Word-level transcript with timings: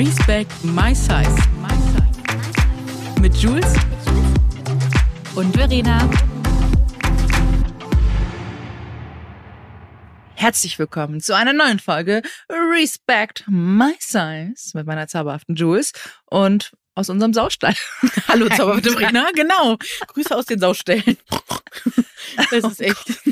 Respect 0.00 0.64
My 0.64 0.94
Size. 0.94 1.36
Mit 3.20 3.36
Jules 3.36 3.74
und 5.34 5.54
Verena. 5.54 6.08
Herzlich 10.36 10.78
willkommen 10.78 11.20
zu 11.20 11.36
einer 11.36 11.52
neuen 11.52 11.80
Folge 11.80 12.22
Respect 12.48 13.44
My 13.46 13.92
Size 13.98 14.70
mit 14.72 14.86
meiner 14.86 15.06
zauberhaften 15.06 15.54
Jules 15.54 15.92
und 16.24 16.72
aus 16.94 17.10
unserem 17.10 17.34
Saustall. 17.34 17.74
Hallo 18.28 18.48
zauberhafte 18.48 18.92
Verena, 18.92 19.28
genau. 19.34 19.76
Grüße 20.06 20.34
aus 20.34 20.46
den 20.46 20.60
Saustellen. 20.60 21.18
Das 22.50 22.64
ist 22.64 22.80
echt. 22.80 23.06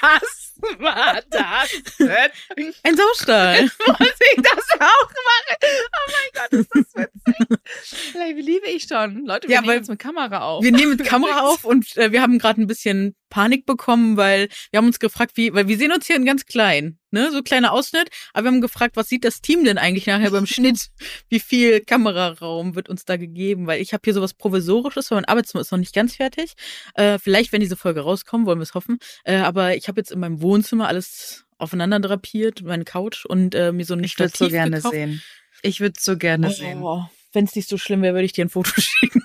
Was? 0.00 0.45
War 0.78 1.20
das 1.30 1.70
denn? 1.98 2.74
Ein 2.82 2.96
Saustall. 2.96 3.62
Muss 3.86 3.98
ich 4.00 4.42
das 4.42 4.80
auch 4.80 5.10
machen? 5.10 5.56
Oh 5.62 6.12
mein 6.12 6.30
Gott, 6.34 6.52
ist 6.52 6.70
das 6.74 6.94
witzig. 6.94 7.58
Vielleicht 8.12 8.36
liebe 8.36 8.66
ich 8.68 8.84
schon. 8.84 9.24
Leute, 9.26 9.48
wir 9.48 9.54
Ja, 9.56 9.60
nehmen 9.60 9.74
jetzt 9.74 9.88
mit 9.88 9.98
Kamera 9.98 10.40
auf. 10.40 10.64
Wir 10.64 10.72
nehmen 10.72 10.96
mit 10.96 11.04
Kamera 11.04 11.40
auf 11.40 11.64
und 11.64 11.96
äh, 11.96 12.12
wir 12.12 12.22
haben 12.22 12.38
gerade 12.38 12.60
ein 12.60 12.66
bisschen 12.66 13.16
Panik 13.36 13.66
bekommen, 13.66 14.16
weil 14.16 14.48
wir 14.70 14.78
haben 14.78 14.86
uns 14.86 14.98
gefragt, 14.98 15.32
wie, 15.34 15.52
weil 15.52 15.68
wir 15.68 15.76
sehen 15.76 15.92
uns 15.92 16.06
hier 16.06 16.16
in 16.16 16.24
ganz 16.24 16.46
klein, 16.46 16.98
ne, 17.10 17.30
so 17.30 17.42
kleiner 17.42 17.70
Ausschnitt, 17.70 18.08
aber 18.32 18.44
wir 18.44 18.50
haben 18.52 18.62
gefragt, 18.62 18.96
was 18.96 19.10
sieht 19.10 19.24
das 19.24 19.42
Team 19.42 19.62
denn 19.62 19.76
eigentlich 19.76 20.06
nachher 20.06 20.30
beim 20.30 20.46
Schnitt? 20.46 20.86
Wie 21.28 21.38
viel 21.38 21.80
Kameraraum 21.80 22.74
wird 22.76 22.88
uns 22.88 23.04
da 23.04 23.18
gegeben? 23.18 23.66
Weil 23.66 23.82
ich 23.82 23.92
habe 23.92 24.00
hier 24.02 24.14
sowas 24.14 24.32
Provisorisches, 24.32 25.10
weil 25.10 25.16
mein 25.16 25.26
Arbeitszimmer 25.26 25.60
ist 25.60 25.70
noch 25.70 25.78
nicht 25.78 25.94
ganz 25.94 26.16
fertig. 26.16 26.54
Äh, 26.94 27.18
vielleicht, 27.18 27.52
wenn 27.52 27.60
diese 27.60 27.76
Folge 27.76 28.00
rauskommt, 28.00 28.46
wollen 28.46 28.58
wir 28.58 28.62
es 28.62 28.72
hoffen. 28.72 29.00
Äh, 29.24 29.36
aber 29.36 29.76
ich 29.76 29.86
habe 29.88 30.00
jetzt 30.00 30.12
in 30.12 30.20
meinem 30.20 30.40
Wohnzimmer 30.40 30.88
alles 30.88 31.44
aufeinander 31.58 32.00
drapiert, 32.00 32.62
meine 32.62 32.84
Couch 32.84 33.26
und 33.26 33.54
äh, 33.54 33.70
mir 33.70 33.84
so 33.84 33.92
ein 33.92 34.02
ich 34.02 34.18
würde 34.18 34.30
Stativ 34.30 34.46
so 34.46 34.50
gerne 34.50 34.76
gekauft. 34.76 34.94
sehen. 34.94 35.22
Ich 35.60 35.80
würde 35.80 36.00
so 36.00 36.16
gerne 36.16 36.50
sehen. 36.52 36.82
Oh, 36.82 37.04
wenn 37.34 37.44
es 37.44 37.54
nicht 37.54 37.68
so 37.68 37.76
schlimm 37.76 38.00
wäre, 38.00 38.14
würde 38.14 38.24
ich 38.24 38.32
dir 38.32 38.46
ein 38.46 38.48
Foto 38.48 38.70
schicken. 38.80 39.20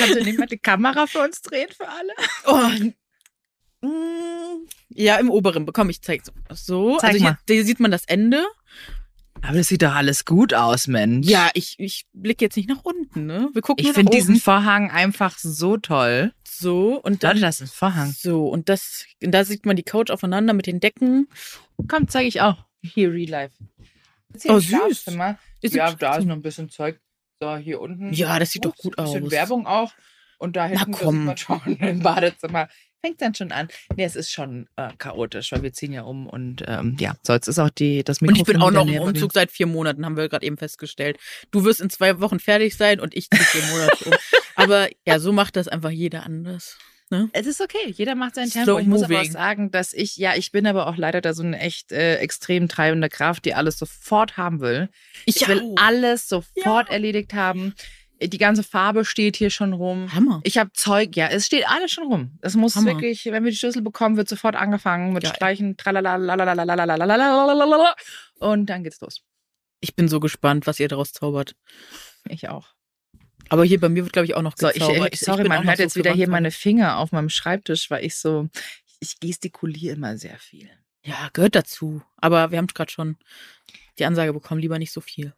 Kannst 0.00 0.16
du 0.16 0.24
nicht 0.24 0.38
mal 0.38 0.46
die 0.46 0.58
Kamera 0.58 1.06
für 1.06 1.20
uns 1.20 1.42
drehen 1.42 1.68
für 1.76 1.86
alle? 1.88 2.12
Oh. 3.82 3.86
mm, 3.86 4.66
Ja, 4.90 5.16
im 5.16 5.30
oberen. 5.30 5.66
Komm, 5.72 5.90
ich 5.90 6.02
zeig's. 6.02 6.30
So, 6.52 6.98
Zeig 6.98 7.14
also 7.14 7.24
hier, 7.26 7.38
hier 7.48 7.64
sieht 7.64 7.80
man 7.80 7.90
das 7.90 8.04
Ende. 8.06 8.44
Aber 9.42 9.56
das 9.56 9.68
sieht 9.68 9.82
doch 9.82 9.94
alles 9.94 10.24
gut 10.26 10.52
aus, 10.52 10.86
Mensch. 10.86 11.26
Ja, 11.26 11.50
ich, 11.54 11.76
ich 11.78 12.04
blicke 12.12 12.44
jetzt 12.44 12.56
nicht 12.56 12.68
nach 12.68 12.84
unten, 12.84 13.24
ne? 13.26 13.48
Wir 13.54 13.62
gucken 13.62 13.84
Ich 13.84 13.92
finde 13.92 14.10
diesen. 14.14 14.36
Vorhang 14.36 14.90
einfach 14.90 15.38
so 15.38 15.78
toll. 15.78 16.32
so 16.46 17.00
und 17.00 17.22
dann 17.24 17.36
Leute, 17.36 17.46
das 17.46 17.60
ist 17.62 17.70
ein 17.70 17.74
Vorhang. 17.74 18.14
so 18.18 18.48
und 18.48 18.68
das 18.68 19.06
und 19.22 19.30
da 19.32 19.44
sieht 19.44 19.64
man 19.64 19.76
die 19.76 19.82
Couch 19.82 20.10
aufeinander 20.10 20.52
mit 20.52 20.66
den 20.66 20.80
Decken. 20.80 21.28
Komm, 21.88 22.08
zeige 22.08 22.28
ich 22.28 22.42
auch. 22.42 22.64
Hier, 22.82 23.12
Real 23.12 23.30
Life. 23.30 23.54
Oh, 24.48 24.58
süß. 24.58 25.06
Ist 25.62 25.74
Ja, 25.74 25.92
da 25.94 26.16
ist 26.16 26.26
noch 26.26 26.36
ein 26.36 26.42
bisschen 26.42 26.68
Zeug. 26.68 27.00
So, 27.40 27.56
hier 27.56 27.80
unten. 27.80 28.12
Ja, 28.12 28.38
das 28.38 28.50
sieht 28.50 28.64
doch 28.64 28.76
gut 28.76 28.98
ein 28.98 29.04
bisschen 29.04 29.24
aus. 29.24 29.30
Werbung 29.30 29.66
auch. 29.66 29.92
Und 30.38 30.56
da 30.56 30.66
hinten 30.66 30.92
das 30.92 31.00
komm. 31.00 31.24
man 31.24 31.36
schon 31.36 31.60
im 31.80 32.00
Badezimmer. 32.00 32.68
Fängt 33.02 33.22
dann 33.22 33.34
schon 33.34 33.50
an. 33.50 33.68
Nee, 33.96 34.04
es 34.04 34.14
ist 34.14 34.30
schon 34.30 34.68
äh, 34.76 34.90
chaotisch, 34.98 35.52
weil 35.52 35.62
wir 35.62 35.72
ziehen 35.72 35.92
ja 35.92 36.02
um 36.02 36.26
und 36.26 36.62
ähm, 36.66 36.96
ja, 37.00 37.14
so 37.22 37.32
jetzt 37.32 37.48
ist 37.48 37.58
auch 37.58 37.70
die, 37.70 38.04
das 38.04 38.20
Und 38.20 38.28
Mikrofon 38.28 38.40
ich 38.40 38.52
bin 38.52 38.62
auch 38.62 38.70
noch 38.70 38.86
im. 38.86 39.00
Umzug 39.00 39.32
seit 39.32 39.50
vier 39.50 39.66
Monaten, 39.66 40.04
haben 40.04 40.18
wir 40.18 40.28
gerade 40.28 40.44
eben 40.44 40.58
festgestellt. 40.58 41.18
Du 41.50 41.64
wirst 41.64 41.80
in 41.80 41.88
zwei 41.88 42.20
Wochen 42.20 42.38
fertig 42.38 42.76
sein 42.76 43.00
und 43.00 43.16
ich 43.16 43.30
ziehe 43.30 43.42
vier 43.42 43.62
Monate 43.70 44.04
um. 44.04 44.12
Aber 44.54 44.88
ja, 45.06 45.18
so 45.18 45.32
macht 45.32 45.56
das 45.56 45.66
einfach 45.66 45.90
jeder 45.90 46.24
anders. 46.24 46.76
Ne? 47.10 47.28
Es 47.32 47.46
ist 47.46 47.60
okay, 47.60 47.90
jeder 47.90 48.14
macht 48.14 48.36
sein 48.36 48.48
Slow 48.48 48.64
Tempo. 48.64 48.78
Ich 48.78 48.86
muss 48.86 49.02
aber 49.02 49.20
auch 49.20 49.24
sagen, 49.24 49.72
dass 49.72 49.92
ich, 49.92 50.16
ja, 50.16 50.36
ich 50.36 50.52
bin 50.52 50.64
aber 50.66 50.86
auch 50.86 50.96
leider 50.96 51.20
da 51.20 51.34
so 51.34 51.42
eine 51.42 51.58
echt 51.58 51.90
äh, 51.90 52.16
extrem 52.18 52.68
treibende 52.68 53.08
Kraft, 53.08 53.44
die 53.44 53.54
alles 53.54 53.78
sofort 53.78 54.36
haben 54.36 54.60
will. 54.60 54.88
Ich 55.26 55.46
will 55.48 55.60
auch. 55.60 55.74
alles 55.76 56.28
sofort 56.28 56.88
erledigt 56.88 57.34
haben. 57.34 57.74
Die 58.22 58.38
ganze 58.38 58.62
Farbe 58.62 59.04
steht 59.04 59.36
hier 59.36 59.50
schon 59.50 59.72
rum. 59.72 60.14
Hammer. 60.14 60.40
Ich 60.44 60.56
habe 60.56 60.70
Zeug, 60.72 61.16
ja, 61.16 61.26
es 61.26 61.46
steht 61.46 61.68
alles 61.68 61.90
schon 61.90 62.04
rum. 62.04 62.38
Es 62.42 62.54
muss 62.54 62.76
Hammer. 62.76 62.92
wirklich, 62.92 63.24
wenn 63.24 63.42
wir 63.42 63.50
die 63.50 63.56
Schlüssel 63.56 63.82
bekommen, 63.82 64.16
wird 64.16 64.28
sofort 64.28 64.54
angefangen 64.54 65.12
mit 65.12 65.24
Geil. 65.24 65.32
Streichen, 65.34 65.76
und 68.38 68.66
dann 68.66 68.84
geht's 68.84 69.00
los. 69.00 69.22
Ich 69.80 69.96
bin 69.96 70.06
so 70.06 70.20
gespannt, 70.20 70.66
was 70.66 70.78
ihr 70.78 70.88
daraus 70.88 71.12
zaubert. 71.12 71.56
Ich 72.28 72.50
auch. 72.50 72.68
Aber 73.50 73.64
hier 73.64 73.78
bei 73.80 73.88
mir 73.88 74.04
wird, 74.04 74.12
glaube 74.12 74.26
ich, 74.26 74.34
auch 74.34 74.42
noch 74.42 74.56
So, 74.56 74.68
ich, 74.68 74.74
gezaubert. 74.74 75.12
ich, 75.12 75.20
sorry, 75.20 75.42
auch 75.44 75.48
man 75.48 75.64
hört 75.64 75.76
so 75.76 75.82
jetzt 75.82 75.92
für 75.94 75.98
wieder 76.00 76.12
hier 76.12 76.28
Wandfarben. 76.28 76.32
meine 76.32 76.50
Finger 76.50 76.96
auf 76.98 77.12
meinem 77.12 77.28
Schreibtisch, 77.28 77.90
weil 77.90 78.04
ich 78.04 78.16
so, 78.16 78.48
ich 79.00 79.18
gestikuliere 79.20 79.96
immer 79.96 80.16
sehr 80.16 80.38
viel. 80.38 80.70
Ja, 81.04 81.28
gehört 81.32 81.54
dazu. 81.56 82.02
Aber 82.16 82.50
wir 82.50 82.58
haben 82.58 82.68
gerade 82.68 82.90
schon 82.92 83.16
die 83.98 84.04
Ansage 84.04 84.32
bekommen, 84.32 84.60
lieber 84.60 84.78
nicht 84.78 84.92
so 84.92 85.00
viel. 85.00 85.34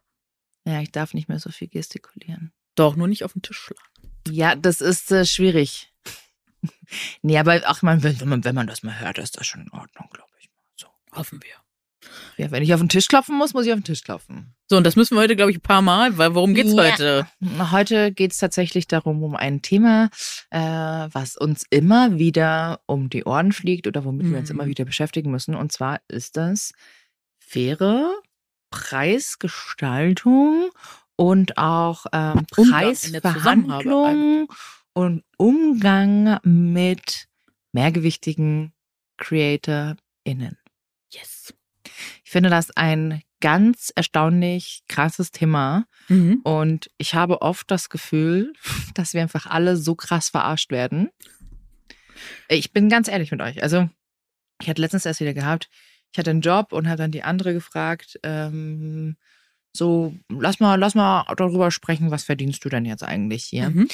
Ja, 0.65 0.79
ich 0.81 0.91
darf 0.91 1.13
nicht 1.13 1.27
mehr 1.27 1.39
so 1.39 1.49
viel 1.49 1.67
gestikulieren. 1.67 2.53
Doch, 2.75 2.95
nur 2.95 3.07
nicht 3.07 3.23
auf 3.23 3.33
den 3.33 3.41
Tisch 3.41 3.57
schlagen. 3.57 4.13
Ja, 4.29 4.55
das 4.55 4.79
ist 4.79 5.11
äh, 5.11 5.25
schwierig. 5.25 5.91
nee, 7.21 7.37
aber 7.37 7.61
ach 7.65 7.81
man, 7.81 8.03
wenn, 8.03 8.19
wenn 8.19 8.29
man, 8.29 8.43
wenn 8.43 8.55
man 8.55 8.67
das 8.67 8.83
mal 8.83 8.99
hört, 8.99 9.17
ist 9.17 9.37
das 9.37 9.47
schon 9.47 9.61
in 9.61 9.71
Ordnung, 9.71 10.07
glaube 10.11 10.31
ich. 10.39 10.49
So. 10.75 10.87
Hoffen 11.11 11.41
wir. 11.43 11.55
Ja, 12.37 12.49
wenn 12.51 12.63
ich 12.63 12.73
auf 12.73 12.79
den 12.79 12.89
Tisch 12.89 13.07
klopfen 13.07 13.37
muss, 13.37 13.53
muss 13.53 13.65
ich 13.65 13.71
auf 13.73 13.79
den 13.79 13.83
Tisch 13.83 14.03
klopfen. 14.03 14.55
So, 14.69 14.77
und 14.77 14.83
das 14.85 14.95
müssen 14.95 15.15
wir 15.15 15.21
heute, 15.21 15.35
glaube 15.35 15.51
ich, 15.51 15.57
ein 15.57 15.61
paar 15.61 15.81
Mal, 15.83 16.17
weil 16.17 16.33
worum 16.33 16.53
geht's 16.55 16.73
Ja. 16.73 16.83
heute? 16.91 17.27
Heute 17.71 18.11
geht 18.11 18.31
es 18.31 18.37
tatsächlich 18.39 18.87
darum, 18.87 19.21
um 19.23 19.35
ein 19.35 19.61
Thema, 19.61 20.09
äh, 20.49 20.59
was 20.59 21.37
uns 21.37 21.63
immer 21.69 22.17
wieder 22.17 22.79
um 22.87 23.09
die 23.09 23.23
Ohren 23.25 23.51
fliegt 23.51 23.85
oder 23.87 24.03
womit 24.03 24.29
wir 24.31 24.37
uns 24.39 24.49
Mhm. 24.49 24.55
immer 24.59 24.65
wieder 24.67 24.85
beschäftigen 24.85 25.29
müssen. 25.31 25.53
Und 25.55 25.71
zwar 25.71 25.99
ist 26.07 26.35
das 26.37 26.71
faire 27.39 28.11
Preisgestaltung 28.71 30.69
und 31.15 31.57
auch 31.57 32.05
ähm, 32.11 32.45
Preisverhandlung 32.49 34.47
und 34.93 35.23
Umgang 35.37 36.39
mit 36.43 37.27
mehrgewichtigen 37.73 38.73
CreatorInnen. 39.17 40.57
Yes. 41.11 41.53
Ich 42.23 42.31
finde 42.31 42.49
das 42.49 42.71
ein 42.71 43.21
ganz 43.41 43.91
erstaunlich 43.95 44.83
krasses 44.87 45.31
Thema. 45.31 45.85
Mhm. 46.07 46.39
Und 46.43 46.89
ich 46.97 47.13
habe 47.15 47.41
oft 47.41 47.69
das 47.69 47.89
Gefühl, 47.89 48.53
dass 48.93 49.13
wir 49.13 49.21
einfach 49.21 49.45
alle 49.47 49.75
so 49.77 49.95
krass 49.95 50.29
verarscht 50.29 50.71
werden. 50.71 51.09
Ich 52.47 52.71
bin 52.71 52.89
ganz 52.89 53.07
ehrlich 53.07 53.31
mit 53.31 53.41
euch. 53.41 53.61
Also, 53.61 53.89
ich 54.61 54.69
hatte 54.69 54.81
letztens 54.81 55.05
erst 55.05 55.19
wieder 55.19 55.33
gehabt, 55.33 55.69
ich 56.11 56.19
hatte 56.19 56.29
einen 56.29 56.41
Job 56.41 56.71
und 56.73 56.87
habe 56.87 56.97
dann 56.97 57.11
die 57.11 57.23
andere 57.23 57.53
gefragt, 57.53 58.19
ähm, 58.23 59.17
so, 59.75 60.15
lass 60.29 60.59
mal, 60.59 60.75
lass 60.75 60.93
mal 60.93 61.25
darüber 61.35 61.71
sprechen, 61.71 62.11
was 62.11 62.23
verdienst 62.23 62.63
du 62.63 62.69
denn 62.69 62.85
jetzt 62.85 63.03
eigentlich 63.03 63.43
hier? 63.43 63.71
Mhm. 63.71 63.87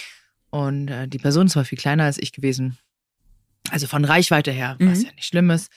Und 0.50 0.90
äh, 0.90 1.08
die 1.08 1.18
Person 1.20 1.46
ist 1.48 1.54
zwar 1.54 1.64
viel 1.66 1.78
kleiner 1.78 2.04
als 2.04 2.18
ich 2.18 2.34
gewesen. 2.34 2.78
Also 3.72 3.88
von 3.88 4.04
Reichweite 4.04 4.52
her, 4.52 4.76
was 4.80 5.00
Mhm. 5.00 5.06
ja 5.06 5.12
nicht 5.14 5.26
schlimm 5.28 5.50
ist. 5.50 5.72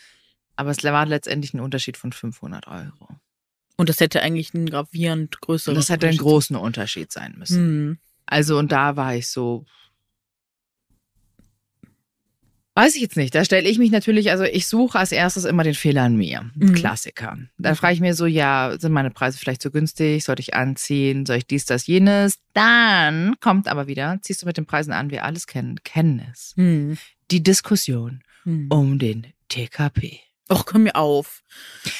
Aber 0.57 0.71
es 0.71 0.83
war 0.85 1.07
letztendlich 1.07 1.55
ein 1.55 1.61
Unterschied 1.61 1.97
von 1.97 2.13
500 2.13 2.67
Euro. 2.69 3.09
Und 3.77 3.89
das 3.89 4.01
hätte 4.01 4.23
eigentlich 4.23 4.55
einen 4.55 4.67
gravierend 4.69 5.41
größeren. 5.41 5.75
Das 5.75 5.89
hätte 5.89 6.07
ein 6.07 6.11
Unterschied 6.11 6.21
großen 6.21 6.57
Unterschied 6.57 7.13
sein 7.13 7.35
müssen. 7.39 7.87
Mhm. 7.89 7.99
Also, 8.27 8.59
und 8.59 8.71
da 8.73 8.97
war 8.97 9.15
ich 9.17 9.29
so. 9.29 9.65
Weiß 12.75 12.95
ich 12.95 13.03
jetzt 13.03 13.17
nicht. 13.17 13.35
Da 13.35 13.45
stelle 13.45 13.69
ich 13.69 13.79
mich 13.79 13.91
natürlich, 13.91 14.31
also 14.31 14.45
ich 14.45 14.67
suche 14.67 14.99
als 14.99 15.13
erstes 15.13 15.45
immer 15.45 15.63
den 15.63 15.75
Fehler 15.75 16.05
an 16.05 16.17
mir. 16.17 16.51
Mhm. 16.55 16.73
Klassiker. 16.73 17.37
Da 17.59 17.75
frage 17.75 17.95
ich 17.95 18.01
mir 18.01 18.15
so, 18.15 18.25
ja, 18.25 18.75
sind 18.79 18.93
meine 18.93 19.11
Preise 19.11 19.37
vielleicht 19.39 19.61
zu 19.61 19.71
günstig? 19.71 20.25
Sollte 20.25 20.41
ich 20.41 20.55
anziehen? 20.55 21.27
Soll 21.27 21.37
ich 21.37 21.47
dies, 21.47 21.67
das, 21.67 21.87
jenes? 21.87 22.39
Dann 22.55 23.37
kommt 23.41 23.69
aber 23.69 23.89
wieder, 23.89 24.19
ziehst 24.23 24.41
du 24.43 24.47
mit 24.47 24.57
den 24.57 24.65
Preisen 24.65 24.93
an, 24.93 25.11
wir 25.11 25.25
alles 25.25 25.47
kennen, 25.47 25.81
kennen 25.85 26.27
es. 26.33 26.55
Mhm. 26.57 26.97
Die 27.31 27.43
Diskussion 27.43 28.23
Mhm. 28.45 28.69
um 28.71 28.99
den 28.99 29.27
TKP. 29.49 30.21
Och, 30.51 30.67
komm 30.67 30.83
mir 30.83 30.97
auf. 30.97 31.43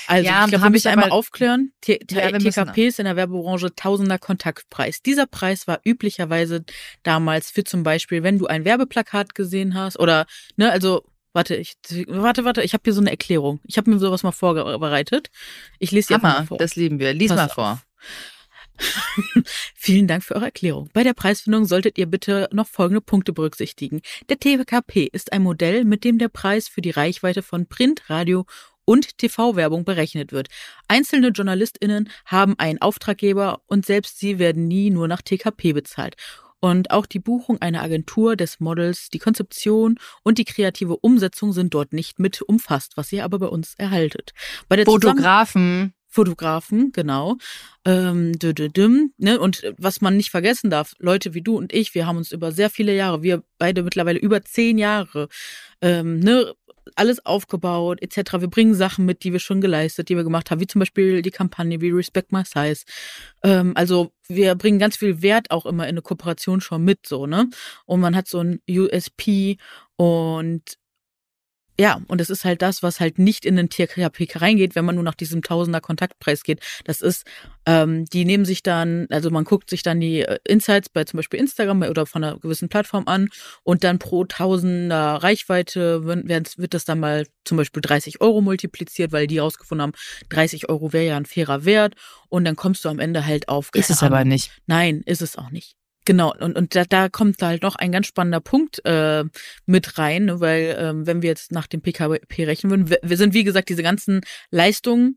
Also, 0.07 0.27
Ja, 0.27 0.45
ich 0.45 0.51
glaube, 0.51 0.65
wir 0.65 0.71
müssen 0.71 0.89
einmal 0.89 1.11
aufklären. 1.11 1.73
T 1.81 2.01
Ja, 2.11 2.31
TKP 2.31 2.89
ist 2.89 2.99
in 2.99 3.05
der 3.05 3.17
Werbebranche 3.17 3.75
Tausender 3.75 4.19
Kontaktpreis. 4.19 5.01
Dieser 5.03 5.27
Preis 5.27 5.67
war 5.67 5.81
üblicherweise 5.85 6.65
damals 7.03 7.51
für 7.51 7.65
zum 7.65 7.83
Beispiel, 7.83 8.23
wenn 8.23 8.39
du 8.39 8.47
ein 8.47 8.65
Werbeplakat 8.65 9.35
gesehen 9.35 9.75
hast 9.75 9.99
oder, 9.99 10.27
ne, 10.57 10.71
also, 10.71 11.05
warte, 11.33 11.57
ich, 11.57 11.75
warte, 12.09 12.45
warte, 12.45 12.63
ich 12.63 12.75
habe 12.75 12.83
hier 12.85 12.93
so 12.93 13.01
eine 13.01 13.11
Erklärung. 13.11 13.61
Ich 13.65 13.79
habe 13.79 13.91
mir 13.91 13.99
sowas 13.99 14.23
mal 14.23 14.33
vorbereitet. 14.33 15.31
Ich 15.79 15.91
lese 15.93 16.09
dir 16.09 16.15
einfach 16.17 16.29
mal 16.29 16.37
Hammer, 16.39 16.47
vor. 16.47 16.59
das 16.59 16.77
lieben 16.77 16.99
wir. 16.99 17.15
Lies 17.15 17.31
Pass 17.31 17.57
mal 17.57 17.73
auf. 17.73 17.87
Vielen 19.75 20.07
Dank 20.07 20.25
für 20.25 20.35
eure 20.35 20.47
Erklärung. 20.47 20.89
Bei 20.93 21.03
der 21.03 21.15
Preisfindung 21.15 21.65
solltet 21.65 21.99
ihr 21.99 22.07
bitte 22.07 22.49
noch 22.53 22.67
folgende 22.67 23.01
Punkte 23.01 23.33
berücksichtigen. 23.33 24.01
Der 24.29 24.39
TKP 24.39 25.09
ist 25.13 25.33
ein 25.33 25.43
Modell, 25.43 25.85
mit 25.85 26.05
dem 26.05 26.19
der 26.19 26.29
Preis 26.29 26.69
für 26.69 26.83
die 26.83 26.91
Reichweite 26.91 27.43
von 27.43 27.67
Print, 27.67 28.09
Radio 28.09 28.47
und 28.85 29.19
TV-Werbung 29.19 29.85
berechnet 29.85 30.33
wird. 30.33 30.49
Einzelne 30.89 31.29
JournalistInnen 31.29 32.11
haben 32.27 32.59
einen 32.59 32.81
Auftraggeber 32.81 33.63
und 33.67 33.87
selbst 33.87 34.19
sie 34.19 34.39
werden 34.39 34.67
nie 34.67 34.91
nur 34.91 35.09
nach 35.09 35.23
TKP 35.23 35.73
bezahlt. 35.73 36.17
Und 36.61 36.93
auch 36.93 37.07
die 37.07 37.19
Buchung 37.19 37.61
einer 37.61 37.83
Agentur 37.83 38.37
des 38.37 38.61
Models, 38.61 39.09
die 39.09 39.19
Konzeption 39.19 39.99
und 40.23 40.39
die 40.39 40.45
kreative 40.45 40.97
Umsetzung 40.97 41.53
sind 41.53 41.75
dort 41.75 41.93
nicht 41.93 42.21
mit 42.21 42.41
umfasst, 42.41 42.97
was 42.97 43.11
ihr 43.13 43.25
aber 43.25 43.41
bei 43.41 43.49
uns 43.49 43.75
erhaltet. 43.79 44.33
Bei 44.69 44.77
der 44.77 44.85
Fotografen. 44.85 45.93
Fotografen, 46.13 46.93
genau. 46.93 47.39
Ähm, 47.87 48.39
dü 48.39 48.51
-dü 48.51 48.69
-düm, 48.69 49.13
ne? 49.17 49.41
Und 49.41 49.63
was 49.79 50.03
man 50.03 50.17
nicht 50.17 50.31
vergessen 50.31 50.71
darf, 50.71 50.95
Leute 50.99 51.33
wie 51.33 51.41
du 51.43 51.57
und 51.57 51.73
ich, 51.73 51.95
wir 51.95 52.07
haben 52.07 52.19
uns 52.19 52.33
über 52.33 52.53
sehr 52.53 52.69
viele 52.69 52.95
Jahre, 52.95 53.23
wir 53.23 53.43
beide 53.59 53.83
mittlerweile 53.83 54.19
über 54.19 54.43
zehn 54.43 54.77
Jahre, 54.77 55.29
ähm, 55.81 56.21
ne, 56.21 56.55
alles 56.97 57.25
aufgebaut, 57.25 58.03
etc. 58.03 58.41
Wir 58.41 58.49
bringen 58.49 58.75
Sachen 58.75 59.07
mit, 59.07 59.25
die 59.25 59.33
wir 59.33 59.41
schon 59.41 59.63
geleistet, 59.63 60.11
die 60.11 60.17
wir 60.17 60.25
gemacht 60.25 60.51
haben, 60.51 60.61
wie 60.61 60.67
zum 60.67 60.81
Beispiel 60.81 61.23
die 61.23 61.31
Kampagne 61.31 61.81
wie 61.81 61.91
Respect 61.91 62.31
My 62.31 62.43
Size. 62.45 62.85
Ähm, 63.43 63.73
also 63.75 64.13
wir 64.29 64.55
bringen 64.55 64.79
ganz 64.79 64.97
viel 64.97 65.23
Wert 65.23 65.51
auch 65.51 65.65
immer 65.65 65.85
in 65.85 65.91
eine 65.91 66.03
Kooperation 66.03 66.61
schon 66.61 66.85
mit, 66.85 67.07
so, 67.07 67.27
ne? 67.27 67.49
Und 67.87 68.01
man 68.01 68.15
hat 68.15 68.29
so 68.29 68.41
ein 68.41 68.61
USP 68.69 69.57
und 69.97 70.79
ja, 71.83 72.01
und 72.07 72.21
es 72.21 72.31
ist 72.31 72.45
halt 72.45 72.63
das, 72.63 72.85
was 72.85 73.01
halt 73.01 73.19
nicht 73.19 73.45
in 73.45 73.57
den 73.57 73.69
TKP 73.69 74.29
reingeht, 74.37 74.77
wenn 74.77 74.85
man 74.85 74.95
nur 74.95 75.03
nach 75.03 75.17
diesem 75.17 75.43
Tausender 75.43 75.81
Kontaktpreis 75.81 76.45
geht. 76.45 76.61
Das 76.85 77.01
ist, 77.01 77.27
ähm, 77.67 78.05
die 78.05 78.25
nehmen 78.25 78.45
sich 78.45 78.63
dann, 78.63 79.09
also 79.11 79.31
man 79.31 79.43
guckt 79.43 79.69
sich 79.69 79.83
dann 79.83 79.99
die 79.99 80.21
äh, 80.21 80.39
Insights 80.47 80.89
bei 80.89 81.03
zum 81.03 81.17
Beispiel 81.17 81.41
Instagram 81.41 81.83
oder 81.83 82.07
von 82.07 82.23
einer 82.23 82.39
gewissen 82.39 82.69
Plattform 82.69 83.09
an 83.09 83.31
und 83.65 83.83
dann 83.83 83.99
pro 83.99 84.25
Tausender 84.25 85.15
Reichweite 85.25 86.05
wird, 86.05 86.57
wird 86.57 86.73
das 86.73 86.85
dann 86.85 87.01
mal 87.01 87.27
zum 87.45 87.57
Beispiel 87.57 87.83
30 87.83 88.21
Euro 88.21 88.43
multipliziert, 88.43 89.11
weil 89.11 89.27
die 89.27 89.39
rausgefunden 89.39 89.83
haben, 89.83 89.93
30 90.29 90.69
Euro 90.69 90.93
wäre 90.93 91.07
ja 91.07 91.17
ein 91.17 91.27
fairer 91.27 91.65
Wert 91.65 91.97
und 92.29 92.45
dann 92.45 92.55
kommst 92.55 92.85
du 92.85 92.91
am 92.91 93.01
Ende 93.01 93.27
halt 93.27 93.49
auf. 93.49 93.71
Ist 93.75 93.91
es 93.91 94.05
aber 94.05 94.25
nicht. 94.25 94.53
Nein, 94.69 95.03
ist 95.05 95.21
es 95.21 95.37
auch 95.37 95.51
nicht. 95.51 95.75
Genau, 96.05 96.35
und, 96.39 96.57
und 96.57 96.75
da, 96.75 96.85
da 96.85 97.09
kommt 97.09 97.41
halt 97.43 97.63
noch 97.63 97.77
ein 97.77 97.93
ganz 97.93 98.09
spannender 98.09 98.41
Punkt 98.41 98.85
äh, 98.85 99.25
mit 99.67 99.99
rein, 99.99 100.25
ne, 100.25 100.41
weil 100.41 100.77
ähm, 100.79 101.07
wenn 101.07 101.23
wir 101.23 101.29
jetzt 101.29 101.53
nach 101.53 101.67
dem 101.69 101.81
PKP 101.81 102.45
rechnen 102.45 102.71
würden, 102.71 102.91
wir, 102.91 102.99
wir 103.03 103.17
sind 103.17 103.35
wie 103.35 103.45
gesagt 103.45 103.69
diese 103.69 103.83
ganzen 103.83 104.21
Leistungen 104.51 105.17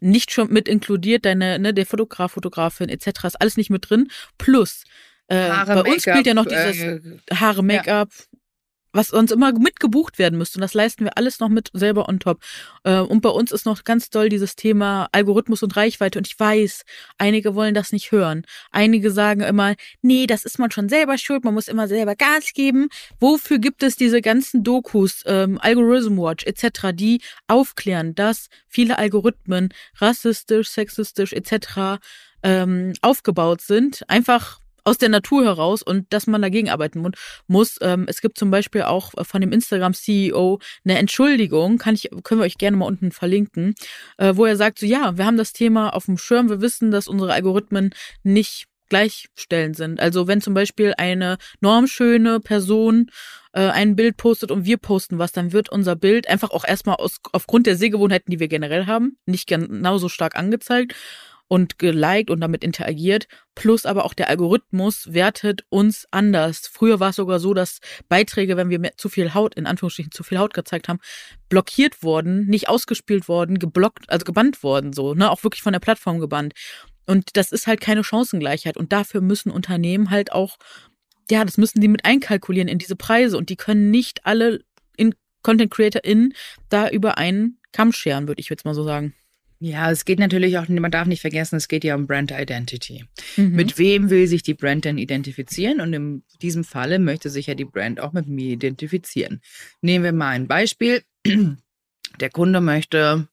nicht 0.00 0.30
schon 0.32 0.52
mit 0.52 0.68
inkludiert, 0.68 1.24
deine, 1.24 1.58
ne, 1.58 1.72
der 1.72 1.86
Fotograf, 1.86 2.32
Fotografin 2.32 2.90
etc. 2.90 3.24
ist 3.24 3.40
alles 3.40 3.56
nicht 3.56 3.70
mit 3.70 3.88
drin. 3.88 4.08
Plus 4.36 4.84
äh, 5.28 5.36
Haare, 5.36 5.82
bei 5.82 5.90
uns 5.92 6.02
spielt 6.02 6.26
ja 6.26 6.34
noch 6.34 6.46
dieses 6.46 6.78
äh, 6.78 7.00
Haare, 7.32 7.62
Make-up, 7.62 8.10
was 8.96 9.10
uns 9.10 9.30
immer 9.30 9.52
mitgebucht 9.52 10.18
werden 10.18 10.38
müsste. 10.38 10.58
Und 10.58 10.62
das 10.62 10.74
leisten 10.74 11.04
wir 11.04 11.16
alles 11.16 11.40
noch 11.40 11.48
mit 11.48 11.70
selber 11.72 12.08
on 12.08 12.18
top. 12.18 12.40
Äh, 12.84 12.98
und 12.98 13.20
bei 13.20 13.28
uns 13.28 13.52
ist 13.52 13.66
noch 13.66 13.84
ganz 13.84 14.10
doll 14.10 14.28
dieses 14.28 14.56
Thema 14.56 15.08
Algorithmus 15.12 15.62
und 15.62 15.76
Reichweite. 15.76 16.18
Und 16.18 16.26
ich 16.26 16.38
weiß, 16.38 16.84
einige 17.18 17.54
wollen 17.54 17.74
das 17.74 17.92
nicht 17.92 18.12
hören. 18.12 18.44
Einige 18.70 19.10
sagen 19.10 19.42
immer, 19.42 19.74
nee, 20.02 20.26
das 20.26 20.44
ist 20.44 20.58
man 20.58 20.70
schon 20.70 20.88
selber 20.88 21.18
schuld, 21.18 21.44
man 21.44 21.54
muss 21.54 21.68
immer 21.68 21.88
selber 21.88 22.16
Gas 22.16 22.52
geben. 22.54 22.88
Wofür 23.20 23.58
gibt 23.58 23.82
es 23.82 23.96
diese 23.96 24.20
ganzen 24.20 24.64
Dokus, 24.64 25.22
ähm, 25.26 25.58
Algorithm 25.60 26.18
Watch 26.18 26.44
etc., 26.46 26.92
die 26.94 27.20
aufklären, 27.46 28.14
dass 28.14 28.48
viele 28.68 28.98
Algorithmen 28.98 29.70
rassistisch, 29.96 30.68
sexistisch 30.70 31.32
etc. 31.32 32.00
Ähm, 32.42 32.94
aufgebaut 33.02 33.60
sind? 33.60 34.02
Einfach 34.08 34.60
aus 34.86 34.98
der 34.98 35.08
Natur 35.08 35.44
heraus 35.44 35.82
und 35.82 36.06
dass 36.12 36.26
man 36.26 36.40
dagegen 36.40 36.70
arbeiten 36.70 37.04
muss. 37.48 37.76
Ähm, 37.82 38.06
es 38.08 38.20
gibt 38.20 38.38
zum 38.38 38.50
Beispiel 38.50 38.82
auch 38.82 39.12
von 39.26 39.40
dem 39.40 39.52
Instagram-CEO 39.52 40.60
eine 40.84 40.98
Entschuldigung, 40.98 41.78
kann 41.78 41.94
ich, 41.94 42.08
können 42.22 42.40
wir 42.40 42.46
euch 42.46 42.56
gerne 42.56 42.76
mal 42.76 42.86
unten 42.86 43.10
verlinken, 43.10 43.74
äh, 44.16 44.36
wo 44.36 44.44
er 44.44 44.56
sagt, 44.56 44.78
so 44.78 44.86
ja, 44.86 45.18
wir 45.18 45.26
haben 45.26 45.36
das 45.36 45.52
Thema 45.52 45.90
auf 45.90 46.06
dem 46.06 46.18
Schirm, 46.18 46.48
wir 46.48 46.60
wissen, 46.60 46.92
dass 46.92 47.08
unsere 47.08 47.32
Algorithmen 47.32 47.90
nicht 48.22 48.66
gleichstellend 48.88 49.76
sind. 49.76 49.98
Also 49.98 50.28
wenn 50.28 50.40
zum 50.40 50.54
Beispiel 50.54 50.94
eine 50.96 51.38
normschöne 51.60 52.38
Person 52.38 53.10
äh, 53.52 53.62
ein 53.62 53.96
Bild 53.96 54.16
postet 54.16 54.52
und 54.52 54.64
wir 54.64 54.76
posten 54.76 55.18
was, 55.18 55.32
dann 55.32 55.52
wird 55.52 55.68
unser 55.70 55.96
Bild 55.96 56.28
einfach 56.28 56.50
auch 56.50 56.64
erstmal 56.64 56.94
aus, 56.96 57.16
aufgrund 57.32 57.66
der 57.66 57.76
Sehgewohnheiten, 57.76 58.30
die 58.30 58.38
wir 58.38 58.46
generell 58.46 58.86
haben, 58.86 59.18
nicht 59.26 59.48
genauso 59.48 60.08
stark 60.08 60.36
angezeigt 60.36 60.94
und 61.48 61.78
geliked 61.78 62.30
und 62.30 62.40
damit 62.40 62.64
interagiert. 62.64 63.28
Plus 63.54 63.86
aber 63.86 64.04
auch 64.04 64.14
der 64.14 64.28
Algorithmus 64.28 65.12
wertet 65.12 65.64
uns 65.68 66.06
anders. 66.10 66.66
Früher 66.66 67.00
war 67.00 67.10
es 67.10 67.16
sogar 67.16 67.40
so, 67.40 67.54
dass 67.54 67.80
Beiträge, 68.08 68.56
wenn 68.56 68.68
wir 68.68 68.78
mehr, 68.78 68.96
zu 68.96 69.08
viel 69.08 69.34
Haut, 69.34 69.54
in 69.54 69.66
Anführungsstrichen 69.66 70.12
zu 70.12 70.22
viel 70.22 70.38
Haut 70.38 70.54
gezeigt 70.54 70.88
haben, 70.88 71.00
blockiert 71.48 72.02
worden, 72.02 72.46
nicht 72.46 72.68
ausgespielt 72.68 73.28
worden, 73.28 73.58
geblockt, 73.58 74.10
also 74.10 74.24
gebannt 74.24 74.62
worden, 74.62 74.92
so, 74.92 75.14
ne, 75.14 75.30
auch 75.30 75.44
wirklich 75.44 75.62
von 75.62 75.72
der 75.72 75.80
Plattform 75.80 76.18
gebannt. 76.18 76.54
Und 77.06 77.36
das 77.36 77.52
ist 77.52 77.66
halt 77.66 77.80
keine 77.80 78.02
Chancengleichheit. 78.02 78.76
Und 78.76 78.92
dafür 78.92 79.20
müssen 79.20 79.50
Unternehmen 79.50 80.10
halt 80.10 80.32
auch, 80.32 80.56
ja, 81.30 81.44
das 81.44 81.56
müssen 81.56 81.80
die 81.80 81.88
mit 81.88 82.04
einkalkulieren 82.04 82.68
in 82.68 82.78
diese 82.78 82.96
Preise. 82.96 83.38
Und 83.38 83.48
die 83.48 83.56
können 83.56 83.90
nicht 83.90 84.26
alle 84.26 84.60
in 84.96 85.14
Content 85.42 85.70
CreatorInnen 85.70 86.34
da 86.68 86.88
über 86.88 87.18
einen 87.18 87.58
Kamm 87.72 87.92
scheren, 87.92 88.26
würde 88.26 88.40
ich 88.40 88.48
jetzt 88.48 88.64
mal 88.64 88.74
so 88.74 88.82
sagen. 88.82 89.14
Ja, 89.58 89.90
es 89.90 90.04
geht 90.04 90.18
natürlich 90.18 90.58
auch, 90.58 90.68
man 90.68 90.90
darf 90.90 91.06
nicht 91.06 91.22
vergessen, 91.22 91.56
es 91.56 91.68
geht 91.68 91.82
ja 91.82 91.94
um 91.94 92.06
Brand 92.06 92.30
Identity. 92.30 93.04
Mhm. 93.36 93.52
Mit 93.52 93.78
wem 93.78 94.10
will 94.10 94.26
sich 94.26 94.42
die 94.42 94.54
Brand 94.54 94.84
denn 94.84 94.98
identifizieren? 94.98 95.80
Und 95.80 95.92
in 95.94 96.22
diesem 96.42 96.62
Falle 96.62 96.98
möchte 96.98 97.30
sich 97.30 97.46
ja 97.46 97.54
die 97.54 97.64
Brand 97.64 98.00
auch 98.00 98.12
mit 98.12 98.26
mir 98.26 98.50
identifizieren. 98.50 99.40
Nehmen 99.80 100.04
wir 100.04 100.12
mal 100.12 100.30
ein 100.30 100.46
Beispiel. 100.46 101.02
Der 102.20 102.30
Kunde 102.30 102.60
möchte, 102.60 103.28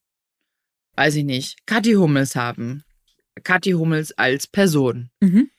weiß 0.95 1.15
ich 1.15 1.25
nicht, 1.25 1.57
Kathi 1.65 1.93
Hummels 1.93 2.35
haben. 2.35 2.83
Kathi 3.43 3.71
Hummels 3.71 4.11
als 4.17 4.47
Person. 4.47 5.09
Mhm. 5.19 5.49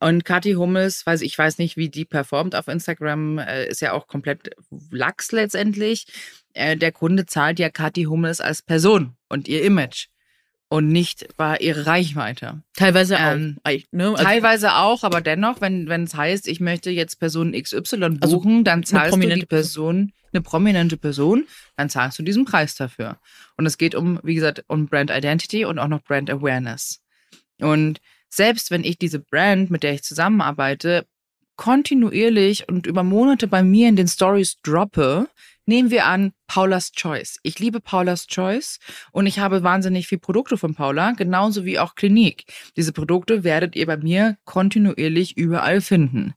Und 0.00 0.24
Kathi 0.24 0.54
Hummels, 0.54 1.04
weiß 1.04 1.20
ich 1.20 1.36
weiß 1.36 1.58
nicht, 1.58 1.76
wie 1.76 1.90
die 1.90 2.06
performt 2.06 2.56
auf 2.56 2.68
Instagram, 2.68 3.38
äh, 3.38 3.66
ist 3.68 3.80
ja 3.80 3.92
auch 3.92 4.06
komplett 4.06 4.50
Lachs 4.90 5.30
letztendlich. 5.30 6.06
Äh, 6.54 6.76
der 6.76 6.90
Kunde 6.90 7.26
zahlt 7.26 7.58
ja 7.58 7.68
Kathi 7.68 8.04
Hummels 8.04 8.40
als 8.40 8.62
Person 8.62 9.14
und 9.28 9.46
ihr 9.46 9.62
Image 9.62 10.08
und 10.70 10.86
nicht 10.88 11.28
war 11.36 11.60
ihre 11.60 11.84
Reichweite. 11.84 12.62
Teilweise 12.74 13.16
ähm, 13.18 13.58
auch. 13.64 13.72
Ne? 13.90 14.10
Also 14.10 14.24
teilweise 14.24 14.76
auch, 14.76 15.02
aber 15.02 15.20
dennoch, 15.20 15.60
wenn 15.60 15.88
wenn 15.88 16.04
es 16.04 16.14
heißt, 16.14 16.48
ich 16.48 16.60
möchte 16.60 16.90
jetzt 16.90 17.18
Person 17.18 17.52
XY 17.52 17.74
also 18.20 18.38
buchen, 18.38 18.52
also 18.58 18.62
dann 18.62 18.84
zahlst 18.84 19.16
du 19.16 19.28
die 19.28 19.46
Person, 19.46 20.12
eine 20.32 20.42
prominente 20.42 20.96
Person, 20.96 21.46
dann 21.76 21.90
zahlst 21.90 22.20
du 22.20 22.22
diesen 22.22 22.44
Preis 22.44 22.76
dafür. 22.76 23.18
Und 23.56 23.66
es 23.66 23.78
geht 23.78 23.96
um, 23.96 24.20
wie 24.22 24.36
gesagt, 24.36 24.64
um 24.68 24.86
Brand 24.86 25.10
Identity 25.10 25.64
und 25.64 25.80
auch 25.80 25.88
noch 25.88 26.02
Brand 26.02 26.30
Awareness. 26.30 27.02
Und 27.58 28.00
selbst 28.30 28.70
wenn 28.70 28.84
ich 28.84 28.98
diese 28.98 29.18
Brand, 29.18 29.70
mit 29.70 29.82
der 29.82 29.92
ich 29.92 30.02
zusammenarbeite, 30.02 31.06
kontinuierlich 31.56 32.68
und 32.68 32.86
über 32.86 33.02
Monate 33.02 33.46
bei 33.46 33.62
mir 33.62 33.88
in 33.88 33.96
den 33.96 34.08
Stories 34.08 34.56
droppe, 34.62 35.28
nehmen 35.66 35.90
wir 35.90 36.06
an 36.06 36.32
Paula's 36.46 36.92
Choice. 36.92 37.38
Ich 37.42 37.58
liebe 37.58 37.80
Paula's 37.80 38.26
Choice 38.26 38.78
und 39.12 39.26
ich 39.26 39.38
habe 39.38 39.62
wahnsinnig 39.62 40.06
viel 40.06 40.18
Produkte 40.18 40.56
von 40.56 40.74
Paula, 40.74 41.12
genauso 41.12 41.66
wie 41.66 41.78
auch 41.78 41.96
Klinik. 41.96 42.44
Diese 42.76 42.92
Produkte 42.92 43.44
werdet 43.44 43.76
ihr 43.76 43.86
bei 43.86 43.98
mir 43.98 44.38
kontinuierlich 44.44 45.36
überall 45.36 45.82
finden. 45.82 46.32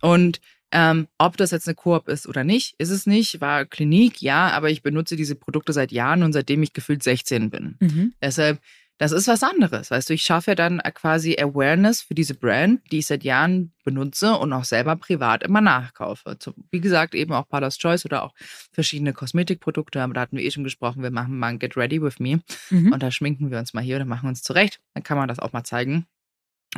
Und 0.00 0.40
ähm, 0.72 1.06
ob 1.18 1.36
das 1.36 1.50
jetzt 1.50 1.68
eine 1.68 1.74
Koop 1.74 2.08
ist 2.08 2.26
oder 2.26 2.44
nicht, 2.44 2.74
ist 2.78 2.88
es 2.88 3.06
nicht. 3.06 3.42
War 3.42 3.66
Klinik, 3.66 4.22
ja, 4.22 4.48
aber 4.48 4.70
ich 4.70 4.82
benutze 4.82 5.16
diese 5.16 5.34
Produkte 5.34 5.74
seit 5.74 5.92
Jahren 5.92 6.22
und 6.22 6.32
seitdem 6.32 6.62
ich 6.62 6.72
gefühlt 6.72 7.02
16 7.02 7.50
bin. 7.50 7.76
Mhm. 7.78 8.14
Deshalb 8.22 8.58
das 8.98 9.12
ist 9.12 9.26
was 9.26 9.42
anderes. 9.42 9.90
Weißt 9.90 10.08
du, 10.08 10.14
ich 10.14 10.22
schaffe 10.22 10.52
ja 10.52 10.54
dann 10.54 10.80
quasi 10.94 11.36
Awareness 11.38 12.02
für 12.02 12.14
diese 12.14 12.34
Brand, 12.34 12.80
die 12.92 12.98
ich 12.98 13.06
seit 13.06 13.24
Jahren 13.24 13.72
benutze 13.84 14.36
und 14.36 14.52
auch 14.52 14.64
selber 14.64 14.96
privat 14.96 15.42
immer 15.42 15.60
nachkaufe. 15.60 16.36
Wie 16.70 16.80
gesagt, 16.80 17.14
eben 17.14 17.32
auch 17.32 17.48
Paula's 17.48 17.78
Choice 17.78 18.04
oder 18.04 18.22
auch 18.22 18.34
verschiedene 18.70 19.12
Kosmetikprodukte. 19.12 20.00
Aber 20.00 20.14
da 20.14 20.20
hatten 20.20 20.36
wir 20.36 20.44
eh 20.44 20.50
schon 20.50 20.64
gesprochen, 20.64 21.02
wir 21.02 21.10
machen 21.10 21.38
mal 21.38 21.48
ein 21.48 21.58
Get 21.58 21.76
Ready 21.76 22.00
with 22.00 22.20
Me. 22.20 22.40
Mhm. 22.70 22.92
Und 22.92 23.02
da 23.02 23.10
schminken 23.10 23.50
wir 23.50 23.58
uns 23.58 23.74
mal 23.74 23.82
hier 23.82 23.96
oder 23.96 24.04
machen 24.04 24.28
uns 24.28 24.42
zurecht. 24.42 24.80
Dann 24.94 25.02
kann 25.02 25.16
man 25.16 25.28
das 25.28 25.40
auch 25.40 25.52
mal 25.52 25.64
zeigen 25.64 26.06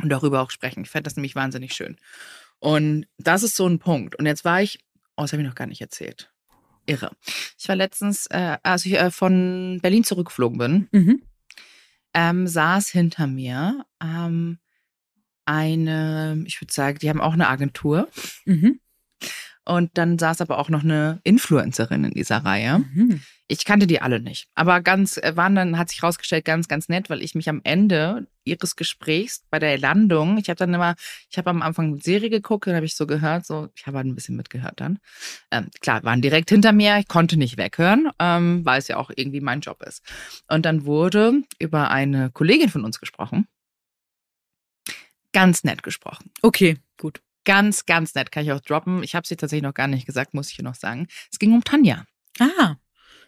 und 0.01 0.09
darüber 0.09 0.41
auch 0.41 0.51
sprechen. 0.51 0.83
Ich 0.83 0.89
fände 0.89 1.03
das 1.03 1.15
nämlich 1.15 1.35
wahnsinnig 1.35 1.73
schön. 1.73 1.97
Und 2.59 3.05
das 3.17 3.43
ist 3.43 3.55
so 3.55 3.67
ein 3.67 3.79
Punkt. 3.79 4.15
Und 4.15 4.25
jetzt 4.25 4.45
war 4.45 4.61
ich, 4.61 4.79
oh, 5.17 5.21
das 5.21 5.33
habe 5.33 5.43
ich 5.43 5.47
noch 5.47 5.55
gar 5.55 5.67
nicht 5.67 5.81
erzählt. 5.81 6.31
Irre. 6.87 7.11
Ich 7.59 7.67
war 7.67 7.75
letztens, 7.75 8.27
äh, 8.27 8.57
als 8.63 8.85
ich 8.85 8.93
äh, 8.93 9.11
von 9.11 9.79
Berlin 9.81 10.03
zurückgeflogen 10.03 10.57
bin, 10.57 10.87
mhm 10.91 11.21
ähm, 12.15 12.47
saß 12.47 12.89
hinter 12.89 13.27
mir 13.27 13.85
ähm, 14.01 14.57
eine, 15.45 16.41
ich 16.45 16.59
würde 16.61 16.73
sagen, 16.73 16.97
die 16.99 17.09
haben 17.09 17.21
auch 17.21 17.33
eine 17.33 17.49
Agentur. 17.49 18.07
Mhm. 18.45 18.79
Und 19.65 19.97
dann 19.97 20.19
saß 20.19 20.41
aber 20.41 20.59
auch 20.59 20.69
noch 20.69 20.83
eine 20.83 21.19
Influencerin 21.23 22.03
in 22.03 22.11
dieser 22.11 22.37
Reihe. 22.37 22.79
Mhm. 22.79 23.21
Ich 23.47 23.65
kannte 23.65 23.87
die 23.87 24.01
alle 24.01 24.19
nicht. 24.19 24.47
Aber 24.55 24.81
ganz, 24.81 25.17
äh, 25.17 25.35
waren 25.35 25.55
dann, 25.55 25.77
hat 25.77 25.89
sich 25.89 26.01
rausgestellt, 26.01 26.45
ganz, 26.45 26.67
ganz 26.67 26.87
nett, 26.87 27.09
weil 27.09 27.21
ich 27.21 27.35
mich 27.35 27.49
am 27.49 27.61
Ende 27.63 28.27
ihres 28.43 28.75
Gesprächs 28.75 29.43
bei 29.49 29.59
der 29.59 29.77
Landung, 29.77 30.37
ich 30.37 30.49
habe 30.49 30.57
dann 30.57 30.73
immer, 30.73 30.95
ich 31.29 31.37
habe 31.37 31.49
am 31.49 31.61
Anfang 31.61 31.99
Serie 31.99 32.29
geguckt, 32.29 32.67
dann 32.67 32.75
habe 32.75 32.85
ich 32.85 32.95
so 32.95 33.05
gehört, 33.05 33.45
so, 33.45 33.69
ich 33.75 33.85
habe 33.85 33.97
halt 33.97 34.07
ein 34.07 34.15
bisschen 34.15 34.35
mitgehört 34.35 34.79
dann. 34.79 34.99
Ähm, 35.51 35.69
klar, 35.79 36.03
waren 36.03 36.21
direkt 36.21 36.49
hinter 36.49 36.71
mir, 36.71 36.97
ich 36.99 37.07
konnte 37.07 37.37
nicht 37.37 37.57
weghören, 37.57 38.09
ähm, 38.19 38.65
weil 38.65 38.79
es 38.79 38.87
ja 38.87 38.97
auch 38.97 39.11
irgendwie 39.15 39.41
mein 39.41 39.61
Job 39.61 39.81
ist. 39.83 40.03
Und 40.47 40.65
dann 40.65 40.85
wurde 40.85 41.43
über 41.59 41.89
eine 41.89 42.31
Kollegin 42.31 42.69
von 42.69 42.83
uns 42.83 42.99
gesprochen. 42.99 43.47
Ganz 45.33 45.63
nett 45.63 45.83
gesprochen. 45.83 46.31
Okay, 46.41 46.77
gut. 46.97 47.21
Ganz, 47.45 47.85
ganz 47.85 48.13
nett, 48.15 48.31
kann 48.31 48.43
ich 48.43 48.51
auch 48.51 48.59
droppen. 48.59 49.03
Ich 49.03 49.15
habe 49.15 49.25
sie 49.25 49.35
tatsächlich 49.35 49.63
noch 49.63 49.73
gar 49.73 49.87
nicht 49.87 50.05
gesagt, 50.05 50.33
muss 50.33 50.49
ich 50.49 50.55
hier 50.55 50.65
noch 50.65 50.75
sagen. 50.75 51.07
Es 51.31 51.39
ging 51.39 51.53
um 51.53 51.63
Tanja. 51.63 52.05
Ah. 52.39 52.75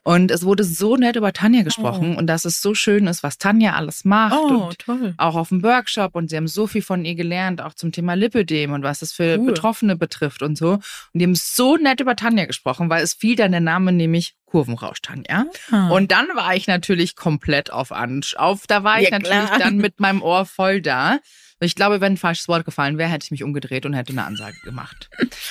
Und 0.03 0.31
es 0.31 0.43
wurde 0.45 0.63
so 0.63 0.95
nett 0.95 1.17
über 1.17 1.33
Tanja 1.33 1.63
gesprochen 1.63 2.13
Oh. 2.15 2.19
und 2.19 2.27
dass 2.27 2.45
es 2.45 2.61
so 2.61 2.73
schön 2.73 3.07
ist, 3.07 3.23
was 3.23 3.39
Tanja 3.39 3.73
alles 3.75 4.05
macht. 4.05 4.35
Oh, 4.37 4.67
und 4.67 4.79
toll. 4.79 5.13
auch 5.17 5.35
auf 5.35 5.49
dem 5.49 5.63
Workshop 5.63 6.15
und 6.15 6.29
sie 6.29 6.37
haben 6.37 6.47
so 6.47 6.65
viel 6.65 6.81
von 6.81 7.03
ihr 7.03 7.15
gelernt, 7.15 7.59
auch 7.61 7.73
zum 7.73 7.91
Thema 7.91 8.13
Lipödem 8.13 8.71
und 8.71 8.83
was 8.83 9.01
es 9.01 9.11
für 9.11 9.37
Cool. 9.37 9.47
Betroffene 9.47 9.97
betrifft 9.97 10.43
und 10.43 10.57
so. 10.57 10.73
Und 10.75 10.81
die 11.13 11.23
haben 11.25 11.35
so 11.35 11.75
nett 11.75 11.99
über 11.99 12.15
Tanja 12.15 12.45
gesprochen, 12.45 12.89
weil 12.89 13.03
es 13.03 13.15
fiel 13.15 13.35
dann 13.35 13.51
der 13.51 13.59
Name 13.59 13.91
nämlich 13.91 14.33
Kurvenrausch 14.47 15.01
Tanja. 15.01 15.45
Ah. 15.71 15.89
Und 15.89 16.11
dann 16.11 16.27
war 16.33 16.55
ich 16.55 16.65
natürlich 16.67 17.15
komplett 17.15 17.71
auf 17.71 17.91
Ansch. 17.91 18.35
Auf, 18.35 18.65
da 18.65 18.83
war 18.83 18.99
ich 18.99 19.09
Ja, 19.09 19.19
natürlich 19.19 19.45
klar. 19.45 19.59
dann 19.59 19.77
mit 19.77 19.99
meinem 19.99 20.21
Ohr 20.23 20.45
voll 20.45 20.81
da. 20.81 21.19
Ich 21.59 21.73
glaube, 21.73 22.01
wenn 22.01 22.13
ein 22.13 22.17
falsches 22.17 22.47
Wort 22.47 22.65
gefallen 22.65 22.97
wäre, 22.99 23.09
hätte 23.09 23.23
ich 23.25 23.31
mich 23.31 23.43
umgedreht 23.43 23.85
und 23.87 23.93
hätte 23.93 24.11
eine 24.13 24.25
Ansage 24.25 24.55
gemacht. 24.63 25.09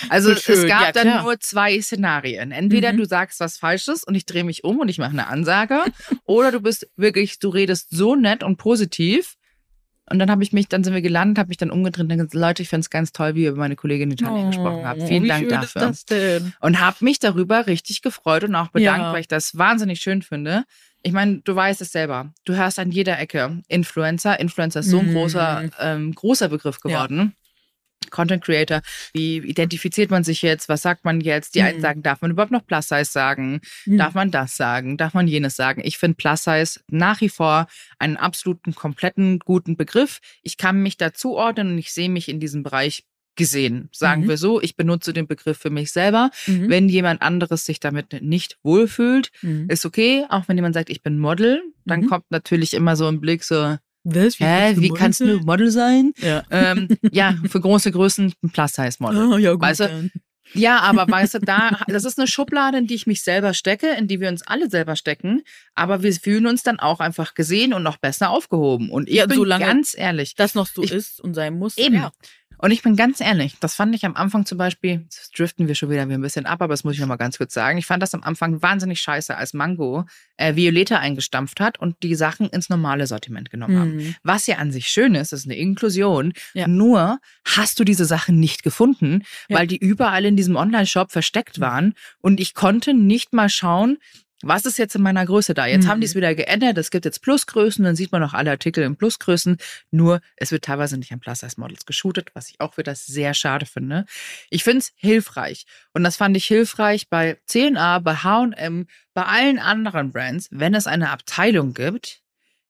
Also 0.08 0.30
es 0.30 0.44
gab 0.46 0.68
Ja, 0.68 0.92
dann 0.92 1.22
nur 1.24 1.40
zwei 1.40 1.80
Szenarien. 1.80 2.52
Entweder 2.52 2.92
Mhm. 2.92 2.98
du 2.98 3.04
sagst 3.06 3.40
was 3.40 3.56
Falsches 3.58 4.04
und 4.04 4.14
ich 4.14 4.24
drehe 4.24 4.44
mich 4.44 4.62
um 4.62 4.78
und 4.78 4.88
ich 4.88 4.98
mache 4.98 5.10
eine 5.10 5.26
Ansage, 5.26 5.80
oder 6.24 6.52
du 6.52 6.60
bist 6.60 6.86
wirklich, 6.96 7.40
du 7.40 7.48
redest 7.48 7.88
so 7.90 8.14
nett 8.14 8.44
und 8.44 8.56
positiv. 8.56 9.34
Und 10.08 10.18
dann 10.20 10.30
habe 10.30 10.42
ich 10.42 10.52
mich, 10.52 10.68
dann 10.68 10.84
sind 10.84 10.94
wir 10.94 11.02
gelandet, 11.02 11.38
habe 11.38 11.48
mich 11.48 11.56
dann 11.56 11.70
umgedreht 11.70 12.04
und 12.04 12.08
gesagt, 12.10 12.34
Leute, 12.34 12.62
ich 12.62 12.68
finde 12.68 12.82
es 12.82 12.90
ganz 12.90 13.12
toll, 13.12 13.34
wie 13.34 13.42
ihr 13.44 13.50
über 13.50 13.58
meine 13.58 13.74
Kollegin 13.76 14.10
Italien 14.12 14.48
gesprochen 14.48 14.84
habt. 14.86 15.02
Vielen 15.02 15.24
Oh, 15.24 15.28
Dank 15.28 15.48
dafür. 15.48 16.42
Und 16.60 16.80
habe 16.80 16.96
mich 17.00 17.18
darüber 17.18 17.66
richtig 17.66 18.02
gefreut 18.02 18.44
und 18.44 18.54
auch 18.54 18.68
bedankt, 18.68 19.00
Ja. 19.02 19.12
weil 19.12 19.20
ich 19.20 19.28
das 19.28 19.56
wahnsinnig 19.58 20.00
schön 20.00 20.22
finde. 20.22 20.64
Ich 21.02 21.12
meine, 21.12 21.38
du 21.42 21.54
weißt 21.54 21.80
es 21.80 21.92
selber. 21.92 22.32
Du 22.44 22.54
hörst 22.54 22.78
an 22.78 22.90
jeder 22.90 23.18
Ecke 23.18 23.62
Influencer. 23.68 24.38
Influencer 24.40 24.80
ist 24.80 24.90
so 24.90 24.98
ein 25.00 25.10
Mhm. 25.10 25.14
großer, 25.14 25.70
ähm, 25.80 26.14
großer 26.14 26.48
Begriff 26.48 26.78
Ja. 26.84 27.28
Content 28.10 28.44
Creator, 28.44 28.82
wie 29.12 29.38
identifiziert 29.38 30.10
man 30.10 30.24
sich 30.24 30.42
jetzt? 30.42 30.68
Was 30.68 30.82
sagt 30.82 31.04
man 31.04 31.20
jetzt? 31.20 31.54
Die 31.54 31.62
einen 31.62 31.78
Mhm. 31.78 31.82
sagen, 31.82 32.02
darf 32.02 32.20
man 32.22 32.30
überhaupt 32.30 32.52
noch 32.52 32.66
Plus 32.66 32.88
Size 32.88 33.04
sagen? 33.04 33.60
Mhm. 33.86 33.98
Darf 33.98 34.14
man 34.14 34.30
das 34.30 34.56
sagen? 34.56 34.96
Darf 34.96 35.14
man 35.14 35.28
jenes 35.28 35.56
sagen? 35.56 35.80
Ich 35.84 35.98
finde 35.98 36.16
Plus 36.16 36.44
Size 36.44 36.80
nach 36.90 37.20
wie 37.20 37.28
vor 37.28 37.66
einen 37.98 38.16
absoluten, 38.16 38.74
kompletten, 38.74 39.38
guten 39.40 39.76
Begriff. 39.76 40.20
Ich 40.42 40.56
kann 40.56 40.82
mich 40.82 40.96
dazu 40.96 41.34
ordnen 41.34 41.72
und 41.72 41.78
ich 41.78 41.92
sehe 41.92 42.08
mich 42.08 42.28
in 42.28 42.40
diesem 42.40 42.62
Bereich 42.62 43.04
gesehen. 43.38 43.90
Sagen 43.92 44.22
Mhm. 44.22 44.28
wir 44.28 44.36
so, 44.38 44.62
ich 44.62 44.76
benutze 44.76 45.12
den 45.12 45.26
Begriff 45.26 45.58
für 45.58 45.68
mich 45.68 45.92
selber. 45.92 46.30
Mhm. 46.46 46.70
Wenn 46.70 46.88
jemand 46.88 47.20
anderes 47.20 47.66
sich 47.66 47.80
damit 47.80 48.22
nicht 48.22 48.56
wohlfühlt, 48.62 49.30
Mhm. 49.42 49.66
ist 49.68 49.84
okay. 49.84 50.24
Auch 50.30 50.48
wenn 50.48 50.56
jemand 50.56 50.74
sagt, 50.74 50.88
ich 50.88 51.02
bin 51.02 51.18
Model, 51.18 51.62
dann 51.84 52.00
Mhm. 52.00 52.06
kommt 52.08 52.24
natürlich 52.30 52.72
immer 52.72 52.96
so 52.96 53.06
ein 53.08 53.20
Blick 53.20 53.44
so, 53.44 53.76
Was? 54.14 54.38
hä, 54.38 54.44
kannst 54.74 54.80
wie 54.82 54.88
kannst 54.90 55.20
du? 55.20 55.38
Model 55.40 55.70
sein? 55.70 56.12
Ja. 56.18 56.42
ähm, 56.50 56.88
ja, 57.12 57.34
für 57.48 57.60
große 57.60 57.90
Größen 57.92 58.32
ein 58.42 58.50
Plus-Size-Model. 58.50 59.32
Ah, 59.32 59.38
ja, 59.38 59.52
gut. 59.52 59.62
Weißt 59.62 59.80
du. 59.80 60.10
Ja, 60.54 60.78
aber 60.78 61.08
weißt 61.08 61.34
du, 61.34 61.38
da, 61.40 61.80
das 61.88 62.04
ist 62.04 62.18
eine 62.20 62.28
Schublade, 62.28 62.78
in 62.78 62.86
die 62.86 62.94
ich 62.94 63.08
mich 63.08 63.22
selber 63.24 63.52
stecke, 63.52 63.88
in 63.98 64.06
die 64.06 64.20
wir 64.20 64.28
uns 64.28 64.42
alle 64.42 64.70
selber 64.70 64.94
stecken. 64.94 65.42
Aber 65.74 66.04
wir 66.04 66.12
fühlen 66.12 66.46
uns 66.46 66.62
dann 66.62 66.78
auch 66.78 67.00
einfach 67.00 67.34
gesehen 67.34 67.74
und 67.74 67.82
noch 67.82 67.96
besser 67.96 68.30
aufgehoben. 68.30 68.88
Und 68.90 69.08
ich 69.08 69.16
Ja, 69.16 69.26
bin 69.26 69.42
ganz 69.48 69.92
ehrlich. 69.98 70.36
das 70.36 70.54
noch 70.54 70.68
so 70.68 70.84
Ich- 70.84 70.92
ist 70.92 71.20
und 71.20 71.34
sein 71.34 71.58
muss. 71.58 71.76
Eben. 71.76 71.96
Ja. 71.96 72.12
Und 72.58 72.70
ich 72.70 72.82
bin 72.82 72.96
ganz 72.96 73.20
ehrlich, 73.20 73.56
das 73.60 73.74
fand 73.74 73.94
ich 73.94 74.06
am 74.06 74.16
Anfang 74.16 74.46
zum 74.46 74.56
Beispiel, 74.56 75.02
jetzt 75.02 75.38
driften 75.38 75.68
wir 75.68 75.74
schon 75.74 75.90
wieder 75.90 76.02
ein 76.02 76.20
bisschen 76.22 76.46
ab, 76.46 76.62
aber 76.62 76.72
das 76.72 76.84
muss 76.84 76.94
ich 76.94 77.00
nochmal 77.00 77.18
ganz 77.18 77.36
kurz 77.36 77.52
sagen. 77.52 77.76
Ich 77.76 77.84
fand 77.86 78.02
das 78.02 78.14
am 78.14 78.22
Anfang 78.22 78.62
wahnsinnig 78.62 79.00
scheiße, 79.00 79.36
als 79.36 79.52
Mango 79.52 80.04
äh, 80.38 80.56
Violeta 80.56 80.98
eingestampft 80.98 81.60
hat 81.60 81.78
und 81.78 82.02
die 82.02 82.14
Sachen 82.14 82.48
ins 82.48 82.70
normale 82.70 83.06
Sortiment 83.06 83.50
genommen 83.50 83.78
haben. 83.78 83.96
Mhm. 83.96 84.14
Was 84.22 84.46
ja 84.46 84.56
an 84.56 84.72
sich 84.72 84.88
schön 84.88 85.14
ist, 85.14 85.32
ist 85.32 85.44
eine 85.44 85.56
Inklusion. 85.56 86.32
Ja. 86.54 86.66
Nur 86.66 87.18
hast 87.44 87.78
du 87.78 87.84
diese 87.84 88.06
Sachen 88.06 88.40
nicht 88.40 88.62
gefunden, 88.62 89.22
Ja. 89.48 89.58
weil 89.58 89.66
die 89.66 89.76
überall 89.78 90.24
in 90.24 90.36
diesem 90.36 90.56
Online-Shop 90.56 91.12
versteckt 91.12 91.58
Mhm. 91.58 91.62
waren 91.62 91.94
und 92.20 92.40
ich 92.40 92.54
konnte 92.54 92.94
nicht 92.94 93.34
mal 93.34 93.50
schauen, 93.50 93.98
was 94.42 94.66
ist 94.66 94.76
jetzt 94.78 94.94
in 94.94 95.02
meiner 95.02 95.24
Größe 95.24 95.54
da? 95.54 95.66
Jetzt 95.66 95.84
Mhm. 95.84 95.88
haben 95.88 96.00
die 96.00 96.06
es 96.06 96.14
wieder 96.14 96.34
geändert. 96.34 96.76
Es 96.78 96.90
gibt 96.90 97.04
jetzt 97.06 97.22
Plusgrößen, 97.22 97.84
dann 97.84 97.96
sieht 97.96 98.12
man 98.12 98.22
auch 98.22 98.34
alle 98.34 98.50
Artikel 98.50 98.84
in 98.84 98.96
Plusgrößen. 98.96 99.56
Nur 99.90 100.20
es 100.36 100.52
wird 100.52 100.64
teilweise 100.64 100.98
nicht 100.98 101.10
an 101.12 101.20
Plus-Size-Models 101.20 101.86
geshootet, 101.86 102.30
was 102.34 102.50
ich 102.50 102.60
auch 102.60 102.76
wieder 102.76 102.94
sehr 102.94 103.32
schade 103.34 103.64
finde. 103.66 104.04
Ich 104.50 104.62
finde 104.62 104.78
es 104.80 104.92
hilfreich. 104.96 105.64
Und 105.94 106.04
das 106.04 106.16
fand 106.16 106.36
ich 106.36 106.44
hilfreich 106.46 107.08
bei 107.08 107.38
CNA, 107.46 108.00
bei 108.00 108.14
H&M, 108.16 108.86
bei 109.14 109.22
allen 109.24 109.58
anderen 109.58 110.12
Brands, 110.12 110.48
wenn 110.50 110.74
es 110.74 110.86
eine 110.86 111.10
Abteilung 111.10 111.72
gibt, 111.72 112.20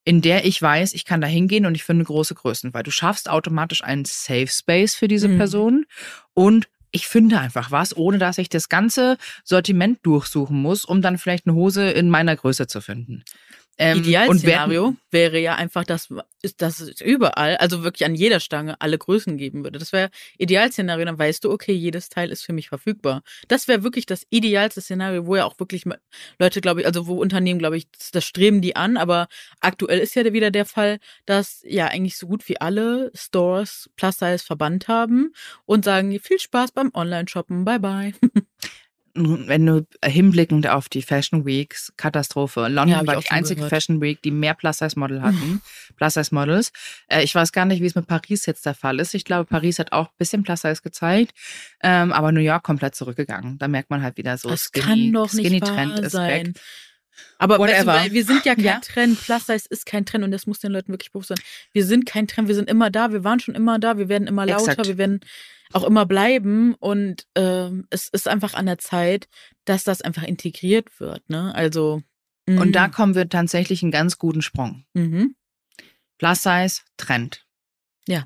in 0.05 0.21
der 0.23 0.45
ich 0.45 0.63
weiß, 0.63 0.95
ich 0.95 1.05
kann 1.05 1.21
da 1.21 1.27
hingehen 1.27 1.67
und 1.67 1.75
ich 1.75 1.83
finde 1.83 2.05
große 2.05 2.37
Größen, 2.37 2.73
weil 2.73 2.85
du 2.85 2.93
schaffst 2.93 3.29
automatisch 3.29 3.83
einen 3.83 4.05
Safe 4.05 4.47
Space 4.47 4.95
für 4.95 5.09
diese 5.09 5.27
Mhm. 5.27 5.37
Person 5.39 5.87
und 6.33 6.69
ich 6.91 7.09
finde 7.09 7.39
einfach 7.39 7.71
was, 7.71 7.97
ohne 7.97 8.19
dass 8.19 8.39
ich 8.39 8.49
das 8.49 8.69
ganze 8.69 9.19
Sortiment 9.45 9.99
durchsuchen 10.03 10.61
muss, 10.61 10.85
um 10.85 11.03
dann 11.03 11.19
vielleicht 11.19 11.47
eine 11.47 11.57
Hose 11.57 11.91
in 11.91 12.09
meiner 12.11 12.37
Größe 12.37 12.67
zu 12.67 12.81
finden. 12.81 13.25
Ähm, 13.79 13.99
Idealszenario 13.99 14.97
wäre 15.11 15.39
ja 15.39 15.55
einfach, 15.55 15.85
dass, 15.85 16.09
dass 16.57 16.81
es 16.81 17.01
überall, 17.01 17.57
also 17.59 17.85
wirklich 17.85 18.07
an 18.07 18.15
jeder 18.15 18.41
Stange, 18.41 18.81
alle 18.81 18.97
Größen 18.97 19.37
geben 19.37 19.65
würde. 19.65 19.79
Das 19.79 19.93
wäre 19.93 20.11
Idealszenario, 20.39 21.05
dann 21.05 21.19
weißt 21.19 21.45
du, 21.45 21.51
okay, 21.51 21.73
jedes 21.73 22.09
Teil 22.09 22.31
ist 22.31 22.43
für 22.43 22.53
mich 22.55 22.69
verfügbar. 22.69 23.23
Das 23.49 23.69
wäre 23.69 23.83
wirklich 23.83 24.07
das 24.07 24.27
idealste 24.31 24.81
Szenario, 24.81 25.27
wo 25.27 25.37
ja 25.37 25.45
auch 25.45 25.59
wirklich 25.59 25.85
Leute, 26.39 26.61
glaube 26.61 26.81
ich, 26.81 26.87
also 26.87 27.07
wo 27.07 27.21
Unternehmen, 27.21 27.59
glaube 27.59 27.77
ich, 27.77 27.91
das, 27.91 28.11
das 28.11 28.25
streben 28.25 28.63
die 28.63 28.77
an, 28.77 28.97
aber 28.97 29.29
aktuell 29.61 29.99
ist 29.99 30.15
ja 30.15 30.33
wieder 30.33 30.51
der 30.51 30.65
Fall, 30.65 30.99
dass 31.27 31.63
ja 31.65 31.87
eigentlich 31.87 32.17
so 32.17 32.27
gut 32.27 32.49
wie 32.49 32.61
alle 32.61 33.11
Stores 33.15 33.91
Plus 33.97 34.19
Size 34.19 34.39
verbannt 34.39 34.89
haben 34.89 35.33
und 35.67 35.85
sagen, 35.85 36.19
viel 36.21 36.39
Spaß 36.39 36.73
beim 36.73 36.91
Online-Shoppen, 36.95 37.65
bye 37.65 37.79
bye. 37.79 38.13
wenn 39.17 39.67
du 39.67 39.87
hinblickend 40.05 40.69
auf 40.69 40.89
die 40.89 41.03
Fashion 41.03 41.45
Weeks, 41.47 41.93
Katastrophe. 41.97 42.69
London 42.69 42.89
Ja, 42.89 43.07
war 43.07 43.21
die 43.21 43.31
einzige 43.31 43.57
gehört. 43.57 43.71
Fashion 43.71 44.01
Week, 44.01 44.21
die 44.23 44.31
mehr 44.31 44.55
Plus-Size-Model 44.55 45.23
hatten, 45.23 45.63
Plus-Size-Models. 45.97 46.73
Äh, 47.09 47.23
ich 47.25 47.35
weiß 47.35 47.53
gar 47.53 47.65
nicht, 47.65 47.83
wie 47.83 47.87
es 47.87 47.95
mit 47.95 48.07
Paris 48.07 48.47
jetzt 48.47 48.67
der 48.67 48.75
Fall 48.75 49.01
ist. 49.01 49.15
Ich 49.15 49.25
glaube, 49.25 49.45
Paris 49.47 49.79
hat 49.79 49.93
auch 49.93 50.07
ein 50.09 50.15
bisschen 50.19 50.43
Plus-Size 50.43 50.83
gezeigt, 50.83 51.33
ähm, 51.83 52.13
aber 52.13 52.33
New 52.33 52.41
York 52.41 52.63
komplett 52.63 52.95
zurückgegangen. 52.95 53.59
Da 53.59 53.69
merkt 53.69 53.91
man 53.91 54.03
halt 54.03 54.17
wieder 54.17 54.37
so, 54.39 54.49
das 54.51 54.65
Skinny, 54.73 54.85
kann 54.87 55.13
doch 55.13 55.33
nicht 55.33 55.47
Skinny 55.47 55.61
Trend 55.61 55.99
ist 56.01 56.13
sein. 56.13 56.49
weg. 56.49 56.57
Aber 57.39 57.59
weißt 57.59 57.83
du, 57.83 57.87
Whatever. 57.87 58.13
wir 58.13 58.25
sind 58.27 58.45
ja 58.45 58.55
kein 58.55 58.65
Ja. 58.65 58.81
Trend. 58.81 59.19
Plus 59.25 59.47
Size 59.47 59.65
ist 59.71 59.87
kein 59.87 60.05
Trend 60.05 60.23
und 60.25 60.31
das 60.33 60.47
muss 60.47 60.59
den 60.59 60.73
Leuten 60.73 60.93
wirklich 60.93 61.13
bewusst 61.13 61.29
sein. 61.29 61.39
Wir 61.73 61.85
sind 61.87 62.05
kein 62.05 62.27
Trend, 62.29 62.49
wir 62.49 62.55
sind 62.55 62.69
immer 62.69 62.91
da, 62.91 63.11
wir 63.11 63.25
waren 63.25 63.41
schon 63.41 63.55
immer 63.55 63.79
da, 63.79 63.97
wir 63.97 64.09
werden 64.11 64.29
immer 64.29 64.45
lauter, 64.45 64.73
Exakt. 64.73 64.87
wir 64.89 64.99
werden 64.99 65.21
auch 65.73 65.85
immer 65.85 66.07
bleiben 66.07 66.75
und 66.75 67.27
ähm, 67.35 67.87
es 67.91 68.09
ist 68.09 68.29
einfach 68.29 68.55
an 68.55 68.67
der 68.67 68.79
Zeit, 68.79 69.29
dass 69.65 69.85
das 69.85 70.03
einfach 70.03 70.23
integriert 70.23 71.01
wird. 71.01 71.29
Ne? 71.29 71.55
Also 71.55 72.03
Und 72.47 72.69
mhm. 72.69 72.73
da 72.73 72.89
kommen 72.89 73.15
wir 73.15 73.29
tatsächlich 73.29 73.83
einen 73.83 73.93
ganz 73.93 74.19
guten 74.19 74.43
Sprung. 74.43 74.85
mhm. 74.95 75.35
Plus-Size, 76.19 76.81
Trend. 76.97 77.45
Ja. 78.09 78.25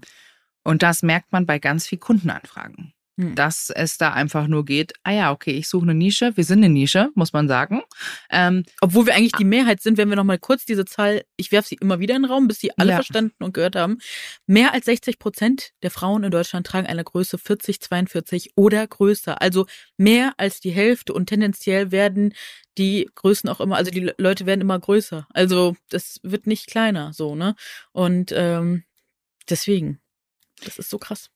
Und 0.62 0.82
das 0.84 1.02
merkt 1.02 1.32
man 1.32 1.44
bei 1.46 1.58
ganz 1.58 1.88
viel 1.88 1.98
Kundenanfragen. 1.98 2.94
Hm. 3.20 3.34
Dass 3.34 3.68
es 3.70 3.98
da 3.98 4.12
einfach 4.12 4.46
nur 4.46 4.64
geht, 4.64 4.94
ah 5.02 5.10
ja, 5.10 5.30
okay, 5.32 5.50
ich 5.50 5.68
suche 5.68 5.82
eine 5.82 5.94
Nische. 5.94 6.34
Wir 6.36 6.44
sind 6.44 6.60
eine 6.64 6.72
Nische, 6.72 7.10
muss 7.14 7.32
man 7.34 7.48
sagen. 7.48 7.82
Ähm, 8.30 8.64
Obwohl 8.80 9.04
wir 9.04 9.14
eigentlich 9.14 9.32
die 9.32 9.44
Mehrheit 9.44 9.82
sind, 9.82 9.98
wenn 9.98 10.08
wir 10.08 10.16
nochmal 10.16 10.38
kurz 10.38 10.64
diese 10.64 10.84
Zahl, 10.86 11.24
ich 11.36 11.52
werfe 11.52 11.68
sie 11.68 11.74
immer 11.80 11.98
wieder 12.00 12.16
in 12.16 12.22
den 12.22 12.30
Raum, 12.30 12.48
bis 12.48 12.60
sie 12.60 12.70
alle 12.78 12.90
Ja. 12.90 12.96
verstanden 12.96 13.34
und 13.44 13.52
gehört 13.52 13.76
haben. 13.76 13.98
Mehr 14.46 14.72
als 14.72 14.86
60 14.86 15.18
Prozent 15.18 15.72
der 15.82 15.90
Frauen 15.90 16.24
in 16.24 16.30
Deutschland 16.30 16.66
tragen 16.66 16.86
eine 16.86 17.04
Größe 17.04 17.36
40, 17.36 17.80
42 17.80 18.52
oder 18.56 18.86
größer. 18.86 19.42
Also 19.42 19.66
mehr 19.98 20.32
als 20.38 20.60
die 20.60 20.70
Hälfte 20.70 21.12
und 21.12 21.26
tendenziell 21.26 21.90
werden 21.90 22.32
die 22.78 23.10
Größen 23.16 23.50
auch 23.50 23.60
immer, 23.60 23.76
also 23.76 23.90
die 23.90 24.00
Le- 24.00 24.14
Leute 24.16 24.46
werden 24.46 24.60
immer 24.62 24.78
größer. 24.78 25.26
Also 25.34 25.76
das 25.90 26.20
wird 26.22 26.46
nicht 26.46 26.68
kleiner, 26.68 27.12
so, 27.12 27.34
ne? 27.34 27.54
Und 27.92 28.32
ähm, 28.34 28.84
deswegen, 29.50 30.00
das 30.64 30.78
ist 30.78 30.88
so 30.88 30.98
krass. 30.98 31.28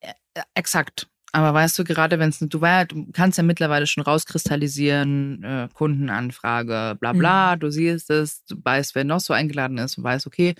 äh, 0.00 0.14
exakt. 0.54 1.08
Aber 1.32 1.54
weißt 1.54 1.78
du, 1.78 1.84
gerade 1.84 2.18
wenn 2.18 2.30
es 2.30 2.38
du, 2.40 2.60
war, 2.60 2.86
du 2.86 3.06
kannst 3.12 3.38
ja 3.38 3.44
mittlerweile 3.44 3.86
schon 3.86 4.02
rauskristallisieren, 4.02 5.42
äh, 5.44 5.68
Kundenanfrage, 5.72 6.96
bla 6.98 7.12
bla, 7.12 7.56
du 7.56 7.70
siehst 7.70 8.10
es, 8.10 8.44
du 8.44 8.56
weißt, 8.62 8.94
wer 8.94 9.04
noch 9.04 9.20
so 9.20 9.32
eingeladen 9.32 9.78
ist 9.78 9.96
und 9.96 10.04
weißt, 10.04 10.26
okay, 10.26 10.54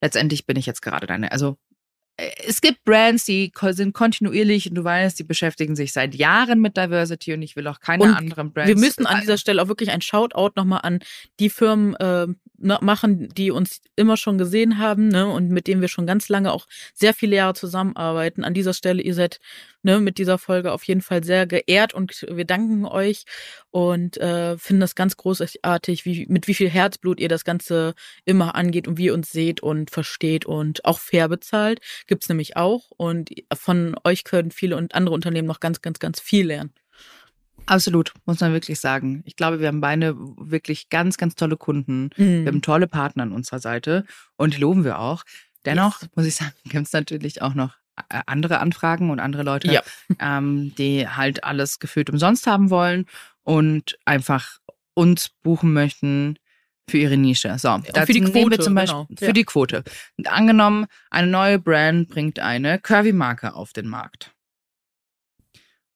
letztendlich 0.00 0.46
bin 0.46 0.56
ich 0.56 0.66
jetzt 0.66 0.80
gerade 0.82 1.06
deine. 1.06 1.32
Also 1.32 1.58
äh, 2.16 2.30
es 2.46 2.60
gibt 2.60 2.84
Brands, 2.84 3.24
die 3.24 3.52
sind 3.70 3.92
kontinuierlich 3.92 4.68
und 4.68 4.74
du 4.74 4.84
weißt, 4.84 5.18
die 5.18 5.24
beschäftigen 5.24 5.76
sich 5.76 5.92
seit 5.92 6.14
Jahren 6.14 6.60
mit 6.60 6.76
Diversity 6.76 7.34
und 7.34 7.42
ich 7.42 7.56
will 7.56 7.66
auch 7.66 7.80
keine 7.80 8.04
Und 8.04 8.14
anderen 8.14 8.52
Brands. 8.52 8.68
Wir 8.68 8.78
müssen 8.78 9.06
an 9.06 9.20
dieser 9.20 9.38
Stelle 9.38 9.62
auch 9.62 9.68
wirklich 9.68 9.90
ein 9.90 10.00
Shoutout 10.00 10.52
nochmal 10.56 10.80
an 10.82 11.00
die 11.38 11.50
Firmen 11.50 11.94
äh, 11.96 12.26
machen, 12.60 13.28
die 13.30 13.50
uns 13.50 13.80
immer 13.96 14.16
schon 14.16 14.38
gesehen 14.38 14.78
haben 14.78 15.08
ne, 15.08 15.26
und 15.26 15.50
mit 15.50 15.66
denen 15.66 15.80
wir 15.80 15.88
schon 15.88 16.06
ganz 16.06 16.28
lange 16.28 16.52
auch 16.52 16.66
sehr 16.94 17.14
viele 17.14 17.36
Jahre 17.36 17.54
zusammenarbeiten. 17.54 18.44
An 18.44 18.54
dieser 18.54 18.74
Stelle, 18.74 19.02
ihr 19.02 19.14
seid 19.14 19.40
ne, 19.82 19.98
mit 19.98 20.18
dieser 20.18 20.38
Folge 20.38 20.72
auf 20.72 20.84
jeden 20.84 21.00
Fall 21.00 21.24
sehr 21.24 21.46
geehrt 21.46 21.94
und 21.94 22.26
wir 22.30 22.44
danken 22.44 22.84
euch 22.84 23.24
und 23.70 24.18
äh, 24.18 24.58
finden 24.58 24.80
das 24.80 24.94
ganz 24.94 25.16
großartig, 25.16 26.04
wie, 26.04 26.26
mit 26.28 26.46
wie 26.48 26.54
viel 26.54 26.68
Herzblut 26.68 27.18
ihr 27.18 27.28
das 27.28 27.44
Ganze 27.44 27.94
immer 28.24 28.54
angeht 28.54 28.86
und 28.86 28.98
wie 28.98 29.06
ihr 29.06 29.14
uns 29.14 29.32
seht 29.32 29.62
und 29.62 29.90
versteht 29.90 30.44
und 30.44 30.84
auch 30.84 30.98
fair 30.98 31.28
bezahlt. 31.28 31.80
Gibt's 32.06 32.28
nämlich 32.28 32.56
auch 32.56 32.90
und 32.96 33.30
von 33.52 33.96
euch 34.04 34.24
können 34.24 34.50
viele 34.50 34.76
und 34.76 34.94
andere 34.94 35.14
Unternehmen 35.14 35.48
noch 35.48 35.60
ganz, 35.60 35.80
ganz, 35.80 35.98
ganz 35.98 36.20
viel 36.20 36.46
lernen. 36.46 36.72
Absolut, 37.70 38.12
muss 38.26 38.40
man 38.40 38.52
wirklich 38.52 38.80
sagen. 38.80 39.22
Ich 39.26 39.36
glaube, 39.36 39.60
wir 39.60 39.68
haben 39.68 39.80
beide 39.80 40.16
wirklich 40.18 40.88
ganz, 40.88 41.16
ganz 41.18 41.36
tolle 41.36 41.56
Kunden. 41.56 42.10
Mhm. 42.16 42.44
Wir 42.44 42.46
haben 42.48 42.62
tolle 42.62 42.88
Partner 42.88 43.22
an 43.22 43.30
unserer 43.32 43.60
Seite 43.60 44.04
und 44.36 44.54
die 44.56 44.60
loben 44.60 44.82
wir 44.82 44.98
auch. 44.98 45.22
Dennoch 45.64 46.02
muss 46.16 46.26
ich 46.26 46.34
sagen, 46.34 46.52
gibt 46.64 46.86
es 46.86 46.92
natürlich 46.92 47.42
auch 47.42 47.54
noch 47.54 47.74
äh, 48.08 48.22
andere 48.26 48.58
Anfragen 48.58 49.10
und 49.10 49.20
andere 49.20 49.44
Leute, 49.44 49.70
Ja. 49.72 49.82
ähm, 50.18 50.74
die 50.78 51.06
halt 51.06 51.44
alles 51.44 51.78
gefühlt 51.78 52.10
umsonst 52.10 52.48
haben 52.48 52.70
wollen 52.70 53.06
und 53.44 53.96
einfach 54.04 54.58
uns 54.94 55.28
buchen 55.28 55.72
möchten 55.72 56.38
für 56.88 56.98
ihre 56.98 57.16
Nische. 57.16 57.56
So, 57.56 57.78
dazu 57.92 58.06
für 58.06 58.12
die 58.14 58.20
nehmen 58.20 58.34
wir 58.34 58.42
Quote, 58.42 58.58
zum 58.58 58.74
Beispiel 58.74 59.04
genau. 59.06 59.18
für 59.18 59.26
Ja. 59.26 59.32
die 59.32 59.44
Quote. 59.44 59.84
Und 60.18 60.26
angenommen, 60.26 60.86
eine 61.10 61.28
neue 61.28 61.60
Brand 61.60 62.08
bringt 62.08 62.40
eine 62.40 62.80
Curvy-Marke 62.80 63.54
auf 63.54 63.72
den 63.72 63.86
Markt. 63.86 64.32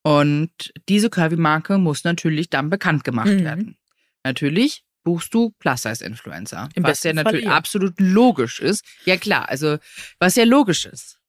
Und 0.05 0.71
diese 0.87 1.09
Curvy-Marke 1.09 1.79
muss 1.79 2.03
natürlich 2.03 2.51
dann 2.51 2.69
bekannt 2.69 3.03
gemacht 3.03 3.27
Mhm. 3.27 3.43
werden. 3.43 3.77
Natürlich 4.23 4.83
buchst 5.03 5.33
du 5.33 5.49
Plus-Size-Influencer. 5.57 6.69
Was 6.75 7.01
ja 7.01 7.13
natürlich 7.13 7.45
ihr. 7.45 7.53
absolut 7.53 7.99
logisch 7.99 8.59
ist. 8.59 8.85
Ja 9.05 9.17
klar, 9.17 9.49
also 9.49 9.79
was 10.19 10.35
ja 10.35 10.43
logisch 10.43 10.85
ist. 10.85 11.19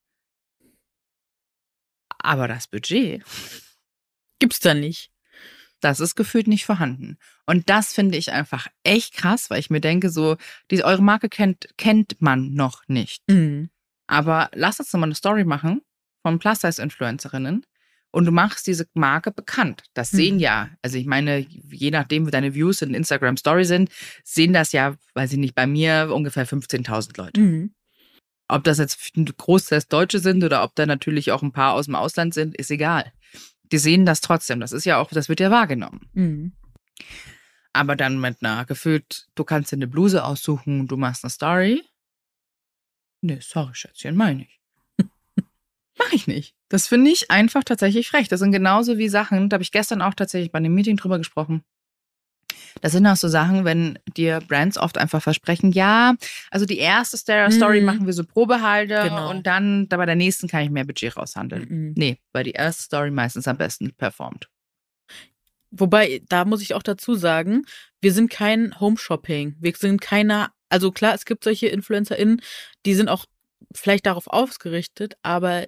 Aber 2.19 2.49
das 2.49 2.67
Budget, 2.69 3.23
Gibt's 4.39 4.61
da 4.61 4.75
nicht. 4.75 5.11
das 5.81 6.01
ist 6.01 6.15
gefühlt 6.15 6.47
nicht 6.49 6.65
vorhanden. 6.67 7.17
Und 7.47 7.71
das 7.71 7.93
finde 7.95 8.19
ich 8.19 8.33
einfach 8.33 8.67
echt 8.83 9.15
krass, 9.15 9.49
weil 9.51 9.61
ich 9.61 9.71
mir 9.71 9.81
denke, 9.81 10.11
so, 10.11 10.37
diese, 10.71 10.85
eure 10.85 11.03
Marke 11.03 11.29
kennt, 11.31 11.69
kennt 11.79 12.21
man 12.21 12.53
noch 12.55 12.83
nicht. 12.89 13.23
Mhm. 13.29 13.71
Aber 14.07 14.51
lass 14.55 14.81
uns 14.81 14.91
doch 14.91 14.99
mal 14.99 15.07
eine 15.07 15.15
Story 15.15 15.45
machen 15.45 15.81
von 16.23 16.39
Plus-Size-Influencerinnen 16.39 17.65
und 18.17 18.25
du 18.25 18.33
machst 18.33 18.67
diese 18.67 18.89
Marke 18.95 19.31
bekannt. 19.31 19.85
Das 19.93 20.11
Mhm. 20.13 20.17
sehen 20.17 20.39
ja, 20.39 20.71
also 20.81 20.97
ich 20.97 21.05
meine, 21.05 21.41
je 21.71 21.91
nachdem, 21.91 22.27
wie 22.27 22.31
deine 22.31 22.55
Views 22.55 22.81
in 22.81 22.95
Instagram 22.95 23.37
Story 23.37 23.67
sind, 23.67 23.91
sehen 24.25 24.55
das 24.55 24.73
ja, 24.73 24.97
weiß 25.13 25.33
ich 25.35 25.39
nicht, 25.39 25.55
bei 25.55 25.67
mir 25.67 26.09
ungefähr 26.11 26.47
15.000 26.47 27.19
Leute. 27.19 27.39
Mhm. 27.41 27.75
Ob 28.49 28.65
das 28.65 28.79
jetzt 28.79 29.15
ein 29.19 29.27
Großteil 29.27 29.83
Deutsche 29.91 30.19
sind 30.21 30.43
oder 30.45 30.63
ob 30.65 30.75
da 30.77 30.87
natürlich 30.87 31.31
auch 31.31 31.43
ein 31.43 31.53
paar 31.53 31.75
aus 31.75 31.85
dem 31.87 31.95
Ausland 31.95 32.33
sind, 32.33 32.57
ist 32.57 32.71
egal. 32.71 33.13
Die 33.71 33.77
sehen 33.79 34.07
das 34.07 34.23
trotzdem. 34.23 34.61
Das 34.61 34.73
ist 34.73 34.87
ja 34.87 34.97
auch, 34.99 35.11
das 35.11 35.29
wird 35.29 35.41
ja 35.41 35.51
wahrgenommen. 35.51 36.09
Mhm. 36.15 36.53
Aber 37.75 37.97
dann 37.97 38.19
mit 38.19 38.39
einer 38.43 38.65
gefühlt, 38.65 39.27
du 39.35 39.45
kannst 39.45 39.73
dir 39.73 39.77
eine 39.77 39.89
Bluse 39.89 40.25
aussuchen, 40.25 40.89
du 40.89 40.97
machst 40.97 41.23
eine 41.23 41.31
Story. 41.31 41.83
Nee, 43.21 43.41
sorry, 43.43 43.75
Schätzchen, 43.75 44.17
meine 44.17 44.45
ich. 44.45 44.61
Mach 45.99 46.13
ich 46.13 46.27
nicht. 46.27 46.55
Das 46.69 46.89
finde 46.89 47.11
ich 47.11 47.31
einfach 47.31 47.63
tatsächlich 47.65 48.09
frech. 48.09 48.29
Das 48.29 48.41
sind 48.41 48.53
genauso 48.53 48.99
wie 48.99 49.09
Sachen, 49.09 49.49
da 49.49 49.55
habe 49.55 49.63
ich 49.63 49.71
gestern 49.73 50.03
auch 50.03 50.15
tatsächlich 50.15 50.51
bei 50.51 50.59
einem 50.59 50.75
Meeting 50.75 50.97
drüber 50.97 51.19
gesprochen. 51.19 51.63
Das 52.83 52.93
sind 52.93 53.07
auch 53.07 53.17
so 53.17 53.29
Sachen, 53.29 53.65
wenn 53.65 53.99
dir 54.17 54.41
Brands 54.47 54.77
oft 54.77 54.99
einfach 54.99 55.23
versprechen, 55.23 55.73
ja, 55.73 56.15
also 56.51 56.67
die 56.67 56.79
erste 56.79 57.17
Star- 57.17 57.51
Story 57.51 57.81
Mhm. 57.81 57.87
machen 57.87 58.07
wir 58.07 58.13
so 58.13 58.23
Probehalter 58.25 59.05
Genau. 59.05 59.31
und 59.31 59.47
dann 59.47 59.89
da 59.89 59.97
bei 59.97 60.05
der 60.07 60.15
nächsten 60.15 60.47
kann 60.49 60.63
ich 60.63 60.71
mehr 60.71 60.85
Budget 60.85 61.17
raushandeln. 61.17 61.67
Mhm. 61.69 61.95
Nee, 61.97 62.19
weil 62.33 62.45
die 62.45 62.51
erste 62.53 62.83
Story 62.83 63.11
meistens 63.11 63.49
am 63.49 63.57
besten 63.57 63.95
performt. 63.95 64.49
Wobei, 65.71 66.23
da 66.29 66.45
muss 66.45 66.63
ich 66.63 66.75
auch 66.75 66.83
dazu 66.83 67.15
sagen, 67.15 67.65
wir 68.01 68.13
sind 68.13 68.31
kein 68.31 68.79
Home-Shopping. 68.79 69.57
Wir 69.61 69.73
sind 69.77 70.01
keiner, 70.01 70.53
also 70.69 70.93
klar, 70.93 71.15
es 71.15 71.25
gibt 71.25 71.45
solche 71.45 71.67
InfluencerInnen, 71.69 72.41
die 72.85 72.95
sind 72.95 73.09
auch 73.09 73.25
vielleicht 73.75 74.07
darauf 74.07 74.27
ausgerichtet, 74.29 75.17
aber 75.23 75.67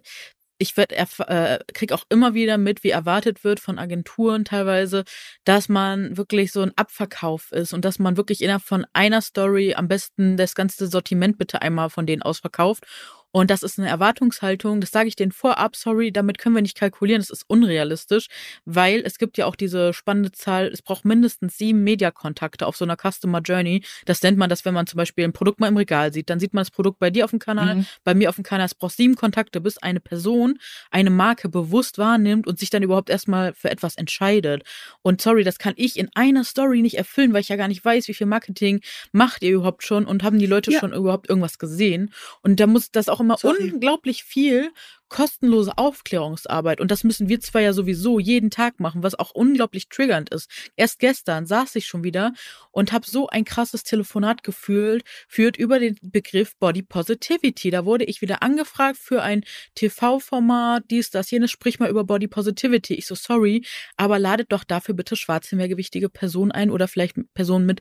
ich 0.58 0.76
werd, 0.76 0.92
äh, 0.92 1.58
krieg 1.72 1.92
auch 1.92 2.04
immer 2.08 2.34
wieder 2.34 2.58
mit, 2.58 2.82
wie 2.84 2.90
erwartet 2.90 3.44
wird 3.44 3.60
von 3.60 3.78
Agenturen 3.78 4.44
teilweise, 4.44 5.04
dass 5.44 5.68
man 5.68 6.16
wirklich 6.16 6.52
so 6.52 6.62
ein 6.62 6.72
Abverkauf 6.76 7.52
ist 7.52 7.72
und 7.72 7.84
dass 7.84 7.98
man 7.98 8.16
wirklich 8.16 8.42
innerhalb 8.42 8.62
von 8.62 8.84
einer 8.92 9.22
Story 9.22 9.74
am 9.74 9.88
besten 9.88 10.36
das 10.36 10.54
ganze 10.54 10.88
Sortiment 10.88 11.38
bitte 11.38 11.62
einmal 11.62 11.90
von 11.90 12.06
denen 12.06 12.22
ausverkauft. 12.22 12.84
Und 13.30 13.50
das 13.50 13.62
ist 13.62 13.78
eine 13.78 13.88
Erwartungshaltung, 13.88 14.80
das 14.80 14.90
sage 14.90 15.08
ich 15.08 15.16
denen 15.16 15.32
vorab, 15.32 15.76
sorry, 15.76 16.10
damit 16.12 16.38
können 16.38 16.54
wir 16.54 16.62
nicht 16.62 16.76
kalkulieren, 16.76 17.20
das 17.20 17.30
ist 17.30 17.44
unrealistisch, 17.46 18.26
weil 18.64 19.02
es 19.04 19.18
gibt 19.18 19.36
ja 19.36 19.44
auch 19.46 19.54
diese 19.56 19.92
spannende 19.92 20.32
Zahl, 20.32 20.68
es 20.68 20.80
braucht 20.82 21.04
mindestens 21.04 21.58
sieben 21.58 21.84
Mediakontakte 21.84 22.66
auf 22.66 22.76
so 22.76 22.84
einer 22.84 22.96
Customer 22.96 23.40
Journey. 23.40 23.84
Das 24.06 24.22
nennt 24.22 24.38
man 24.38 24.48
das, 24.48 24.64
wenn 24.64 24.72
man 24.74 24.86
zum 24.86 24.96
Beispiel 24.96 25.24
ein 25.24 25.32
Produkt 25.34 25.60
mal 25.60 25.68
im 25.68 25.76
Regal 25.76 26.12
sieht, 26.12 26.30
dann 26.30 26.40
sieht 26.40 26.54
man 26.54 26.62
das 26.62 26.70
Produkt 26.70 26.98
bei 26.98 27.10
dir 27.10 27.24
auf 27.24 27.30
dem 27.30 27.38
Kanal, 27.38 27.76
Mhm. 27.76 27.86
bei 28.04 28.14
mir 28.14 28.28
auf 28.30 28.36
dem 28.36 28.44
Kanal. 28.44 28.64
Es 28.66 28.74
braucht 28.74 28.96
sieben 28.96 29.14
Kontakte, 29.14 29.60
bis 29.60 29.78
eine 29.78 30.00
Person 30.00 30.58
eine 30.90 31.10
Marke 31.10 31.48
bewusst 31.48 31.98
wahrnimmt 31.98 32.46
und 32.46 32.58
sich 32.58 32.70
dann 32.70 32.82
überhaupt 32.82 33.10
erstmal 33.10 33.52
für 33.52 33.70
etwas 33.70 33.96
entscheidet. 33.96 34.62
Und 35.02 35.20
sorry, 35.20 35.44
das 35.44 35.58
kann 35.58 35.74
ich 35.76 35.98
in 35.98 36.08
einer 36.14 36.44
Story 36.44 36.80
nicht 36.82 36.96
erfüllen, 36.96 37.32
weil 37.34 37.42
ich 37.42 37.48
ja 37.50 37.56
gar 37.56 37.68
nicht 37.68 37.84
weiß, 37.84 38.08
wie 38.08 38.14
viel 38.14 38.26
Marketing 38.26 38.80
macht 39.12 39.42
ihr 39.42 39.50
überhaupt 39.52 39.82
schon 39.82 40.06
und 40.06 40.22
haben 40.22 40.38
die 40.38 40.46
Leute 40.46 40.70
Ja. 40.72 40.80
schon 40.80 40.92
überhaupt 40.92 41.28
irgendwas 41.28 41.58
gesehen. 41.58 42.12
Und 42.42 42.58
da 42.60 42.66
muss 42.66 42.90
das 42.90 43.08
auch 43.08 43.17
immer 43.20 43.38
Sorry. 43.38 43.70
unglaublich 43.70 44.24
viel 44.24 44.72
kostenlose 45.08 45.76
Aufklärungsarbeit. 45.76 46.80
Und 46.80 46.90
das 46.90 47.04
müssen 47.04 47.28
wir 47.28 47.40
zwar 47.40 47.62
ja 47.62 47.72
sowieso 47.72 48.18
jeden 48.18 48.50
Tag 48.50 48.78
machen, 48.78 49.02
was 49.02 49.18
auch 49.18 49.30
unglaublich 49.30 49.88
triggernd 49.88 50.30
ist. 50.30 50.50
Erst 50.76 50.98
gestern 50.98 51.46
saß 51.46 51.76
ich 51.76 51.86
schon 51.86 52.04
wieder 52.04 52.32
und 52.70 52.92
habe 52.92 53.06
so 53.06 53.28
ein 53.28 53.44
krasses 53.44 53.82
Telefonat 53.82 54.42
gefühlt, 54.42 55.04
führt 55.26 55.56
über 55.56 55.78
den 55.78 55.96
Begriff 56.02 56.56
Body 56.56 56.82
Positivity. 56.82 57.70
Da 57.70 57.84
wurde 57.84 58.04
ich 58.04 58.20
wieder 58.20 58.42
angefragt 58.42 58.98
für 58.98 59.22
ein 59.22 59.44
TV-Format, 59.74 60.84
dies, 60.90 61.10
das, 61.10 61.30
jenes, 61.30 61.50
sprich 61.50 61.78
mal 61.78 61.90
über 61.90 62.04
Body 62.04 62.28
Positivity. 62.28 62.94
Ich 62.94 63.06
so, 63.06 63.14
sorry, 63.14 63.64
aber 63.96 64.18
ladet 64.18 64.52
doch 64.52 64.64
dafür 64.64 64.94
bitte 64.94 65.16
schwarze, 65.16 65.56
mehrgewichtige 65.56 66.08
Personen 66.08 66.52
ein 66.52 66.70
oder 66.70 66.88
vielleicht 66.88 67.16
Personen 67.34 67.66
mit 67.66 67.80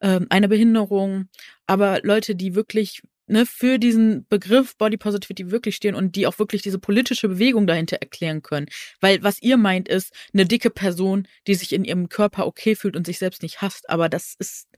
ähm, 0.00 0.26
einer 0.30 0.48
Behinderung. 0.48 1.28
Aber 1.66 2.00
Leute, 2.02 2.34
die 2.34 2.54
wirklich 2.54 3.02
ne, 3.28 3.46
für 3.46 3.78
diesen 3.78 4.26
Begriff 4.28 4.76
Body 4.76 4.96
Positivity 4.96 5.50
wirklich 5.50 5.76
stehen 5.76 5.94
und 5.94 6.16
die 6.16 6.26
auch 6.26 6.38
wirklich 6.38 6.62
diese 6.62 6.78
politische 6.78 7.28
Bewegung 7.28 7.66
dahinter 7.66 7.98
erklären 8.00 8.42
können. 8.42 8.66
Weil 9.00 9.22
was 9.22 9.42
ihr 9.42 9.56
meint 9.56 9.88
ist 9.88 10.12
eine 10.32 10.44
dicke 10.44 10.70
Person, 10.70 11.28
die 11.46 11.54
sich 11.54 11.72
in 11.72 11.84
ihrem 11.84 12.08
Körper 12.08 12.46
okay 12.46 12.74
fühlt 12.74 12.96
und 12.96 13.06
sich 13.06 13.18
selbst 13.18 13.42
nicht 13.42 13.62
hasst. 13.62 13.88
Aber 13.90 14.08
das 14.08 14.34
ist 14.38 14.68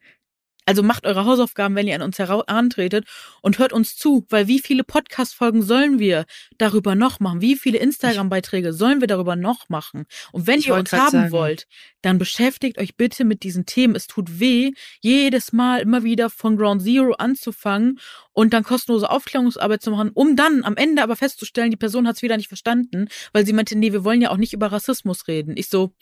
also 0.66 0.82
macht 0.82 1.06
eure 1.06 1.24
Hausaufgaben, 1.24 1.74
wenn 1.74 1.88
ihr 1.88 1.94
an 1.94 2.02
uns 2.02 2.18
herantretet 2.18 3.06
und 3.40 3.58
hört 3.58 3.72
uns 3.72 3.96
zu, 3.96 4.26
weil 4.28 4.46
wie 4.46 4.60
viele 4.60 4.84
Podcast-Folgen 4.84 5.62
sollen 5.62 5.98
wir 5.98 6.26
darüber 6.58 6.94
noch 6.94 7.18
machen? 7.18 7.40
Wie 7.40 7.56
viele 7.56 7.78
Instagram-Beiträge 7.78 8.72
sollen 8.72 9.00
wir 9.00 9.08
darüber 9.08 9.36
noch 9.36 9.68
machen? 9.68 10.04
Und 10.32 10.46
wenn 10.46 10.60
Ich 10.60 10.68
ihr 10.68 10.74
uns 10.74 10.92
haben 10.92 11.10
sagen. 11.10 11.32
wollt, 11.32 11.66
dann 12.02 12.18
beschäftigt 12.18 12.78
euch 12.78 12.96
bitte 12.96 13.24
mit 13.24 13.42
diesen 13.42 13.66
Themen. 13.66 13.94
Es 13.94 14.06
tut 14.06 14.38
weh, 14.40 14.72
jedes 15.00 15.52
Mal 15.52 15.80
immer 15.80 16.04
wieder 16.04 16.30
von 16.30 16.56
Ground 16.56 16.82
Zero 16.82 17.12
anzufangen 17.14 17.98
und 18.32 18.52
dann 18.52 18.62
kostenlose 18.62 19.10
Aufklärungsarbeit 19.10 19.82
zu 19.82 19.90
machen, 19.90 20.10
um 20.14 20.36
dann 20.36 20.64
am 20.64 20.76
Ende 20.76 21.02
aber 21.02 21.16
festzustellen, 21.16 21.70
die 21.70 21.76
Person 21.76 22.06
hat 22.06 22.16
es 22.16 22.22
wieder 22.22 22.36
nicht 22.36 22.48
verstanden, 22.48 23.08
weil 23.32 23.44
sie 23.46 23.52
meinte, 23.52 23.76
nee, 23.76 23.92
wir 23.92 24.04
wollen 24.04 24.20
ja 24.20 24.30
auch 24.30 24.36
nicht 24.36 24.52
über 24.52 24.70
Rassismus 24.72 25.26
reden. 25.26 25.56
Ich 25.56 25.68
so, 25.68 25.92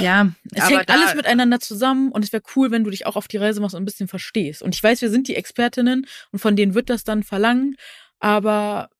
Ja, 0.00 0.32
es 0.52 0.62
aber 0.62 0.78
hängt 0.78 0.90
alles 0.90 1.14
miteinander 1.14 1.60
zusammen 1.60 2.10
und 2.10 2.24
es 2.24 2.32
wäre 2.32 2.42
cool, 2.54 2.70
wenn 2.70 2.84
du 2.84 2.90
dich 2.90 3.06
auch 3.06 3.16
auf 3.16 3.28
die 3.28 3.36
Reise 3.36 3.60
machst 3.60 3.74
und 3.74 3.82
ein 3.82 3.86
bisschen 3.86 4.08
verstehst. 4.08 4.62
Und 4.62 4.74
ich 4.74 4.82
weiß, 4.82 5.00
wir 5.00 5.10
sind 5.10 5.28
die 5.28 5.36
Expertinnen 5.36 6.06
und 6.32 6.38
von 6.38 6.56
denen 6.56 6.74
wird 6.74 6.90
das 6.90 7.04
dann 7.04 7.22
verlangen, 7.22 7.76
aber 8.18 8.90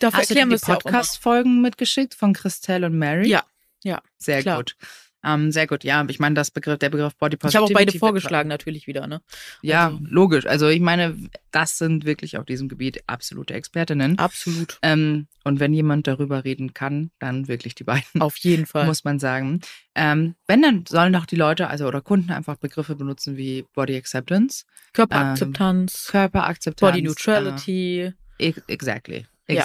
dafür 0.00 0.20
Hast 0.20 0.30
erklären 0.30 0.48
wir 0.48 0.56
die 0.56 0.62
es 0.62 0.66
ja 0.66 0.74
auch 0.74 0.80
immer. 0.80 0.92
Podcast-Folgen 0.92 1.60
mitgeschickt 1.60 2.14
von 2.14 2.32
Christelle 2.32 2.86
und 2.86 2.98
Mary? 2.98 3.28
Ja, 3.28 3.44
ja, 3.82 4.00
Sehr 4.18 4.42
klar. 4.42 4.58
gut. 4.58 4.76
Ähm, 5.24 5.50
sehr 5.52 5.66
gut. 5.66 5.84
Ja, 5.84 6.04
ich 6.08 6.18
meine, 6.18 6.34
das 6.34 6.50
Begriff, 6.50 6.78
der 6.78 6.90
Begriff 6.90 7.14
Body 7.16 7.34
Ich 7.34 7.40
Positivity. 7.40 7.72
habe 7.72 7.80
auch 7.80 7.86
beide 7.86 7.98
vorgeschlagen 7.98 8.48
natürlich 8.48 8.86
wieder, 8.86 9.06
ne? 9.06 9.20
Ja, 9.62 9.86
Also- 9.86 10.00
logisch. 10.02 10.46
Also 10.46 10.68
ich 10.68 10.80
meine, 10.80 11.16
das 11.50 11.78
sind 11.78 12.04
wirklich 12.04 12.36
auf 12.38 12.44
diesem 12.44 12.68
Gebiet 12.68 13.02
absolute 13.06 13.54
Expertinnen. 13.54 14.18
Absolut. 14.18 14.78
Ähm, 14.82 15.26
und 15.44 15.60
wenn 15.60 15.72
jemand 15.72 16.06
darüber 16.06 16.44
reden 16.44 16.74
kann, 16.74 17.10
dann 17.18 17.48
wirklich 17.48 17.74
die 17.74 17.84
beiden, 18.14 18.20
Auf 18.20 18.36
jeden 18.38 18.66
Fall. 18.66 18.86
muss 18.86 19.04
man 19.04 19.18
sagen. 19.18 19.60
Ähm, 19.94 20.34
wenn, 20.46 20.62
dann 20.62 20.84
sollen 20.86 21.12
doch 21.12 21.26
die 21.26 21.36
Leute, 21.36 21.68
also 21.68 21.86
oder 21.86 22.00
Kunden 22.00 22.30
einfach 22.32 22.56
Begriffe 22.56 22.96
benutzen 22.96 23.36
wie 23.36 23.64
Body 23.74 23.96
Acceptance, 23.96 24.64
Körperakzeptanz, 24.92 26.08
Körperakzeptanz. 26.10 26.90
Body 26.92 27.02
Neutrality. 27.02 28.00
Äh, 28.00 28.12
ex- 28.48 28.62
exactly. 28.66 29.26
Ja. 29.48 29.64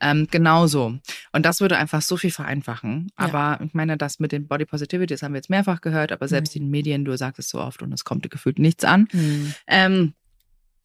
Ähm, 0.00 0.26
genau 0.30 0.66
so. 0.66 0.98
Und 1.32 1.46
das 1.46 1.60
würde 1.60 1.76
einfach 1.76 2.02
so 2.02 2.16
viel 2.16 2.30
vereinfachen. 2.30 3.08
Ja. 3.18 3.26
Aber 3.26 3.64
ich 3.64 3.74
meine, 3.74 3.96
das 3.96 4.18
mit 4.18 4.32
den 4.32 4.46
Body 4.46 4.64
Positivity, 4.64 5.14
das 5.14 5.22
haben 5.22 5.32
wir 5.32 5.38
jetzt 5.38 5.50
mehrfach 5.50 5.80
gehört, 5.80 6.12
aber 6.12 6.28
selbst 6.28 6.54
Mhm. 6.54 6.58
in 6.58 6.62
den 6.66 6.70
Medien, 6.70 7.04
du 7.04 7.16
sagst 7.16 7.38
es 7.38 7.48
so 7.48 7.60
oft 7.60 7.82
und 7.82 7.92
es 7.92 8.04
kommt 8.04 8.24
dir 8.24 8.28
gefühlt 8.28 8.58
nichts 8.58 8.84
an. 8.84 9.08
Hm. 9.10 9.54
Ähm, 9.66 10.14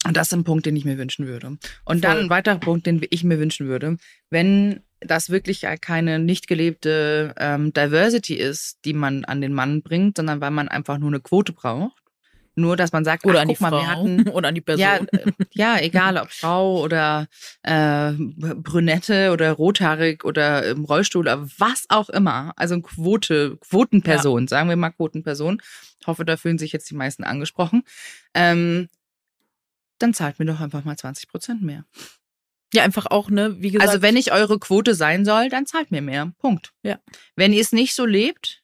und 0.06 0.16
das 0.16 0.28
ist 0.28 0.34
ein 0.34 0.44
Punkt, 0.44 0.64
den 0.64 0.76
ich 0.76 0.86
mir 0.86 0.96
wünschen 0.96 1.26
würde. 1.26 1.58
Und 1.84 2.04
dann 2.04 2.12
Voll. 2.12 2.22
ein 2.22 2.30
weiterer 2.30 2.58
Punkt, 2.58 2.86
den 2.86 3.02
ich 3.10 3.22
mir 3.22 3.38
wünschen 3.38 3.66
würde, 3.66 3.98
wenn 4.30 4.80
das 5.00 5.28
wirklich 5.30 5.66
keine 5.80 6.18
nicht 6.18 6.46
gelebte 6.46 7.34
ähm, 7.38 7.72
Diversity 7.72 8.34
ist, 8.34 8.78
die 8.84 8.94
man 8.94 9.24
an 9.26 9.40
den 9.40 9.52
Mann 9.52 9.82
bringt, 9.82 10.16
sondern 10.16 10.40
weil 10.40 10.50
man 10.50 10.68
einfach 10.68 10.98
nur 10.98 11.10
eine 11.10 11.20
Quote 11.20 11.52
braucht, 11.52 12.02
Nur, 12.56 12.76
dass 12.76 12.92
man 12.92 13.04
sagt, 13.04 13.24
Oder 13.24 13.38
ach, 13.38 13.42
an 13.42 13.48
die 13.48 13.56
mal, 13.60 13.70
Frau 13.70 13.78
wir 13.80 13.86
hatten 13.86 14.28
oder 14.28 14.48
an 14.48 14.54
die 14.54 14.60
Person. 14.60 14.80
ja, 14.80 14.96
äh, 14.96 15.32
ja, 15.52 15.78
egal 15.78 16.16
ob 16.16 16.30
Frau 16.30 16.80
oder 16.82 17.28
äh, 17.62 18.12
Brünette 18.12 19.30
oder 19.32 19.52
rothaarig 19.52 20.24
oder 20.24 20.66
im 20.66 20.84
Rollstuhl 20.84 21.20
oder 21.22 21.48
was 21.58 21.84
auch 21.88 22.08
immer. 22.08 22.52
Also 22.56 22.74
eine 22.74 22.82
Quote, 22.82 23.56
Quotenperson, 23.58 24.48
sagen 24.48 24.68
wir 24.68 24.76
mal 24.76 24.90
Quotenperson. 24.90 25.62
Hoffe, 26.06 26.24
da 26.24 26.36
fühlen 26.36 26.58
sich 26.58 26.72
jetzt 26.72 26.90
die 26.90 26.96
meisten 26.96 27.24
angesprochen. 27.24 27.84
Ähm, 28.34 28.88
dann 29.98 30.14
zahlt 30.14 30.38
mir 30.38 30.46
doch 30.46 30.60
einfach 30.60 30.84
mal 30.84 30.96
20 30.96 31.28
Prozent 31.28 31.62
mehr. 31.62 31.84
Ja, 32.72 32.84
einfach 32.84 33.06
auch, 33.06 33.30
ne, 33.30 33.56
wie 33.60 33.70
gesagt. 33.70 33.88
Also 33.88 34.02
wenn 34.02 34.16
ich 34.16 34.32
eure 34.32 34.58
Quote 34.58 34.94
sein 34.94 35.24
soll, 35.24 35.48
dann 35.48 35.66
zahlt 35.66 35.90
mir 35.90 36.02
mehr. 36.02 36.32
Punkt. 36.38 36.72
Ja. 36.82 36.98
Wenn 37.36 37.52
ihr 37.52 37.60
es 37.60 37.72
nicht 37.72 37.94
so 37.94 38.06
lebt 38.06 38.62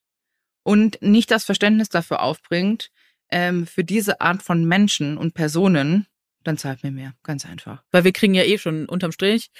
und 0.62 1.00
nicht 1.02 1.30
das 1.30 1.44
Verständnis 1.44 1.88
dafür 1.88 2.22
aufbringt, 2.22 2.90
ähm, 3.30 3.66
für 3.66 3.84
diese 3.84 4.20
Art 4.20 4.42
von 4.42 4.64
Menschen 4.64 5.16
und 5.18 5.34
Personen, 5.34 6.06
dann 6.44 6.56
zahlt 6.58 6.84
mir 6.84 6.92
mehr. 6.92 7.12
Ganz 7.24 7.44
einfach. 7.44 7.82
weil 7.90 8.04
wir 8.04 8.12
kriegen 8.12 8.34
ja 8.34 8.44
eh 8.44 8.56
schon 8.58 8.86
unterm 8.86 9.10
Strich 9.12 9.50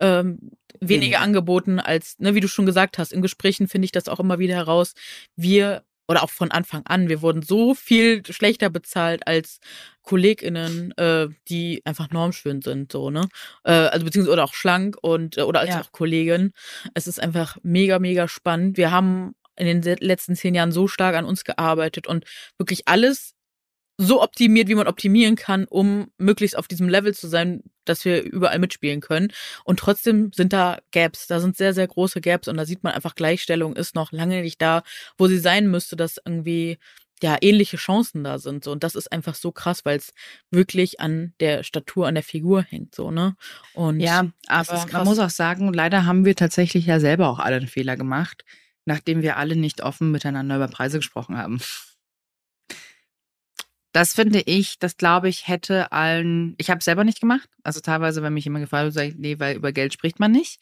ähm, 0.00 0.52
weniger 0.80 1.02
Weniger. 1.02 1.20
angeboten 1.20 1.80
als, 1.80 2.18
ne, 2.18 2.34
wie 2.34 2.40
du 2.40 2.48
schon 2.48 2.66
gesagt 2.66 2.98
hast, 2.98 3.12
in 3.12 3.22
Gesprächen 3.22 3.66
finde 3.66 3.86
ich 3.86 3.92
das 3.92 4.08
auch 4.08 4.20
immer 4.20 4.38
wieder 4.38 4.54
heraus. 4.54 4.92
Wir 5.34 5.82
oder 6.08 6.22
auch 6.22 6.30
von 6.30 6.52
Anfang 6.52 6.82
an, 6.86 7.08
wir 7.08 7.20
wurden 7.20 7.42
so 7.42 7.74
viel 7.74 8.22
schlechter 8.26 8.70
bezahlt 8.70 9.26
als 9.26 9.58
KollegInnen, 10.02 10.92
äh, 10.96 11.26
die 11.48 11.82
einfach 11.84 12.10
normschön 12.10 12.62
sind, 12.62 12.92
so, 12.92 13.10
ne? 13.10 13.26
Äh, 13.64 13.72
also 13.72 14.04
beziehungsweise 14.04 14.32
oder 14.34 14.44
auch 14.44 14.54
schlank 14.54 14.96
und 15.02 15.36
äh, 15.36 15.42
oder 15.42 15.58
als 15.60 15.70
Ja. 15.70 15.80
auch 15.80 15.90
Kollegin. 15.90 16.52
Es 16.94 17.08
ist 17.08 17.20
einfach 17.20 17.56
mega, 17.64 17.98
mega 17.98 18.28
spannend. 18.28 18.76
Wir 18.76 18.92
haben 18.92 19.34
in 19.56 19.82
den 19.82 19.96
letzten 19.98 20.36
zehn 20.36 20.54
Jahren 20.54 20.72
so 20.72 20.88
stark 20.88 21.16
an 21.16 21.24
uns 21.24 21.44
gearbeitet 21.44 22.06
und 22.06 22.24
wirklich 22.58 22.86
alles 22.86 23.34
so 23.98 24.22
optimiert, 24.22 24.68
wie 24.68 24.74
man 24.74 24.88
optimieren 24.88 25.36
kann, 25.36 25.64
um 25.64 26.10
möglichst 26.18 26.58
auf 26.58 26.68
diesem 26.68 26.88
Level 26.88 27.14
zu 27.14 27.28
sein, 27.28 27.62
dass 27.86 28.04
wir 28.04 28.22
überall 28.22 28.58
mitspielen 28.58 29.00
können. 29.00 29.32
Und 29.64 29.78
trotzdem 29.78 30.32
sind 30.34 30.52
da 30.52 30.78
Gaps, 30.92 31.26
da 31.26 31.40
sind 31.40 31.56
sehr, 31.56 31.72
sehr 31.72 31.86
große 31.86 32.20
Gaps 32.20 32.48
und 32.48 32.56
da 32.58 32.66
sieht 32.66 32.84
man 32.84 32.92
einfach, 32.92 33.14
Gleichstellung 33.14 33.74
ist 33.74 33.94
noch 33.94 34.12
lange 34.12 34.42
nicht 34.42 34.60
da, 34.60 34.82
wo 35.16 35.28
sie 35.28 35.38
sein 35.38 35.68
müsste, 35.68 35.96
dass 35.96 36.20
irgendwie 36.22 36.78
ja 37.22 37.38
ähnliche 37.40 37.78
Chancen 37.78 38.24
da 38.24 38.38
sind. 38.38 38.64
So. 38.64 38.72
Und 38.72 38.84
das 38.84 38.94
ist 38.94 39.10
einfach 39.10 39.34
so 39.34 39.50
krass, 39.50 39.86
weil 39.86 39.96
es 39.96 40.12
wirklich 40.50 41.00
an 41.00 41.32
der 41.40 41.62
Statur, 41.62 42.06
an 42.06 42.14
der 42.14 42.24
Figur 42.24 42.62
hängt, 42.62 42.94
so, 42.94 43.10
ne? 43.10 43.36
Und 43.72 44.00
Ja, 44.00 44.26
aber 44.46 44.86
man 44.92 45.04
muss 45.04 45.18
auch 45.18 45.30
sagen, 45.30 45.72
leider 45.72 46.04
haben 46.04 46.26
wir 46.26 46.36
tatsächlich 46.36 46.84
ja 46.84 47.00
selber 47.00 47.28
auch 47.28 47.38
alle 47.38 47.56
einen 47.56 47.68
Fehler 47.68 47.96
gemacht, 47.96 48.44
nachdem 48.86 49.20
wir 49.20 49.36
alle 49.36 49.56
nicht 49.56 49.82
offen 49.82 50.10
miteinander 50.10 50.56
über 50.56 50.68
Preise 50.68 50.98
gesprochen 50.98 51.36
haben. 51.36 51.60
Das 53.92 54.14
finde 54.14 54.42
ich, 54.42 54.78
das 54.78 54.96
glaube 54.96 55.28
ich, 55.28 55.48
hätte 55.48 55.90
allen, 55.92 56.54
ich 56.58 56.68
habe 56.70 56.78
es 56.78 56.84
selber 56.84 57.04
nicht 57.04 57.20
gemacht. 57.20 57.48
Also 57.62 57.80
teilweise, 57.80 58.22
wenn 58.22 58.34
mich 58.34 58.44
jemand 58.44 58.64
gefragt 58.64 58.86
hat, 58.86 58.92
sage 58.92 59.08
ich, 59.08 59.14
nee, 59.16 59.38
weil 59.38 59.56
über 59.56 59.72
Geld 59.72 59.92
spricht 59.92 60.20
man 60.20 60.32
nicht. 60.32 60.60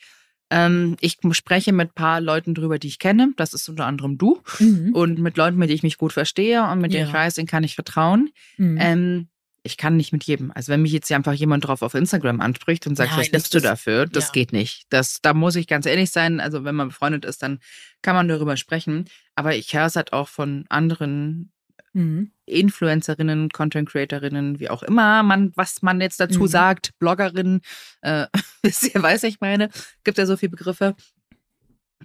Ähm, 0.50 0.96
ich 1.00 1.18
spreche 1.32 1.72
mit 1.72 1.90
ein 1.90 1.94
paar 1.94 2.20
Leuten 2.20 2.54
drüber, 2.54 2.78
die 2.78 2.86
ich 2.86 2.98
kenne. 2.98 3.32
Das 3.36 3.52
ist 3.52 3.68
unter 3.68 3.86
anderem 3.86 4.18
du. 4.18 4.40
Mhm. 4.60 4.94
Und 4.94 5.18
mit 5.18 5.36
Leuten, 5.36 5.56
mit 5.58 5.68
denen 5.68 5.76
ich 5.76 5.82
mich 5.82 5.98
gut 5.98 6.12
verstehe 6.12 6.62
und 6.62 6.80
mit 6.80 6.92
denen 6.92 7.04
Ja. 7.04 7.08
ich 7.08 7.14
weiß, 7.14 7.34
denen 7.34 7.48
kann 7.48 7.64
ich 7.64 7.74
vertrauen. 7.74 8.30
Mhm. 8.56 8.78
Ähm, 8.80 9.28
ich 9.66 9.76
kann 9.78 9.96
nicht 9.96 10.12
mit 10.12 10.24
jedem. 10.24 10.52
Also 10.52 10.70
wenn 10.70 10.82
mich 10.82 10.92
jetzt 10.92 11.10
einfach 11.10 11.32
jemand 11.32 11.66
drauf 11.66 11.82
auf 11.82 11.94
Instagram 11.94 12.40
anspricht 12.40 12.86
und 12.86 12.96
sagt, 12.96 13.10
Nein, 13.10 13.20
was 13.20 13.26
das 13.26 13.32
nimmst 13.32 13.54
du 13.54 13.60
dafür? 13.60 14.06
Das 14.06 14.26
ja. 14.26 14.32
geht 14.32 14.52
nicht. 14.52 14.84
Das, 14.90 15.20
da 15.22 15.32
muss 15.32 15.56
ich 15.56 15.66
ganz 15.66 15.86
ehrlich 15.86 16.10
sein. 16.10 16.38
Also 16.38 16.64
wenn 16.64 16.74
man 16.74 16.88
befreundet 16.88 17.24
ist, 17.24 17.42
dann 17.42 17.58
kann 18.02 18.14
man 18.14 18.28
darüber 18.28 18.56
sprechen. 18.58 19.06
Aber 19.34 19.56
ich 19.56 19.74
höre 19.74 19.86
es 19.86 19.96
halt 19.96 20.12
auch 20.12 20.28
von 20.28 20.66
anderen 20.68 21.50
Mhm. 21.94 22.32
Influencerinnen, 22.46 23.50
Content 23.50 23.88
Creatorinnen, 23.88 24.58
wie 24.58 24.68
auch 24.68 24.82
immer 24.82 25.22
man, 25.22 25.52
was 25.54 25.80
man 25.80 26.00
jetzt 26.00 26.18
dazu 26.18 26.40
Mhm. 26.40 26.48
sagt, 26.48 26.98
Bloggerinnen, 26.98 27.60
äh, 28.02 28.26
wisst 28.62 28.92
ihr, 28.94 29.00
weiß 29.00 29.22
ich 29.22 29.40
meine, 29.40 29.70
gibt 30.02 30.18
ja 30.18 30.26
so 30.26 30.36
viele 30.36 30.50
Begriffe, 30.50 30.96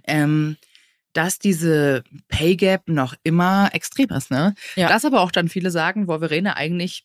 ähm, 0.04 0.56
dass 1.12 1.40
diese 1.40 2.04
Pay 2.28 2.54
Gap 2.54 2.88
noch 2.88 3.16
immer 3.24 3.70
extrem 3.72 4.10
ist, 4.10 4.30
ne? 4.30 4.54
Ja. 4.76 4.88
Dass 4.88 5.04
aber 5.04 5.20
auch 5.22 5.32
dann 5.32 5.48
viele 5.48 5.72
sagen, 5.72 6.06
boah, 6.06 6.20
Verena, 6.20 6.56
eigentlich 6.56 7.04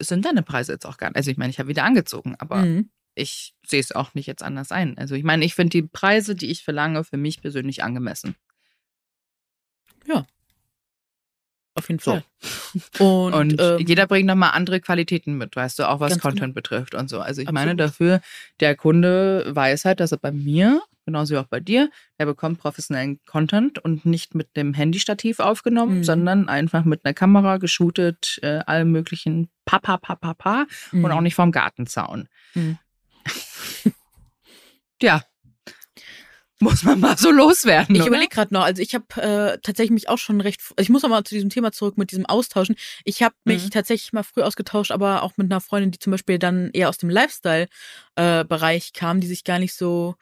sind 0.00 0.24
deine 0.24 0.42
Preise 0.42 0.72
jetzt 0.72 0.86
auch 0.86 0.96
gar 0.96 1.08
nicht. 1.08 1.16
Also 1.16 1.30
ich 1.30 1.36
meine, 1.36 1.50
ich 1.50 1.58
habe 1.58 1.68
wieder 1.68 1.84
angezogen, 1.84 2.34
aber 2.38 2.56
Mhm. 2.56 2.90
ich 3.14 3.54
sehe 3.66 3.80
es 3.80 3.92
auch 3.92 4.14
nicht 4.14 4.26
jetzt 4.26 4.42
anders 4.42 4.72
ein. 4.72 4.96
Also 4.98 5.14
ich 5.14 5.24
meine, 5.24 5.44
ich 5.44 5.54
finde 5.54 5.70
die 5.70 5.82
Preise, 5.82 6.34
die 6.34 6.50
ich 6.50 6.62
verlange, 6.64 7.02
für 7.04 7.16
mich 7.16 7.40
persönlich 7.40 7.82
angemessen. 7.82 8.34
Auf 11.76 11.88
jeden 11.88 12.00
So. 12.00 12.12
Fall. 12.12 13.06
Und, 13.06 13.34
Und 13.34 13.60
ähm, 13.60 13.78
jeder 13.86 14.06
bringt 14.06 14.26
nochmal 14.26 14.52
andere 14.52 14.80
Qualitäten 14.80 15.36
mit, 15.36 15.54
weißt 15.56 15.78
du, 15.78 15.88
auch 15.88 16.00
was 16.00 16.10
Ganz 16.12 16.22
Content 16.22 16.40
genau. 16.40 16.54
betrifft 16.54 16.94
und 16.94 17.08
so. 17.10 17.20
Also 17.20 17.42
ich 17.42 17.48
Absolut. 17.48 17.66
meine 17.66 17.76
dafür, 17.76 18.20
der 18.60 18.74
Kunde 18.76 19.44
weiß 19.54 19.84
halt, 19.84 20.00
dass 20.00 20.10
er 20.12 20.18
bei 20.18 20.32
mir, 20.32 20.80
genauso 21.04 21.34
wie 21.34 21.38
auch 21.38 21.46
bei 21.46 21.60
dir, 21.60 21.90
er 22.16 22.24
bekommt 22.26 22.58
professionellen 22.58 23.20
Content 23.26 23.78
und 23.78 24.06
nicht 24.06 24.34
mit 24.34 24.56
dem 24.56 24.72
Handystativ 24.72 25.38
aufgenommen, 25.38 25.98
Mhm. 25.98 26.04
sondern 26.04 26.48
einfach 26.48 26.84
mit 26.86 27.04
einer 27.04 27.12
Kamera 27.14 27.58
geshootet, 27.58 28.38
äh, 28.42 28.60
allem 28.66 28.90
möglichen 28.90 29.50
Papa, 29.66 29.98
Papa, 29.98 30.32
Papa 30.34 30.66
und 30.92 31.00
mhm. 31.00 31.10
auch 31.10 31.20
nicht 31.20 31.34
vom 31.34 31.52
Gartenzaun. 31.52 32.28
Mhm. 32.54 32.78
ja. 35.02 35.22
Muss 36.60 36.82
man 36.84 37.00
mal 37.00 37.18
so 37.18 37.30
loswerden. 37.30 37.94
Ich 37.96 38.06
überlege 38.06 38.30
gerade 38.34 38.54
noch, 38.54 38.62
also 38.64 38.80
ich 38.80 38.94
habe 38.94 39.04
äh, 39.20 39.58
tatsächlich 39.62 39.90
mich 39.90 40.08
auch 40.08 40.16
schon 40.16 40.40
recht, 40.40 40.60
also 40.70 40.82
ich 40.82 40.88
muss 40.88 41.02
noch 41.02 41.10
mal 41.10 41.22
zu 41.22 41.34
diesem 41.34 41.50
Thema 41.50 41.70
zurück 41.70 41.98
mit 41.98 42.10
diesem 42.12 42.24
Austauschen. 42.24 42.76
Ich 43.04 43.22
habe 43.22 43.34
mich 43.44 43.64
Mhm. 43.64 43.70
tatsächlich 43.70 44.12
mal 44.14 44.22
früh 44.22 44.42
ausgetauscht, 44.42 44.90
aber 44.90 45.22
auch 45.22 45.36
mit 45.36 45.50
einer 45.52 45.60
Freundin, 45.60 45.90
die 45.90 45.98
zum 45.98 46.12
Beispiel 46.12 46.38
dann 46.38 46.70
eher 46.72 46.88
aus 46.88 46.96
dem 46.98 47.10
Lifestyle-Bereich 47.10 48.92
kam, 48.94 49.20
die 49.20 49.26
sich 49.26 49.44
gar 49.44 49.58
nicht 49.58 49.74
so, 49.74 50.14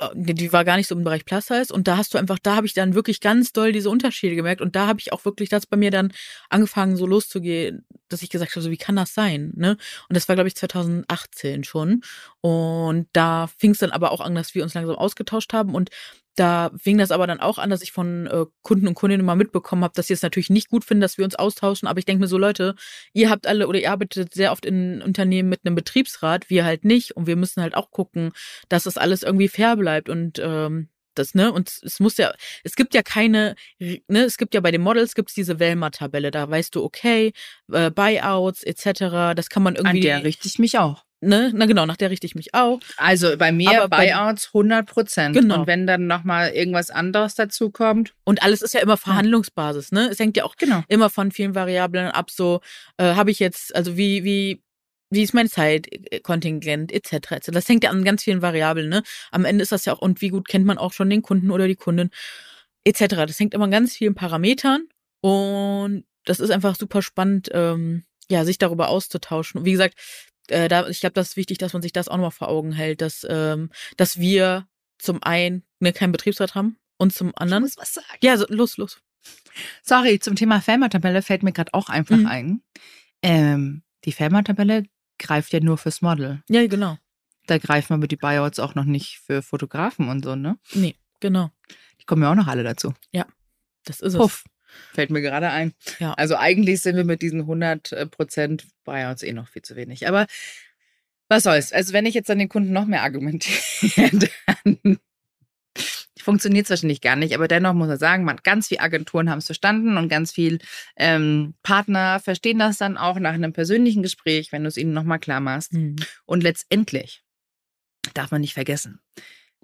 äh, 0.00 0.08
die 0.14 0.34
die 0.34 0.52
war 0.52 0.64
gar 0.64 0.76
nicht 0.76 0.86
so 0.88 0.94
im 0.94 1.04
Bereich 1.04 1.24
Plus 1.24 1.46
Size 1.46 1.72
und 1.72 1.86
da 1.88 1.96
hast 1.96 2.14
du 2.14 2.18
einfach, 2.18 2.38
da 2.42 2.56
habe 2.56 2.66
ich 2.66 2.74
dann 2.74 2.94
wirklich 2.94 3.20
ganz 3.20 3.52
doll 3.52 3.72
diese 3.72 3.90
Unterschiede 3.90 4.36
gemerkt 4.36 4.60
und 4.62 4.74
da 4.76 4.86
habe 4.86 5.00
ich 5.00 5.12
auch 5.12 5.24
wirklich 5.24 5.48
das 5.48 5.66
bei 5.66 5.76
mir 5.76 5.90
dann 5.90 6.12
angefangen 6.48 6.96
so 6.96 7.06
loszugehen, 7.06 7.84
dass 8.08 8.22
ich 8.22 8.30
gesagt 8.30 8.52
habe, 8.52 8.62
so 8.62 8.70
wie 8.70 8.76
kann 8.76 8.96
das 8.96 9.14
sein, 9.14 9.52
ne? 9.56 9.76
Und 10.08 10.16
das 10.16 10.28
war 10.28 10.36
glaube 10.36 10.48
ich 10.48 10.56
2018 10.56 11.64
schon 11.64 12.02
und 12.40 13.08
da 13.12 13.48
fing 13.58 13.72
es 13.72 13.78
dann 13.78 13.90
aber 13.90 14.12
auch 14.12 14.20
an, 14.20 14.34
dass 14.34 14.54
wir 14.54 14.62
uns 14.62 14.74
langsam 14.74 14.96
ausgetauscht 14.96 15.52
haben 15.52 15.74
und 15.74 15.90
da 16.36 16.70
fing 16.78 16.96
das 16.96 17.10
aber 17.10 17.26
dann 17.26 17.40
auch 17.40 17.58
an, 17.58 17.70
dass 17.70 17.82
ich 17.82 17.92
von 17.92 18.26
äh, 18.26 18.46
Kunden 18.62 18.88
und 18.88 18.94
Kundinnen 18.94 19.26
mal 19.26 19.34
mitbekommen 19.34 19.84
habe, 19.84 19.92
dass 19.94 20.06
sie 20.06 20.14
es 20.14 20.22
natürlich 20.22 20.48
nicht 20.48 20.70
gut 20.70 20.84
finden, 20.84 21.02
dass 21.02 21.18
wir 21.18 21.24
uns 21.24 21.34
austauschen. 21.34 21.88
Aber 21.88 21.98
ich 21.98 22.06
denke 22.06 22.22
mir 22.22 22.28
so, 22.28 22.38
Leute, 22.38 22.76
ihr 23.12 23.28
habt 23.28 23.46
alle 23.46 23.66
oder 23.66 23.78
ihr 23.78 23.90
arbeitet 23.90 24.32
sehr 24.32 24.52
oft 24.52 24.64
in 24.64 25.02
Unternehmen 25.02 25.48
mit 25.48 25.60
einem 25.64 25.74
Betriebsrat, 25.74 26.48
wir 26.48 26.64
halt 26.64 26.84
nicht. 26.84 27.16
Und 27.16 27.26
wir 27.26 27.36
müssen 27.36 27.62
halt 27.62 27.74
auch 27.74 27.90
gucken, 27.90 28.32
dass 28.68 28.84
das 28.84 28.96
alles 28.96 29.22
irgendwie 29.22 29.48
fair 29.48 29.76
bleibt. 29.76 30.08
Und 30.08 30.38
ähm, 30.42 30.88
das, 31.14 31.34
ne, 31.34 31.52
und 31.52 31.68
es 31.82 32.00
muss 32.00 32.16
ja, 32.16 32.32
es 32.64 32.76
gibt 32.76 32.94
ja 32.94 33.02
keine, 33.02 33.56
ne, 33.78 34.24
es 34.24 34.38
gibt 34.38 34.54
ja 34.54 34.60
bei 34.60 34.70
den 34.70 34.80
Models 34.80 35.14
gibt's 35.14 35.34
diese 35.34 35.58
Velma-Tabelle, 35.58 36.30
da 36.30 36.48
weißt 36.48 36.74
du, 36.74 36.84
okay, 36.84 37.32
äh, 37.72 37.90
Buyouts 37.90 38.62
etc., 38.62 39.34
das 39.34 39.50
kann 39.50 39.62
man 39.62 39.74
irgendwie, 39.74 39.98
An 39.98 40.00
der 40.00 40.24
richte 40.24 40.46
ich 40.46 40.58
mich 40.58 40.78
auch. 40.78 41.04
Ne, 41.20 41.50
na 41.54 41.66
genau, 41.66 41.86
nach 41.86 41.96
der 41.96 42.10
richte 42.10 42.26
ich 42.26 42.34
mich 42.34 42.54
auch. 42.54 42.80
Also 42.96 43.36
bei 43.36 43.52
mir 43.52 43.88
bei- 43.88 44.06
Buyouts 44.06 44.48
100 44.48 44.86
Prozent. 44.86 45.36
Genau. 45.36 45.60
Und 45.60 45.66
wenn 45.66 45.86
dann 45.86 46.06
nochmal 46.06 46.50
irgendwas 46.50 46.90
anderes 46.90 47.34
dazu 47.34 47.70
kommt, 47.70 48.14
Und 48.24 48.42
alles 48.42 48.62
ist 48.62 48.74
ja 48.74 48.80
immer 48.80 48.96
Verhandlungsbasis, 48.96 49.92
ne? 49.92 50.08
Es 50.10 50.18
hängt 50.18 50.36
ja 50.36 50.44
auch 50.44 50.56
genau. 50.56 50.82
immer 50.88 51.10
von 51.10 51.30
vielen 51.32 51.54
Variablen 51.54 52.08
ab. 52.08 52.30
So 52.30 52.60
äh, 52.96 53.14
habe 53.14 53.30
ich 53.30 53.38
jetzt, 53.38 53.74
also 53.74 53.96
wie 53.96 54.24
wie 54.24 54.62
wie 55.12 55.22
ist 55.22 55.34
mein 55.34 55.48
Zeitkontingent 55.48 56.92
etc. 56.92 57.32
etc. 57.32 57.50
Das 57.52 57.68
hängt 57.68 57.84
ja 57.84 57.90
an 57.90 58.04
ganz 58.04 58.22
vielen 58.22 58.42
Variablen. 58.42 58.88
Ne? 58.88 59.02
Am 59.32 59.44
Ende 59.44 59.62
ist 59.62 59.72
das 59.72 59.84
ja 59.84 59.92
auch 59.92 59.98
und 60.00 60.20
wie 60.20 60.28
gut 60.28 60.48
kennt 60.48 60.66
man 60.66 60.78
auch 60.78 60.92
schon 60.92 61.10
den 61.10 61.22
Kunden 61.22 61.50
oder 61.50 61.66
die 61.66 61.74
Kundin 61.76 62.10
etc. 62.84 63.06
Das 63.26 63.38
hängt 63.38 63.54
immer 63.54 63.64
an 63.64 63.70
ganz 63.70 63.96
vielen 63.96 64.14
Parametern 64.14 64.86
und 65.20 66.04
das 66.24 66.40
ist 66.40 66.50
einfach 66.50 66.76
super 66.76 67.02
spannend, 67.02 67.48
ähm, 67.52 68.04
ja, 68.30 68.44
sich 68.44 68.58
darüber 68.58 68.88
auszutauschen. 68.88 69.58
Und 69.58 69.64
wie 69.64 69.72
gesagt, 69.72 69.94
äh, 70.50 70.68
da, 70.68 70.88
ich 70.88 71.00
glaube, 71.00 71.14
das 71.14 71.30
ist 71.30 71.36
wichtig, 71.36 71.58
dass 71.58 71.72
man 71.72 71.82
sich 71.82 71.92
das 71.92 72.08
auch 72.08 72.16
nochmal 72.16 72.30
vor 72.30 72.48
Augen 72.48 72.72
hält, 72.72 73.00
dass 73.00 73.26
ähm, 73.28 73.70
dass 73.96 74.18
wir 74.18 74.66
zum 74.98 75.22
einen 75.22 75.64
ne, 75.80 75.92
keinen 75.92 76.12
Betriebsrat 76.12 76.54
haben 76.54 76.76
und 76.98 77.12
zum 77.12 77.32
anderen 77.36 77.62
muss 77.62 77.76
was 77.76 77.94
sagen. 77.94 78.06
ja, 78.22 78.36
so, 78.36 78.44
los, 78.48 78.76
los. 78.76 79.00
Sorry, 79.82 80.18
zum 80.20 80.36
Thema 80.36 80.60
Fellmer-Tabelle 80.60 81.22
fällt 81.22 81.42
mir 81.42 81.52
gerade 81.52 81.74
auch 81.74 81.88
einfach 81.88 82.16
Mhm. 82.16 82.26
ein. 82.26 82.62
Ähm, 83.22 83.82
die 84.04 84.12
Fellmer-Tabelle 84.12 84.84
greift 85.18 85.52
ja 85.52 85.60
nur 85.60 85.76
fürs 85.78 86.00
Model. 86.02 86.42
Ja, 86.48 86.66
genau. 86.66 86.96
Da 87.46 87.58
greifen 87.58 87.94
aber 87.94 88.06
die 88.06 88.16
Buyouts 88.16 88.58
auch 88.60 88.74
noch 88.74 88.84
nicht 88.84 89.18
für 89.18 89.42
Fotografen 89.42 90.08
und 90.08 90.24
so, 90.24 90.36
ne? 90.36 90.58
Nee, 90.72 90.96
genau. 91.20 91.50
Die 92.00 92.04
kommen 92.04 92.22
ja 92.22 92.30
auch 92.30 92.36
noch 92.36 92.46
alle 92.46 92.62
dazu. 92.62 92.94
Das 93.84 94.00
ist 94.00 94.14
es. 94.14 94.44
Fällt 94.92 95.10
mir 95.10 95.20
gerade 95.20 95.50
ein. 95.50 95.72
Ja. 95.98 96.12
Also 96.14 96.36
eigentlich 96.36 96.80
sind 96.80 96.96
wir 96.96 97.04
mit 97.04 97.22
diesen 97.22 97.40
100 97.40 98.10
Prozent 98.10 98.66
Buyouts 98.84 99.22
eh 99.22 99.32
noch 99.32 99.48
viel 99.48 99.62
zu 99.62 99.76
wenig. 99.76 100.08
Aber 100.08 100.26
was 101.28 101.44
soll's. 101.44 101.72
Also 101.72 101.92
wenn 101.92 102.06
ich 102.06 102.14
jetzt 102.14 102.30
an 102.30 102.38
den 102.38 102.48
Kunden 102.48 102.72
noch 102.72 102.86
mehr 102.86 103.02
argumentiere, 103.02 104.10
dann 104.64 104.98
funktioniert 106.20 106.64
es 106.64 106.70
wahrscheinlich 106.70 107.00
gar 107.00 107.16
nicht, 107.16 107.34
aber 107.34 107.48
dennoch 107.48 107.72
muss 107.72 107.88
man 107.88 107.98
sagen, 107.98 108.24
man, 108.24 108.38
ganz 108.42 108.68
viele 108.68 108.80
Agenturen 108.80 109.30
haben 109.30 109.38
es 109.38 109.46
verstanden 109.46 109.96
und 109.96 110.08
ganz 110.08 110.32
viele 110.32 110.58
ähm, 110.96 111.54
Partner 111.62 112.20
verstehen 112.20 112.58
das 112.58 112.78
dann 112.78 112.98
auch 112.98 113.18
nach 113.18 113.32
einem 113.32 113.52
persönlichen 113.52 114.02
Gespräch, 114.02 114.52
wenn 114.52 114.62
du 114.62 114.68
es 114.68 114.76
ihnen 114.76 114.92
nochmal 114.92 115.18
klar 115.18 115.40
machst. 115.40 115.72
Mhm. 115.72 115.96
Und 116.26 116.42
letztendlich 116.42 117.22
darf 118.14 118.30
man 118.30 118.40
nicht 118.40 118.54
vergessen, 118.54 119.00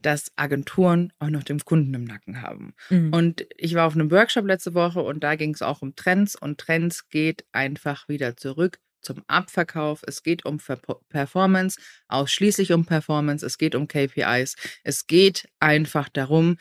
dass 0.01 0.31
Agenturen 0.37 1.13
auch 1.19 1.31
noch 1.31 1.43
den 1.43 1.61
Kunden 1.61 1.95
im 1.95 2.05
Nacken 2.05 2.43
haben. 2.43 2.75
Mhm. 2.91 3.13
Und 3.13 3.47
ich 3.57 3.75
war 3.75 3.87
auf 3.87 3.95
einem 3.95 4.11
Workshop 4.11 4.47
letzte 4.47 4.75
Woche 4.75 5.01
und 5.03 5.25
da 5.25 5.37
ging 5.37 5.55
es 5.55 5.63
auch 5.63 5.83
um 5.83 5.97
Trends 5.97 6.37
und 6.37 6.59
Trends 6.59 7.09
geht 7.09 7.45
einfach 7.53 8.09
wieder 8.09 8.37
zurück 8.37 8.79
zum 9.01 9.23
Abverkauf. 9.29 10.03
Es 10.07 10.23
geht 10.23 10.45
um 10.45 10.59
Ver 10.59 10.79
Performance, 11.09 11.81
ausschließlich 12.09 12.73
um 12.73 12.85
Performance. 12.85 13.47
Es 13.47 13.57
geht 13.57 13.75
um 13.75 13.89
KPIs. 13.89 14.57
Es 14.83 15.07
geht 15.07 15.49
einfach 15.61 16.09
darum, 16.09 16.57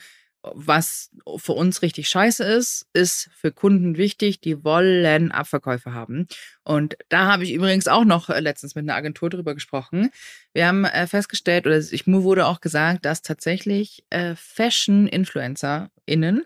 was 0.54 1.10
für 1.36 1.52
uns 1.52 1.82
richtig 1.82 2.08
scheiße 2.08 2.44
ist, 2.44 2.86
ist 2.92 3.30
für 3.34 3.52
Kunden 3.52 3.96
wichtig, 3.96 4.40
die 4.40 4.64
wollen 4.64 5.32
Abverkäufe 5.32 5.92
haben. 5.92 6.26
Und 6.64 6.96
da 7.08 7.26
habe 7.26 7.44
ich 7.44 7.52
übrigens 7.52 7.88
auch 7.88 8.04
noch 8.04 8.30
äh, 8.30 8.40
letztens 8.40 8.74
mit 8.74 8.84
einer 8.84 8.94
Agentur 8.96 9.30
drüber 9.30 9.54
gesprochen. 9.54 10.10
Wir 10.52 10.68
haben 10.68 10.84
äh, 10.84 11.06
festgestellt, 11.06 11.66
oder 11.66 11.78
ich, 11.78 12.06
mir 12.06 12.22
wurde 12.22 12.46
auch 12.46 12.60
gesagt, 12.60 13.04
dass 13.04 13.22
tatsächlich 13.22 14.04
äh, 14.10 14.34
Fashion-InfluencerInnen 14.36 16.44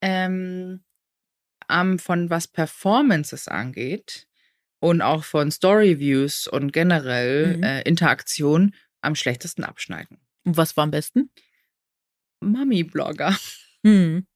ähm, 0.00 0.80
von 1.98 2.30
was 2.30 2.48
Performances 2.48 3.48
angeht 3.48 4.26
und 4.80 5.02
auch 5.02 5.24
von 5.24 5.50
Story-Views 5.50 6.46
und 6.46 6.72
generell 6.72 7.56
Mhm. 7.56 7.62
äh, 7.62 7.82
Interaktion 7.82 8.74
am 9.00 9.14
schlechtesten 9.14 9.64
abschneiden. 9.64 10.18
Und 10.44 10.56
was 10.56 10.76
war 10.76 10.84
am 10.84 10.90
besten? 10.90 11.30
Mami-Blogger. 12.52 13.36
Mhm. 13.86 14.26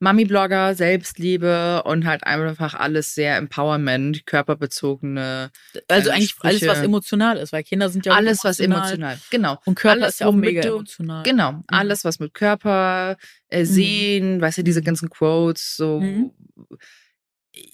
Mami-Blogger, 0.00 0.74
Selbstliebe 0.74 1.82
und 1.84 2.06
halt 2.06 2.24
einfach 2.24 2.74
alles 2.74 3.14
sehr 3.14 3.36
Empowerment, 3.36 4.26
körperbezogene, 4.26 5.50
Also 5.86 6.10
Äh, 6.10 6.12
eigentlich 6.14 6.34
alles, 6.40 6.62
was 6.62 6.68
Sprüche. 6.70 6.84
emotional 6.84 7.36
ist, 7.36 7.52
weil 7.52 7.62
Kinder 7.62 7.88
sind 7.88 8.04
ja 8.04 8.12
auch 8.12 8.16
alles 8.16 8.42
was 8.42 8.58
emotional. 8.58 9.16
Genau. 9.30 9.60
Und 9.64 9.76
Körper 9.76 10.02
Alles, 10.02 10.14
ist 10.14 10.20
ja 10.20 10.26
auch 10.26 10.34
mega 10.34 10.60
du- 10.62 10.68
emotional. 10.74 11.22
Genau. 11.22 11.62
Alles, 11.68 12.04
was 12.04 12.18
mit 12.18 12.34
Körper, 12.34 13.16
äh, 13.48 13.64
sehen, 13.64 14.40
weißt 14.40 14.58
du, 14.58 14.64
diese 14.64 14.82
ganzen 14.82 15.08
Quotes, 15.08 15.76
so. 15.76 16.00
Mhm. 16.00 16.32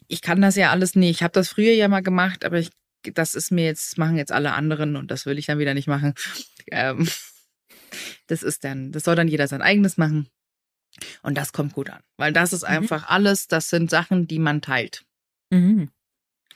Ich 0.09 0.20
kann 0.22 0.40
das 0.42 0.57
ja 0.57 0.70
alles 0.70 0.94
nie. 0.94 1.11
Ich 1.11 1.22
habe 1.22 1.33
das 1.33 1.48
früher 1.48 1.72
ja 1.72 1.88
mal 1.88 2.02
gemacht, 2.02 2.44
aber 2.44 2.59
ich, 2.59 2.70
das 3.14 3.35
ist 3.35 3.50
mir 3.50 3.64
jetzt, 3.64 3.96
machen 3.98 4.16
jetzt 4.16 4.33
alle 4.33 4.52
anderen 4.52 4.96
und 4.96 5.11
das 5.11 5.26
will 5.26 5.38
ich 5.38 5.46
dann 5.46 5.59
wieder 5.59 5.74
nicht 5.74 5.88
machen. 5.88 6.14
Ähm, 6.70 7.09
das 8.33 8.42
ist 8.42 8.64
dann, 8.64 8.92
das 8.92 9.05
soll 9.05 9.14
dann 9.14 9.29
jeder 9.29 9.47
sein 9.47 9.62
eigenes 9.62 9.97
machen. 9.99 10.29
Und 11.23 11.37
das 11.38 11.53
kommt 11.53 11.75
gut 11.75 11.90
an. 11.90 12.01
Weil 12.16 12.33
das 12.33 12.53
ist 12.53 12.62
Mhm. 12.62 12.68
einfach 12.68 13.09
alles, 13.09 13.47
das 13.47 13.68
sind 13.68 13.90
Sachen, 13.90 14.27
die 14.27 14.38
man 14.38 14.61
teilt. 14.62 15.05
Mhm. 15.51 15.90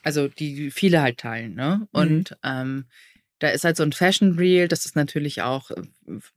Also 0.03 0.29
die 0.29 0.71
viele 0.71 1.03
halt 1.03 1.19
teilen, 1.19 1.55
ne? 1.55 1.81
Mhm. 1.81 1.89
Und 1.93 2.37
ähm, 2.43 2.87
da 3.39 3.49
ist 3.49 3.65
halt 3.65 3.77
so 3.77 3.83
ein 3.83 3.93
Fashion 3.93 4.39
Reel, 4.39 4.69
das 4.69 4.87
ist 4.87 4.97
natürlich 4.97 5.43
auch 5.43 5.71
äh, 5.71 5.83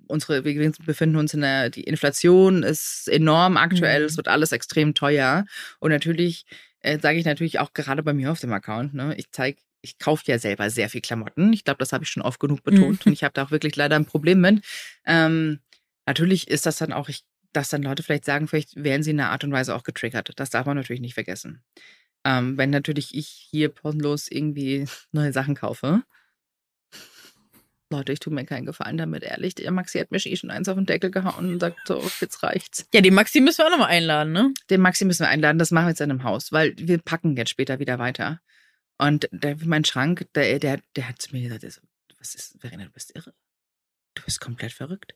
unsere, 0.07 0.43
wir 0.43 0.71
befinden 0.85 1.15
uns 1.15 1.33
in 1.33 1.41
der, 1.41 1.69
die 1.69 1.83
Inflation 1.83 2.63
ist 2.63 3.07
enorm 3.07 3.55
aktuell, 3.57 4.01
Mhm. 4.01 4.05
es 4.07 4.17
wird 4.17 4.27
alles 4.27 4.51
extrem 4.51 4.93
teuer. 4.93 5.45
Und 5.79 5.91
natürlich 5.91 6.45
äh, 6.81 6.99
sage 6.99 7.17
ich 7.19 7.25
natürlich 7.25 7.59
auch 7.59 7.73
gerade 7.73 8.03
bei 8.03 8.13
mir 8.13 8.31
auf 8.31 8.39
dem 8.39 8.51
Account, 8.53 8.93
ne, 8.93 9.15
ich 9.17 9.31
zeige, 9.31 9.59
ich 9.81 9.97
kaufe 9.99 10.23
ja 10.27 10.39
selber 10.39 10.69
sehr 10.69 10.89
viel 10.89 11.01
Klamotten. 11.01 11.53
Ich 11.53 11.63
glaube, 11.63 11.77
das 11.79 11.93
habe 11.93 12.03
ich 12.03 12.09
schon 12.09 12.23
oft 12.23 12.39
genug 12.39 12.63
betont 12.63 13.05
Mhm. 13.05 13.09
und 13.09 13.13
ich 13.13 13.23
habe 13.23 13.33
da 13.33 13.43
auch 13.45 13.51
wirklich 13.51 13.75
leider 13.75 13.95
ein 13.95 14.05
Problem 14.05 14.41
mit. 14.41 14.63
Ähm, 15.05 15.59
natürlich 16.05 16.47
ist 16.49 16.65
das 16.65 16.77
dann 16.77 16.91
auch, 16.93 17.09
ich, 17.09 17.23
dass 17.53 17.69
dann 17.69 17.83
Leute 17.83 18.03
vielleicht 18.03 18.25
sagen, 18.25 18.47
vielleicht 18.47 18.75
werden 18.83 19.03
sie 19.03 19.11
in 19.11 19.19
einer 19.19 19.31
Art 19.31 19.43
und 19.43 19.51
Weise 19.51 19.75
auch 19.75 19.83
getriggert. 19.83 20.31
Das 20.35 20.49
darf 20.49 20.65
man 20.65 20.77
natürlich 20.77 21.01
nicht 21.01 21.13
vergessen. 21.13 21.63
Ähm, 22.25 22.57
wenn 22.57 22.69
natürlich 22.69 23.15
ich 23.15 23.27
hier 23.49 23.69
pausenlos 23.69 24.27
irgendwie 24.29 24.85
neue 25.11 25.31
Sachen 25.33 25.55
kaufe. 25.55 26.03
Leute, 27.91 28.13
ich 28.13 28.19
tue 28.19 28.31
mir 28.31 28.45
keinen 28.45 28.67
Gefallen 28.67 28.97
damit, 28.97 29.23
ehrlich. 29.23 29.55
Der 29.55 29.71
Maxi 29.71 29.97
hat 29.97 30.11
mir 30.11 30.23
eh 30.23 30.35
schon 30.35 30.51
eins 30.51 30.69
auf 30.69 30.75
den 30.75 30.85
Deckel 30.85 31.09
gehauen 31.09 31.53
und 31.53 31.59
sagt 31.59 31.79
so, 31.87 31.99
jetzt 32.21 32.43
reicht's. 32.43 32.87
Ja, 32.93 33.01
die 33.01 33.09
Maxi 33.09 33.41
müssen 33.41 33.59
wir 33.59 33.65
auch 33.65 33.71
nochmal 33.71 33.89
einladen, 33.89 34.31
ne? 34.31 34.53
Den 34.69 34.81
Maxi 34.81 35.05
müssen 35.05 35.23
wir 35.23 35.29
einladen, 35.29 35.57
das 35.57 35.71
machen 35.71 35.85
wir 35.85 35.89
jetzt 35.89 36.01
in 36.01 36.11
einem 36.11 36.23
Haus, 36.23 36.51
weil 36.51 36.75
wir 36.77 36.99
packen 36.99 37.35
jetzt 37.35 37.49
später 37.49 37.79
wieder 37.79 37.97
weiter. 37.97 38.41
Und 38.99 39.29
der, 39.31 39.57
mein 39.65 39.85
Schrank, 39.85 40.27
der, 40.35 40.59
der, 40.59 40.81
der 40.95 41.07
hat 41.07 41.21
zu 41.21 41.33
mir 41.33 41.41
gesagt, 41.41 41.71
so, 41.71 41.81
was 42.19 42.35
ist, 42.35 42.59
Verena, 42.59 42.83
du 42.83 42.91
bist 42.91 43.15
irre. 43.15 43.33
Du 44.13 44.23
bist 44.23 44.41
komplett 44.41 44.73
verrückt. 44.73 45.15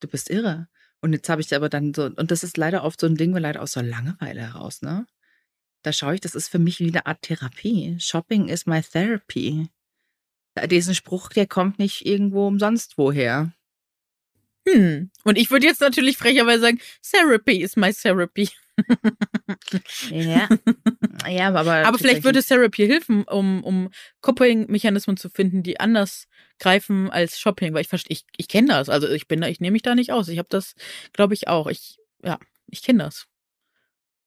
Du 0.00 0.08
bist 0.08 0.30
irre. 0.30 0.68
Und 1.00 1.12
jetzt 1.12 1.28
habe 1.28 1.40
ich 1.40 1.54
aber 1.54 1.68
dann 1.68 1.92
so, 1.92 2.04
und 2.04 2.30
das 2.30 2.44
ist 2.44 2.56
leider 2.56 2.84
oft 2.84 3.00
so 3.00 3.06
ein 3.06 3.16
Ding, 3.16 3.34
weil 3.34 3.42
leider 3.42 3.62
aus 3.62 3.72
so 3.72 3.80
Langeweile 3.80 4.40
heraus, 4.40 4.82
ne? 4.82 5.06
Da 5.82 5.92
schaue 5.92 6.14
ich, 6.14 6.20
das 6.20 6.34
ist 6.34 6.48
für 6.48 6.58
mich 6.58 6.80
wie 6.80 6.88
eine 6.88 7.06
Art 7.06 7.22
Therapie. 7.22 7.96
Shopping 8.00 8.48
is 8.48 8.66
my 8.66 8.80
therapy. 8.80 9.68
Diesen 10.66 10.94
Spruch, 10.94 11.28
der 11.30 11.46
kommt 11.46 11.78
nicht 11.78 12.06
irgendwo 12.06 12.46
umsonst 12.46 12.98
woher. 12.98 13.52
Hm. 14.68 15.10
Und 15.24 15.38
ich 15.38 15.50
würde 15.50 15.66
jetzt 15.66 15.80
natürlich 15.80 16.16
frecherweise 16.16 16.60
sagen, 16.60 16.80
Therapy 17.02 17.62
is 17.62 17.76
my 17.76 17.92
therapy. 17.92 18.50
Ja. 20.10 20.48
ja, 21.28 21.48
aber. 21.48 21.86
Aber 21.86 21.98
vielleicht 21.98 22.24
würde 22.24 22.42
Therapy 22.42 22.86
helfen, 22.86 23.24
um, 23.24 23.64
um 23.64 23.90
Coping-Mechanismen 24.20 25.16
zu 25.16 25.30
finden, 25.30 25.62
die 25.62 25.80
anders 25.80 26.26
greifen 26.58 27.10
als 27.10 27.38
Shopping. 27.38 27.74
Weil 27.74 27.82
ich 27.82 27.88
verstehe, 27.88 28.14
ich, 28.14 28.24
ich 28.36 28.48
kenne 28.48 28.68
das. 28.68 28.88
Also 28.88 29.08
ich 29.08 29.28
bin 29.28 29.40
da, 29.40 29.48
ich 29.48 29.60
nehme 29.60 29.72
mich 29.72 29.82
da 29.82 29.94
nicht 29.94 30.12
aus. 30.12 30.28
Ich 30.28 30.38
habe 30.38 30.48
das, 30.50 30.74
glaube 31.12 31.34
ich, 31.34 31.48
auch. 31.48 31.66
Ich, 31.66 31.98
ja, 32.22 32.38
ich 32.68 32.82
kenne 32.82 33.04
das. 33.04 33.26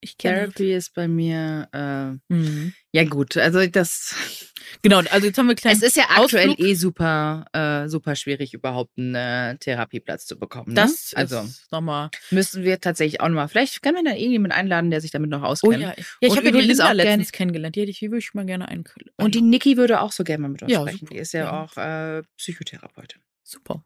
Ich. 0.02 0.18
Therapy 0.18 0.74
ist 0.74 0.94
bei 0.94 1.08
mir. 1.08 1.68
Äh, 1.74 2.34
Mhm. 2.34 2.74
ja, 2.92 3.04
gut. 3.04 3.38
Also, 3.38 3.66
das. 3.68 4.16
Genau, 4.84 5.00
also 5.00 5.26
jetzt 5.26 5.38
haben 5.40 5.48
wir 5.48 5.56
kleinen 5.56 5.78
Es 5.78 5.82
ist 5.82 5.98
ja 5.98 6.04
aktuell 6.10 6.50
Ausflug. 6.52 6.60
eh 6.68 6.74
super, 6.76 7.46
äh, 7.54 7.90
super 7.90 8.16
schwierig, 8.16 8.54
überhaupt 8.54 8.92
einen 9.00 9.16
äh, 9.16 9.58
Therapieplatz 9.58 10.28
zu 10.28 10.38
bekommen. 10.38 10.68
Ne? 10.70 10.76
Das 10.76 11.12
also 11.16 11.44
nochmal. 11.72 12.12
müssen 12.30 12.64
wir 12.64 12.80
tatsächlich 12.80 13.20
auch 13.20 13.30
nochmal. 13.30 13.48
Vielleicht 13.48 13.82
können 13.82 13.96
wir 13.96 14.04
da 14.04 14.16
irgendjemanden 14.16 14.52
einladen, 14.58 14.92
der 14.92 15.02
sich 15.02 15.10
damit 15.10 15.32
noch 15.32 15.42
Oh 15.42 15.46
auskennt. 15.48 15.80
ja, 15.82 15.90
ja 15.90 15.94
ich 16.20 16.30
Und 16.30 16.38
habe 16.38 16.46
ja 16.48 16.52
die 16.52 16.68
Linda 16.68 16.88
auch 16.90 16.94
letztens 16.94 17.32
kennengelernt. 17.32 17.76
Die, 17.78 17.82
hätte 17.82 17.90
ich, 17.92 17.98
die 18.00 18.12
würde 18.12 18.20
ich 18.20 18.32
mal 18.36 18.46
gerne 18.46 18.68
ein. 18.68 18.84
Und 19.18 19.34
die 19.34 19.42
Niki 19.42 19.76
würde 19.76 20.02
auch 20.02 20.12
so 20.12 20.24
gerne 20.24 20.44
mal 20.44 20.50
mit 20.50 20.62
uns 20.62 20.72
Ja, 20.72 20.82
sprechen. 20.82 21.00
super. 21.00 21.14
Die 21.16 21.20
ist 21.20 21.32
ja, 21.34 21.46
Ja. 21.46 21.64
auch 21.64 21.76
äh, 21.78 22.22
Psychotherapeutin. 22.38 23.22
Super. 23.44 23.84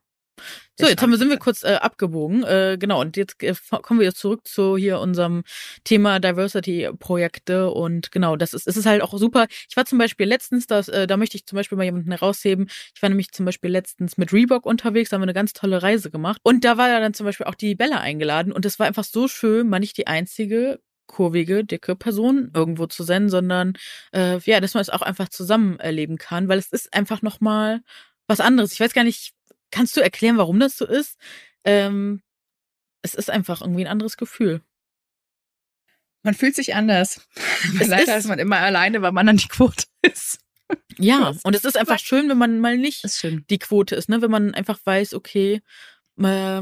So, 0.80 0.88
jetzt 0.88 1.02
haben 1.04 1.12
wir, 1.12 1.18
sind 1.20 1.30
wir 1.30 1.38
kurz 1.38 1.64
äh, 1.64 1.76
abgebogen. 1.76 2.44
Äh, 2.44 2.78
genau, 2.80 3.02
und 3.02 3.16
jetzt 3.16 3.42
äh, 3.44 3.54
kommen 3.84 4.00
wir 4.00 4.08
jetzt 4.08 4.20
zurück 4.20 4.48
zu 4.48 4.76
hier 4.76 5.00
unserem 5.00 5.44
Thema 5.84 6.20
Diversity-Projekte. 6.20 7.70
Und 7.70 8.12
genau, 8.12 8.36
das 8.36 8.54
ist, 8.54 8.68
es 8.68 8.76
ist 8.76 8.86
halt 8.86 9.04
auch 9.04 9.16
super. 9.18 9.46
Ich 9.70 9.78
war 9.78 9.86
zum 9.86 10.00
Beispiel 10.00 10.26
letztens, 10.26 10.66
das, 10.66 10.88
äh, 10.90 11.06
da 11.06 11.18
möchte 11.18 11.38
ich 11.38 11.46
zum 11.46 11.58
Beispiel 11.58 11.78
mal 11.78 11.84
jemanden 11.84 12.12
herausheben. 12.12 12.68
Ich 12.96 13.02
war 13.02 13.10
nämlich 13.10 13.32
zum 13.32 13.46
Beispiel 13.46 13.70
letztens 13.70 14.18
mit 14.18 14.34
Reebok 14.34 14.66
unterwegs, 14.66 15.10
da 15.10 15.16
haben 15.16 15.22
wir 15.22 15.26
eine 15.26 15.34
ganz 15.34 15.54
tolle 15.54 15.84
Reise 15.84 16.10
gemacht. 16.10 16.40
Und 16.44 16.66
da 16.66 16.78
war 16.78 16.90
ja 16.90 17.00
dann 17.00 17.14
zum 17.14 17.26
Beispiel 17.26 17.46
auch 17.46 17.56
die 17.56 17.76
Bella 17.76 18.00
eingeladen. 18.00 18.52
Und 18.52 18.66
das 18.66 18.80
war 18.80 18.88
einfach 18.88 19.04
so 19.04 19.28
schön, 19.28 19.70
mal 19.70 19.80
nicht 19.80 19.98
die 19.98 20.08
einzige 20.08 20.80
kurvige, 21.06 21.64
dicke 21.64 21.96
Person 21.96 22.50
irgendwo 22.56 22.88
zu 22.88 23.04
sein, 23.04 23.30
sondern 23.30 23.74
äh, 24.14 24.40
ja, 24.40 24.60
dass 24.60 24.74
man 24.74 24.82
es 24.82 24.90
auch 24.90 25.02
einfach 25.02 25.30
zusammen 25.30 25.80
erleben 25.80 26.18
kann, 26.18 26.48
weil 26.48 26.58
es 26.58 26.72
ist 26.72 26.94
einfach 26.94 27.22
nochmal 27.22 27.82
was 28.28 28.40
anderes. 28.40 28.74
Ich 28.74 28.80
weiß 28.80 28.94
gar 28.94 29.04
nicht, 29.04 29.34
kannst 29.74 29.98
du 29.98 30.02
erklären, 30.02 30.38
warum 30.38 30.60
das 30.60 30.78
so 30.78 30.86
ist? 30.86 31.18
Ähm, 31.66 32.22
es 33.02 33.14
ist 33.16 33.30
einfach 33.30 33.62
irgendwie 33.62 33.82
ein 33.86 33.92
anderes 33.92 34.16
Gefühl. 34.18 34.62
Man 36.24 36.34
fühlt 36.36 36.56
sich 36.56 36.74
anders. 36.76 37.28
Es 37.80 37.88
Leider 37.88 38.14
ist- 38.16 38.26
ist 38.26 38.28
man 38.30 38.40
immer 38.40 38.58
alleine, 38.60 39.02
weil 39.02 39.12
man 39.12 39.26
dann 39.26 39.38
die 39.38 39.48
Quote 39.48 39.86
ist. 40.02 40.40
Ja, 40.98 41.34
und 41.44 41.56
es 41.56 41.66
ist 41.66 41.78
einfach 41.78 42.00
schön, 42.00 42.30
wenn 42.30 42.38
man 42.38 42.60
mal 42.60 42.78
nicht 42.78 43.04
ist 43.04 43.20
schön. 43.20 43.46
die 43.50 43.60
Quote 43.60 43.96
ist, 43.96 44.10
ne? 44.10 44.22
Wenn 44.22 44.32
man 44.32 44.54
einfach 44.54 44.80
weiß, 44.84 45.14
okay, 45.14 45.62
äh, 46.18 46.62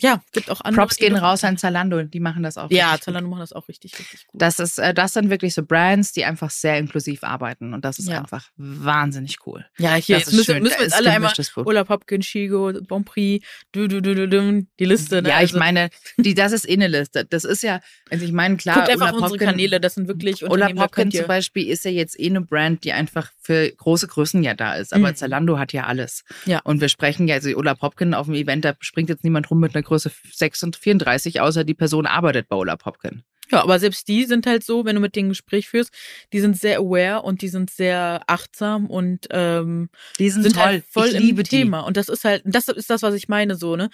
ja, 0.00 0.22
gibt 0.32 0.50
auch 0.50 0.60
andere. 0.60 0.82
Props 0.82 0.96
gehen 0.96 1.16
raus 1.16 1.42
an 1.44 1.56
Zalando, 1.58 2.02
die 2.02 2.20
machen 2.20 2.42
das 2.42 2.56
auch. 2.58 2.70
Ja, 2.70 2.86
richtig 2.90 3.00
gut. 3.00 3.04
Zalando 3.04 3.30
machen 3.30 3.40
das 3.40 3.52
auch 3.52 3.68
richtig, 3.68 3.98
richtig 3.98 4.26
gut. 4.26 4.40
Das 4.42 4.58
ist, 4.58 4.78
äh, 4.78 4.92
das 4.92 5.12
sind 5.14 5.30
wirklich 5.30 5.54
so 5.54 5.62
Brands, 5.64 6.12
die 6.12 6.24
einfach 6.24 6.50
sehr 6.50 6.78
inklusiv 6.78 7.22
arbeiten 7.24 7.72
und 7.74 7.84
das 7.84 7.98
ist 7.98 8.08
Ja. 8.08 8.18
einfach 8.20 8.50
wahnsinnig 8.56 9.38
cool. 9.46 9.64
ja, 9.78 9.94
hier, 9.94 10.16
das 10.18 10.26
jetzt 10.26 10.34
müssen, 10.34 10.62
müssen 10.62 10.76
wir 10.78 10.84
jetzt 10.84 10.94
alle 10.94 11.10
einmal. 11.10 11.32
Urlaub 11.56 11.88
Hopkins, 11.88 12.26
Chigo, 12.26 12.72
Bonprix, 12.86 13.46
du, 13.72 13.88
du, 13.88 14.00
du, 14.02 14.14
du, 14.14 14.28
du, 14.28 14.66
die 14.78 14.84
Liste, 14.84 15.22
ne? 15.22 15.28
Ja, 15.30 15.36
ich 15.36 15.50
Also, 15.52 15.58
meine, 15.58 15.90
die, 16.18 16.34
das 16.34 16.52
ist 16.52 16.68
eh 16.68 16.72
eine 16.74 16.88
Liste. 16.88 17.24
Das 17.24 17.44
ist 17.44 17.62
ja, 17.62 17.80
also 18.10 18.24
ich 18.24 18.32
meine, 18.32 18.56
klar, 18.56 18.76
guckt 18.76 18.90
einfach 18.90 19.06
Ulla 19.12 19.16
auf 19.16 19.22
unsere 19.32 19.38
Popkin- 19.44 19.46
Kanäle, 19.52 19.80
das 19.80 19.94
sind 19.94 20.08
wirklich 20.08 20.40
Popkin 20.40 20.90
könnt 20.90 21.14
zum 21.16 21.26
Beispiel 21.26 21.68
ist 21.68 21.84
ja 21.84 21.90
jetzt 21.90 22.18
eh 22.18 22.26
eine 22.26 22.40
Brand, 22.40 22.84
die 22.84 22.92
einfach 22.92 23.30
für 23.40 23.70
große 23.70 24.06
Größen 24.08 24.42
ja 24.42 24.54
da 24.54 24.74
ist. 24.74 24.92
Aber 24.92 25.10
Mhm. 25.10 25.16
Zalando 25.16 25.58
hat 25.58 25.72
ja 25.72 25.84
alles. 25.84 26.24
Ja. 26.46 26.60
Und 26.64 26.80
wir 26.80 26.88
sprechen 26.88 27.28
ja, 27.28 27.34
also 27.36 27.50
Ulla 27.50 27.74
Popkin 27.74 28.14
auf 28.14 28.26
dem 28.26 28.34
Event, 28.34 28.64
da 28.64 28.74
springt 28.80 29.08
jetzt 29.08 29.24
niemand 29.24 29.50
rum 29.50 29.60
mit 29.60 29.74
einer 29.76 29.82
Größe 29.82 30.10
6 30.32 30.62
und 30.64 30.76
34, 30.76 31.40
außer 31.40 31.64
die 31.64 31.74
Person 31.74 32.06
arbeitet 32.06 32.48
bei 32.48 32.56
Ulla 32.56 32.76
Popkin. 32.76 33.22
Ja, 33.50 33.62
aber 33.62 33.78
selbst 33.78 34.08
die 34.08 34.24
sind 34.24 34.46
halt 34.46 34.64
so, 34.64 34.84
wenn 34.84 34.96
du 34.96 35.00
mit 35.00 35.14
denen 35.14 35.28
ein 35.28 35.30
Gespräch 35.30 35.68
führst, 35.68 35.92
die 36.32 36.40
sind 36.40 36.58
sehr 36.58 36.78
aware 36.78 37.22
und 37.22 37.42
die 37.42 37.48
sind 37.48 37.70
sehr 37.70 38.22
achtsam 38.26 38.86
und 38.86 39.28
ähm, 39.30 39.88
Die 40.18 40.30
sind, 40.30 40.42
sind 40.42 40.56
halt 40.56 40.84
voll 40.90 41.08
ich 41.08 41.14
im 41.14 41.22
liebe 41.22 41.44
die. 41.44 41.50
Thema. 41.50 41.80
Und 41.80 41.96
das 41.96 42.08
ist 42.08 42.24
halt, 42.24 42.42
das 42.44 42.66
ist 42.68 42.90
das, 42.90 43.02
was 43.02 43.14
ich 43.14 43.28
meine, 43.28 43.54
so, 43.54 43.76
ne? 43.76 43.88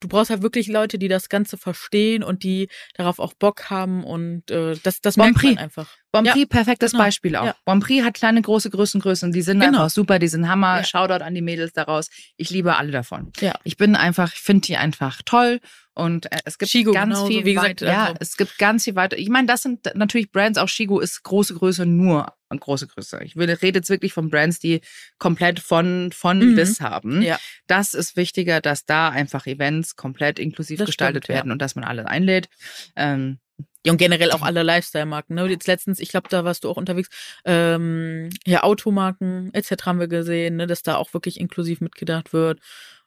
du 0.00 0.08
brauchst 0.08 0.30
halt 0.30 0.42
wirklich 0.42 0.68
Leute, 0.68 0.98
die 0.98 1.08
das 1.08 1.28
Ganze 1.28 1.56
verstehen 1.56 2.22
und 2.22 2.42
die 2.42 2.68
darauf 2.94 3.18
auch 3.18 3.34
Bock 3.34 3.70
haben 3.70 4.04
und 4.04 4.50
äh, 4.50 4.76
das, 4.82 5.00
das 5.00 5.16
Bon 5.16 5.26
merkt 5.26 5.42
man 5.42 5.58
einfach. 5.58 5.96
Bon 6.12 6.24
Ja, 6.24 6.32
Prix, 6.32 6.48
perfektes 6.48 6.92
genau. 6.92 7.04
Beispiel 7.04 7.36
auch. 7.36 7.44
Ja. 7.46 7.56
Bon 7.64 7.80
Prix 7.80 8.04
hat 8.04 8.14
kleine, 8.14 8.40
große 8.40 8.70
Größen, 8.70 9.00
Größen. 9.00 9.32
Die 9.32 9.42
sind 9.42 9.60
Genau. 9.60 9.80
einfach 9.80 9.90
super, 9.90 10.18
die 10.18 10.28
sind 10.28 10.48
Hammer. 10.48 10.78
Ja. 10.78 10.84
Shoutout 10.84 11.22
an 11.24 11.34
die 11.34 11.42
Mädels 11.42 11.72
daraus. 11.72 12.08
Ich 12.36 12.50
liebe 12.50 12.76
alle 12.76 12.90
davon. 12.92 13.32
Ja. 13.40 13.54
Ich 13.64 13.76
bin 13.76 13.96
einfach, 13.96 14.32
ich 14.32 14.40
finde 14.40 14.66
die 14.66 14.76
einfach 14.76 15.20
toll. 15.24 15.60
Und 15.94 16.30
äh, 16.30 16.38
es 16.44 16.58
gibt 16.58 16.70
Shigo 16.70 16.92
ganz 16.92 17.14
genauso, 17.14 17.26
viel 17.26 17.44
wie 17.46 17.54
gesagt, 17.54 17.80
weit- 17.82 17.88
ja, 17.88 18.04
also- 18.04 18.16
es 18.20 18.36
gibt 18.36 18.58
ganz 18.58 18.84
viel 18.84 18.94
weiter. 18.96 19.16
Ich 19.18 19.28
meine, 19.30 19.46
das 19.46 19.62
sind 19.62 19.90
natürlich 19.94 20.30
Brands, 20.30 20.58
auch 20.58 20.68
Shigo 20.68 21.00
ist 21.00 21.22
große 21.22 21.54
Größe, 21.54 21.86
nur 21.86 22.32
große 22.50 22.86
Größe. 22.86 23.20
Ich 23.24 23.34
will, 23.36 23.50
rede 23.50 23.78
jetzt 23.78 23.88
wirklich 23.90 24.12
von 24.12 24.28
Brands, 24.30 24.58
die 24.58 24.82
komplett 25.18 25.58
von, 25.58 26.10
von 26.12 26.38
Mhm. 26.38 26.54
bis 26.54 26.80
haben. 26.80 27.22
Ja. 27.22 27.38
Das 27.66 27.94
ist 27.94 28.16
wichtiger, 28.16 28.60
dass 28.60 28.84
da 28.84 29.08
einfach 29.08 29.46
Events 29.46 29.96
komplett 29.96 30.38
inklusiv 30.38 30.78
Das 30.78 30.86
gestaltet 30.86 31.24
stimmt, 31.24 31.34
ja. 31.34 31.40
werden 31.42 31.50
und 31.52 31.60
dass 31.62 31.74
man 31.74 31.84
alle 31.84 32.06
einlädt. 32.06 32.48
Ähm, 32.94 33.38
Ja, 33.86 33.92
und 33.92 33.98
generell 33.98 34.32
auch 34.32 34.42
alle 34.42 34.64
Lifestyle-Marken. 34.64 35.34
Ne? 35.36 35.46
Jetzt 35.46 35.68
letztens, 35.68 36.00
ich 36.00 36.08
glaube, 36.08 36.28
da 36.28 36.44
warst 36.44 36.64
du 36.64 36.70
auch 36.70 36.76
unterwegs, 36.76 37.08
ähm, 37.44 38.30
ja, 38.44 38.64
Automarken 38.64 39.54
etc. 39.54 39.86
haben 39.86 40.00
wir 40.00 40.08
gesehen, 40.08 40.56
ne? 40.56 40.66
dass 40.66 40.82
da 40.82 40.96
auch 40.96 41.14
wirklich 41.14 41.38
inklusiv 41.38 41.80
mitgedacht 41.80 42.32
wird. 42.32 42.58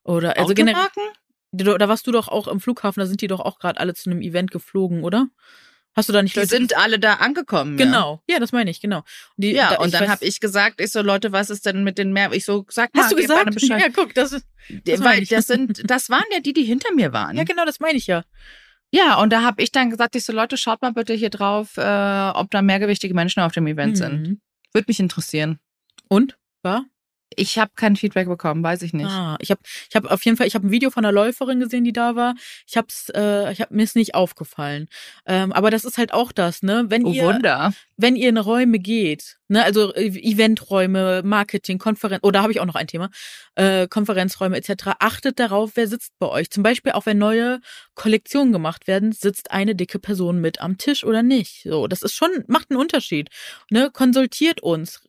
Oder 0.04 0.38
also 0.38 0.54
generell, 0.54 0.88
da 1.52 1.90
warst 1.90 2.08
du 2.08 2.14
doch 2.14 2.30
auch 2.30 2.48
im 2.48 2.62
Flughafen, 2.62 3.02
da 3.02 3.08
sind 3.08 3.22
die 3.22 3.28
doch 3.28 3.42
auch 3.42 3.60
gerade 3.60 3.78
alle 3.80 3.94
zu 3.94 4.10
einem 4.10 4.22
Event 4.22 4.52
geflogen, 4.52 5.04
oder? 5.04 5.28
Hast 5.96 6.08
du 6.08 6.14
da 6.14 6.22
nicht 6.22 6.36
Die 6.36 6.40
Leute? 6.40 6.50
sind 6.50 6.78
alle 6.78 6.98
da 6.98 7.16
angekommen. 7.16 7.78
Ja. 7.78 7.86
genau. 7.86 8.24
Ja, 8.30 8.40
das 8.40 8.54
meine 8.54 8.72
ich, 8.72 8.80
genau. 8.80 9.04
Die, 9.36 9.52
Ja, 9.52 9.72
da- 9.72 9.78
und 9.80 9.94
dann 9.94 10.08
habe 10.08 10.24
ich 10.24 10.40
gesagt, 10.40 10.80
ich 10.80 10.92
so, 10.92 11.02
Leute, 11.02 11.34
was 11.34 11.50
ist 11.50 11.66
denn 11.66 11.84
mit 11.84 11.98
den 11.98 12.14
mehr? 12.14 12.32
Ich 12.32 12.46
so, 12.46 12.66
sag 12.70 12.96
mal, 12.96 13.04
Hast 13.04 13.12
du 13.12 13.18
gesagt? 13.18 13.54
Bescheid. 13.54 13.82
Ja, 13.82 13.88
guck, 13.94 14.14
das 14.14 14.32
ist. 14.32 14.46
das 14.86 15.04
Weil 15.04 15.26
das 15.26 15.48
sind, 15.48 15.90
das 15.90 16.10
waren 16.10 16.24
ja 16.32 16.40
die, 16.40 16.54
die 16.54 16.64
hinter 16.64 16.94
mir 16.94 17.12
waren. 17.12 17.36
Ja, 17.38 17.44
genau, 17.44 17.66
das 17.66 17.82
meine 17.82 17.98
ich 17.98 18.08
ja. 18.08 18.24
Ja, 18.92 19.22
und 19.22 19.32
da 19.32 19.44
habe 19.44 19.62
ich 19.62 19.72
dann 19.72 19.90
gesagt, 19.90 20.16
ich 20.16 20.24
so, 20.24 20.34
Leute, 20.34 20.58
schaut 20.58 20.82
mal 20.82 20.94
bitte 20.94 21.14
hier 21.14 21.30
drauf, 21.30 21.78
äh, 21.78 22.30
ob 22.34 22.50
da 22.52 22.62
mehrgewichtige 22.62 23.14
Menschen 23.14 23.42
auf 23.42 23.52
dem 23.52 23.68
Event 23.68 23.98
sind. 23.98 24.22
Mhm. 24.28 24.42
Würde 24.74 24.86
mich 24.88 25.00
interessieren. 25.00 25.60
Und? 26.08 26.38
War? 26.64 26.86
Ich 27.36 27.60
habe 27.60 27.72
kein 27.76 27.96
Feedback 27.96 28.28
bekommen, 28.28 28.64
weiß 28.64 28.82
ich 28.82 28.92
nicht. 28.94 29.06
Ah, 29.08 29.38
ich 29.40 29.52
habe 29.52 29.62
ich 29.88 29.96
hab 29.96 30.06
auf 30.12 30.26
jeden 30.26 30.36
Fall, 30.36 30.48
ich 30.48 30.56
habe 30.56 30.68
ein 30.68 30.72
Video 30.72 30.90
von 30.90 31.06
einer 31.06 31.12
Läuferin 31.12 31.60
gesehen, 31.60 31.84
die 31.84 31.94
da 31.94 32.16
war. 32.16 32.34
Ich 32.68 32.76
hab's, 32.76 33.10
äh, 33.16 33.52
ich 33.52 33.62
hab, 33.62 33.70
mir 33.72 33.84
ist 33.84 33.96
nicht 33.96 34.16
aufgefallen. 34.16 34.88
Ähm, 35.28 35.54
aber 35.54 35.70
das 35.70 35.86
ist 35.86 35.98
halt 36.00 36.12
auch 36.12 36.32
das, 36.32 36.64
ne? 36.64 36.86
Wenn 36.90 37.06
Oh 37.06 37.12
ihr, 37.12 37.24
Wunder. 37.24 37.72
wenn 37.98 38.16
ihr 38.16 38.30
in 38.30 38.38
Räume 38.38 38.80
geht, 38.80 39.39
ne, 39.50 39.64
also 39.64 39.94
äh, 39.94 40.08
Eventräume, 40.08 41.22
Marketing, 41.24 41.78
Konferenz, 41.78 42.24
oder 42.24 42.42
habe 42.42 42.52
ich 42.54 42.60
auch 42.60 42.66
noch 42.66 42.76
ein 42.76 42.88
Thema, 42.88 43.10
äh, 43.56 43.88
Konferenzräume 43.88 44.56
etc., 44.56 44.92
achtet 45.00 45.40
darauf, 45.40 45.72
wer 45.76 45.88
sitzt 45.88 46.14
bei 46.20 46.28
euch. 46.28 46.50
Zum 46.50 46.64
Beispiel 46.64 46.94
auch 46.94 47.06
wenn 47.06 47.18
neue 47.18 47.60
Kollektionen 47.96 48.54
gemacht 48.54 48.88
werden, 48.88 49.12
sitzt 49.12 49.52
eine 49.52 49.76
dicke 49.76 50.00
Person 50.00 50.40
mit 50.40 50.62
am 50.62 50.78
Tisch 50.78 51.04
oder 51.04 51.24
nicht. 51.24 51.64
So, 51.64 51.88
das 51.88 52.02
ist 52.02 52.14
schon, 52.14 52.30
macht 52.48 52.72
einen 52.72 52.80
Unterschied. 52.80 53.30
Ne, 53.70 53.90
konsultiert 53.92 54.62
uns, 54.62 55.02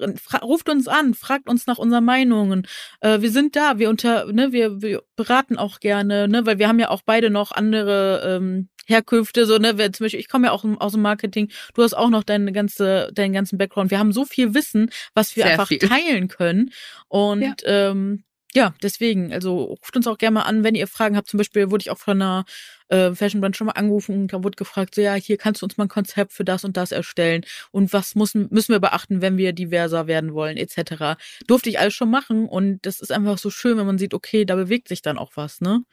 ruft 0.43 0.69
uns 0.69 0.89
an, 0.89 1.15
fragt 1.15 1.49
uns 1.49 1.67
nach 1.67 1.79
unseren 1.79 2.05
Meinungen. 2.05 2.67
Äh, 3.01 3.21
wir 3.21 3.31
sind 3.31 3.55
da, 3.57 3.79
wir 3.79 3.91
unter, 3.91 4.33
ne, 4.33 4.53
wir, 4.53 4.83
wir 4.83 5.03
beraten 5.17 5.57
auch 5.57 5.81
gerne, 5.81 6.29
ne, 6.29 6.47
weil 6.47 6.59
wir 6.59 6.69
haben 6.69 6.79
ja 6.79 6.89
auch 6.91 7.03
beide 7.05 7.31
noch 7.31 7.53
andere 7.53 8.37
ähm, 8.37 8.69
Herkünfte, 8.87 9.47
so, 9.47 9.59
ne, 9.59 9.77
zum 9.93 10.05
Beispiel, 10.05 10.21
ich 10.21 10.29
komme 10.29 10.49
ja 10.49 10.53
auch 10.53 10.65
aus 10.79 10.93
dem 10.93 11.03
Marketing, 11.03 11.51
du 11.75 11.83
hast 11.83 11.95
auch 11.95 12.11
noch 12.11 12.25
deine 12.25 12.53
ganze, 12.53 13.11
deinen 13.13 13.33
ganzen 13.33 13.59
Background. 13.59 13.91
Wir 13.91 13.99
haben 13.99 14.13
so 14.13 14.25
viel 14.25 14.55
Wissen, 14.55 14.91
was 15.15 15.37
wir 15.37 15.45
Sehr 15.45 15.53
einfach 15.53 15.69
viel. 15.69 15.79
teilen 15.79 16.29
können. 16.29 16.71
Und 17.09 17.43
Ja. 17.43 17.55
ähm, 17.91 18.25
ja, 18.53 18.75
deswegen, 18.83 19.33
also 19.33 19.63
ruft 19.63 19.95
uns 19.95 20.09
auch 20.09 20.19
gerne 20.19 20.35
mal 20.35 20.43
an, 20.43 20.65
wenn 20.65 20.75
ihr 20.75 20.89
Fragen 20.89 21.17
habt. 21.17 21.29
Zum 21.29 21.39
Beispiel 21.39 21.71
wurde 21.71 21.83
ich 21.83 21.91
auch 21.91 21.99
von 21.99 22.21
einer 22.21 22.45
äh, 22.89 23.15
Fashion 23.15 23.41
Brand 23.41 23.57
schon 23.57 23.69
mal 23.69 23.75
angerufen 23.75 24.23
und 24.23 24.33
da 24.33 24.43
wurde 24.43 24.57
gefragt, 24.57 24.97
so 24.97 25.01
ja, 25.01 25.15
hier 25.15 25.37
kannst 25.37 25.63
du 25.63 25.67
uns 25.67 25.77
mal 25.77 25.85
ein 25.85 25.89
Konzept 25.89 26.33
für 26.33 26.45
das 26.45 26.65
und 26.65 26.77
das 26.77 26.91
erstellen 26.91 27.45
und 27.71 27.93
was 27.93 28.17
müssen, 28.17 28.49
müssen 28.51 28.73
wir 28.73 28.81
beachten, 28.81 29.23
wenn 29.23 29.37
wir 29.37 29.53
diverser 29.53 30.09
werden 30.09 30.35
wollen, 30.35 30.57
etc. 30.57 31.17
Durfte 31.47 31.71
ich 31.71 31.79
alles 31.79 31.95
schon 31.95 32.11
machen 32.11 32.49
und 32.49 32.85
das 32.85 32.99
ist 32.99 33.13
einfach 33.13 33.39
so 33.39 33.51
schön, 33.51 33.79
wenn 33.79 33.87
man 33.87 33.99
sieht, 33.99 34.15
okay, 34.15 34.45
da 34.45 34.57
bewegt 34.57 34.89
sich 34.89 35.01
dann 35.01 35.17
auch 35.17 35.31
was, 35.37 35.61
ne? 35.61 35.85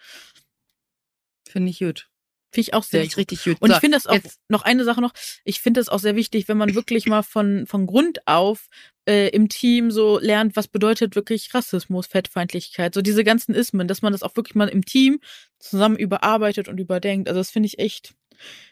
Finde 1.48 1.70
ich 1.70 1.78
gut. 1.80 2.10
Finde 2.52 2.62
ich 2.62 2.74
auch 2.74 2.84
sehr 2.84 3.02
Finde 3.02 3.12
ich 3.12 3.18
richtig 3.18 3.44
gut. 3.44 3.58
und 3.62 3.70
So, 3.70 3.74
ich 3.76 3.80
finde 3.82 3.98
das 3.98 4.08
auch, 4.08 4.14
jetzt- 4.14 4.40
noch 4.48 4.62
eine 4.64 4.84
Sache 4.84 5.02
noch, 5.02 5.14
ich 5.44 5.60
finde 5.62 5.80
das 5.80 5.90
auch 5.90 6.00
sehr 6.00 6.16
wichtig, 6.16 6.48
wenn 6.48 6.58
man 6.58 6.74
wirklich 6.76 7.06
mal 7.06 7.22
von, 7.24 7.68
von 7.68 7.86
Grund 7.88 8.26
auf 8.26 8.68
äh, 9.08 9.30
im 9.30 9.50
Team 9.50 9.92
so 9.92 10.18
lernt, 10.20 10.56
was 10.56 10.68
bedeutet 10.68 11.16
wirklich 11.16 11.54
Rassismus, 11.54 12.08
Fettfeindlichkeit, 12.08 12.94
so 12.94 13.02
diese 13.02 13.24
ganzen 13.24 13.54
Ismen, 13.54 13.88
dass 13.88 14.02
man 14.02 14.14
das 14.14 14.24
auch 14.24 14.36
wirklich 14.36 14.56
mal 14.56 14.70
im 14.70 14.86
Team 14.86 15.20
zusammen 15.60 15.98
überarbeitet 15.98 16.68
und 16.68 16.78
überdenkt. 16.80 17.28
Also 17.30 17.40
das 17.40 17.52
finde 17.52 17.68
ich 17.68 17.80
echt 17.80 18.14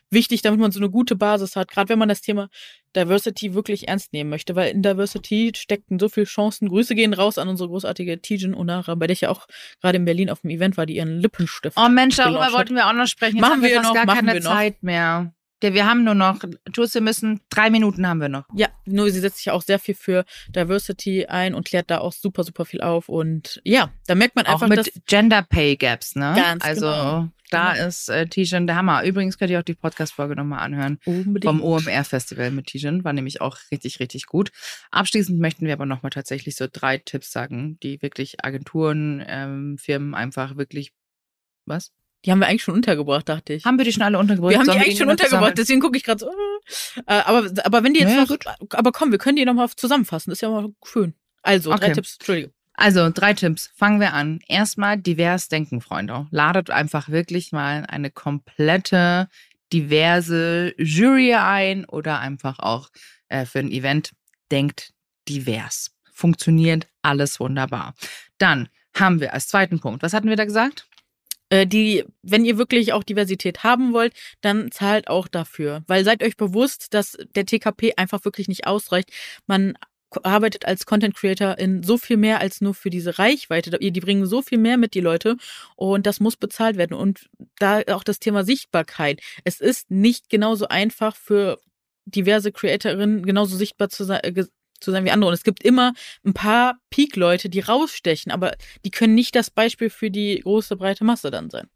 wichtig, 0.10 0.42
damit 0.42 0.60
man 0.60 0.72
so 0.72 0.80
eine 0.80 0.90
gute 0.90 1.16
Basis 1.16 1.56
hat, 1.56 1.70
gerade 1.70 1.90
wenn 1.90 2.00
man 2.00 2.10
das 2.10 2.22
Thema 2.22 2.50
Diversity 2.96 3.54
wirklich 3.54 3.88
ernst 3.88 4.14
nehmen 4.14 4.30
möchte, 4.30 4.56
weil 4.56 4.72
in 4.72 4.82
Diversity 4.82 5.52
steckten 5.56 6.00
so 6.00 6.10
viele 6.10 6.26
Chancen. 6.26 6.70
Grüße 6.70 6.96
gehen 6.96 7.14
raus 7.14 7.38
an 7.38 7.48
unsere 7.48 7.70
großartige 7.70 8.22
Tijen 8.22 8.54
Onara, 8.54 8.96
bei 8.96 9.08
der 9.08 9.14
ich 9.14 9.22
ja 9.22 9.30
auch 9.30 9.48
gerade 9.82 9.98
in 9.98 10.06
Berlin 10.06 10.30
auf 10.30 10.42
dem 10.42 10.50
Event 10.50 10.78
war, 10.78 10.86
die 10.86 10.96
ihren 10.96 11.20
Lippenstift 11.20 11.78
Oh 11.78 11.90
Mensch, 11.90 12.16
darüber 12.16 12.52
wollten 12.54 12.76
wir 12.76 12.88
auch 12.88 12.94
noch 12.94 13.08
sprechen. 13.08 13.38
Jetzt 13.38 13.42
Machen 13.42 13.54
haben 13.54 13.64
wir 13.64 13.70
wir 13.70 13.82
noch, 13.82 13.94
gar 13.94 14.06
machen 14.06 14.26
keine 14.26 14.34
wir 14.34 14.42
noch. 14.42 14.52
Zeit 14.52 14.82
mehr. 14.84 15.34
Ja, 15.66 15.74
wir 15.74 15.88
haben 15.88 16.04
nur 16.04 16.14
noch, 16.14 16.44
wir 16.44 17.02
müssen, 17.02 17.42
drei 17.50 17.72
Minuten 17.72 18.08
haben 18.08 18.22
wir 18.22 18.30
noch. 18.30 18.44
Ja, 18.54 18.68
nur 18.86 19.10
sie 19.10 19.20
setzt 19.20 19.38
sich 19.38 19.50
auch 19.50 19.64
sehr 19.64 19.80
viel 19.80 19.96
für 19.96 20.24
Diversity 20.50 21.26
ein 21.26 21.56
und 21.56 21.66
klärt 21.66 21.90
da 21.90 21.98
auch 21.98 22.14
super, 22.14 22.44
super 22.44 22.66
viel 22.66 22.82
auf. 22.82 23.10
Und 23.10 23.62
ja, 23.64 23.90
da 24.06 24.14
merkt 24.14 24.36
man 24.36 24.46
Auch 24.46 24.62
einfach, 24.62 24.68
mit 24.68 24.78
dass. 24.78 24.92
Gender 25.08 25.42
Pay 25.42 25.76
Gaps, 25.76 26.16
ne? 26.16 26.34
Ganz 26.36 26.64
also 26.64 26.86
genau. 26.86 27.30
da 27.50 27.74
Genau. 27.74 27.88
ist 27.88 28.10
äh, 28.10 28.28
Tijan 28.28 28.68
der 28.68 28.76
Hammer. 28.76 29.04
Übrigens 29.06 29.40
könnt 29.40 29.50
ihr 29.50 29.58
auch 29.58 29.64
die 29.64 29.74
Podcast-Folge 29.74 30.36
nochmal 30.36 30.60
anhören. 30.60 31.00
Unbedingt. 31.04 31.46
Vom 31.46 31.64
OMR-Festival 31.64 32.52
mit 32.52 32.68
Tijan. 32.68 33.04
War 33.04 33.14
nämlich 33.14 33.42
auch 33.42 33.58
richtig, 33.72 34.00
richtig 34.00 34.28
gut. 34.28 34.52
Abschließend 34.92 35.40
möchten 35.40 35.66
wir 35.66 35.74
aber 35.74 35.88
nochmal 35.88 36.12
tatsächlich 36.12 36.56
so 36.56 36.68
drei 36.72 37.00
Tipps 37.00 37.32
sagen, 37.32 37.80
die 37.82 38.04
wirklich 38.04 38.46
Agenturen, 38.46 39.26
ähm, 39.28 39.80
Firmen 39.80 40.14
einfach 40.14 40.58
wirklich. 40.58 40.92
Was? 41.66 41.92
Die 42.26 42.32
haben 42.32 42.40
wir 42.40 42.48
eigentlich 42.48 42.64
schon 42.64 42.74
untergebracht, 42.74 43.30
dachte 43.30 43.54
ich. 43.54 43.66
Haben 43.66 43.78
wir 43.78 43.86
die 43.86 43.92
schon 43.94 44.02
alle 44.04 44.18
untergebracht? 44.18 44.52
wir 44.52 44.58
haben 44.60 44.66
die 44.66 44.72
eigentlich 44.72 44.98
schon 44.98 45.10
untergebracht, 45.10 45.58
deswegen 45.58 45.80
gucke 45.80 45.98
ich 45.98 46.04
gerade 46.04 46.20
so. 46.20 46.32
Äh, 47.06 47.22
aber, 47.26 47.50
aber 47.64 47.84
wenn 47.84 47.94
die 47.94 48.00
jetzt 48.00 48.10
Naja, 48.10 48.22
noch. 48.22 48.28
gut. 48.30 48.46
Aber 48.72 48.92
komm, 48.92 49.12
wir 49.12 49.20
können 49.20 49.36
die 49.36 49.46
nochmal 49.46 49.70
zusammenfassen. 49.76 50.32
Das 50.32 50.38
ist 50.38 50.42
ja 50.42 50.50
mal 50.50 50.70
schön. 50.84 51.14
Also, 51.44 51.70
drei 51.70 51.86
Okay. 51.86 51.94
Tipps, 51.94 52.16
Entschuldige. 52.16 52.52
Also, 52.74 53.10
drei 53.14 53.34
Tipps. 53.34 53.72
Fangen 53.76 54.00
wir 54.00 54.14
an. 54.14 54.40
Erstmal 54.48 54.98
divers 54.98 55.48
denken, 55.50 55.82
Freunde. 55.82 56.28
Ladet 56.32 56.72
einfach 56.72 57.10
wirklich 57.10 57.52
mal 57.52 57.86
eine 57.88 58.10
komplette, 58.10 59.30
diverse 59.72 60.74
Jury 60.78 61.36
ein 61.36 61.86
oder 61.86 62.20
einfach 62.20 62.58
auch 62.60 62.90
äh, 63.30 63.46
für 63.46 63.60
ein 63.60 63.72
Event. 63.72 64.12
Denkt 64.52 64.94
divers. 65.30 65.92
Funktioniert 66.12 66.88
alles 67.02 67.40
wunderbar. 67.40 67.94
Dann 68.38 68.70
haben 68.96 69.20
wir 69.20 69.34
als 69.34 69.48
zweiten 69.48 69.80
Punkt, 69.80 70.02
was 70.04 70.14
hatten 70.14 70.30
wir 70.30 70.36
da 70.36 70.46
gesagt? 70.46 70.88
Äh, 71.56 71.68
die, 71.68 72.04
wenn 72.22 72.44
ihr 72.44 72.58
wirklich 72.58 72.92
auch 72.94 73.04
Diversität 73.04 73.64
haben 73.64 73.94
wollt, 73.94 74.14
dann 74.42 74.72
zahlt 74.72 75.08
auch 75.08 75.28
dafür. 75.28 75.84
Weil 75.88 76.04
seid 76.04 76.22
euch 76.24 76.36
bewusst, 76.36 76.94
dass 76.94 77.18
der 77.36 77.46
TKP 77.46 77.94
einfach 77.96 78.26
wirklich 78.26 78.48
nicht 78.48 78.68
ausreicht. 78.68 79.12
Man 79.48 79.78
arbeitet 80.24 80.66
als 80.66 80.86
Content 80.86 81.16
Creator 81.16 81.58
in 81.58 81.84
so 81.84 81.98
viel 81.98 82.18
mehr 82.18 82.40
als 82.40 82.62
nur 82.62 82.74
für 82.74 82.90
diese 82.90 83.20
Reichweite. 83.20 83.72
Die 83.72 83.92
die 83.92 84.00
bringen 84.02 84.26
so 84.26 84.42
viel 84.42 84.58
mehr 84.58 84.78
mit, 84.78 84.94
die 84.94 85.02
Leute. 85.02 85.38
Und 85.76 86.06
das 86.06 86.20
muss 86.20 86.36
bezahlt 86.36 86.78
werden. 86.78 86.94
Und 86.94 87.30
da 87.60 87.82
auch 87.90 88.04
das 88.04 88.20
Thema 88.20 88.44
Sichtbarkeit. 88.44 89.22
Es 89.46 89.62
ist 89.62 89.92
nicht 89.92 90.30
genauso 90.30 90.68
einfach 90.68 91.16
für 91.16 91.60
diverse 92.06 92.52
Creatorinnen 92.52 93.26
genauso 93.26 93.56
sichtbar 93.58 93.90
zu 93.90 94.04
sein, 94.04 94.22
zu 94.86 94.92
sein 94.92 95.04
wie 95.04 95.12
andere. 95.12 95.30
Und 95.30 95.34
es 95.34 95.44
gibt 95.44 95.64
immer 95.64 95.94
ein 96.24 96.34
paar 96.34 96.78
Peak-Leute, 96.90 97.50
die 97.50 97.60
rausstechen, 97.60 98.32
aber 98.32 98.56
die 98.86 98.92
können 98.92 99.16
nicht 99.16 99.36
das 99.36 99.50
Beispiel 99.50 99.90
für 99.90 100.10
die 100.10 100.40
große, 100.40 100.78
breite 100.78 101.04
Masse 101.04 101.32
dann 101.32 101.50
sein. 101.50 101.68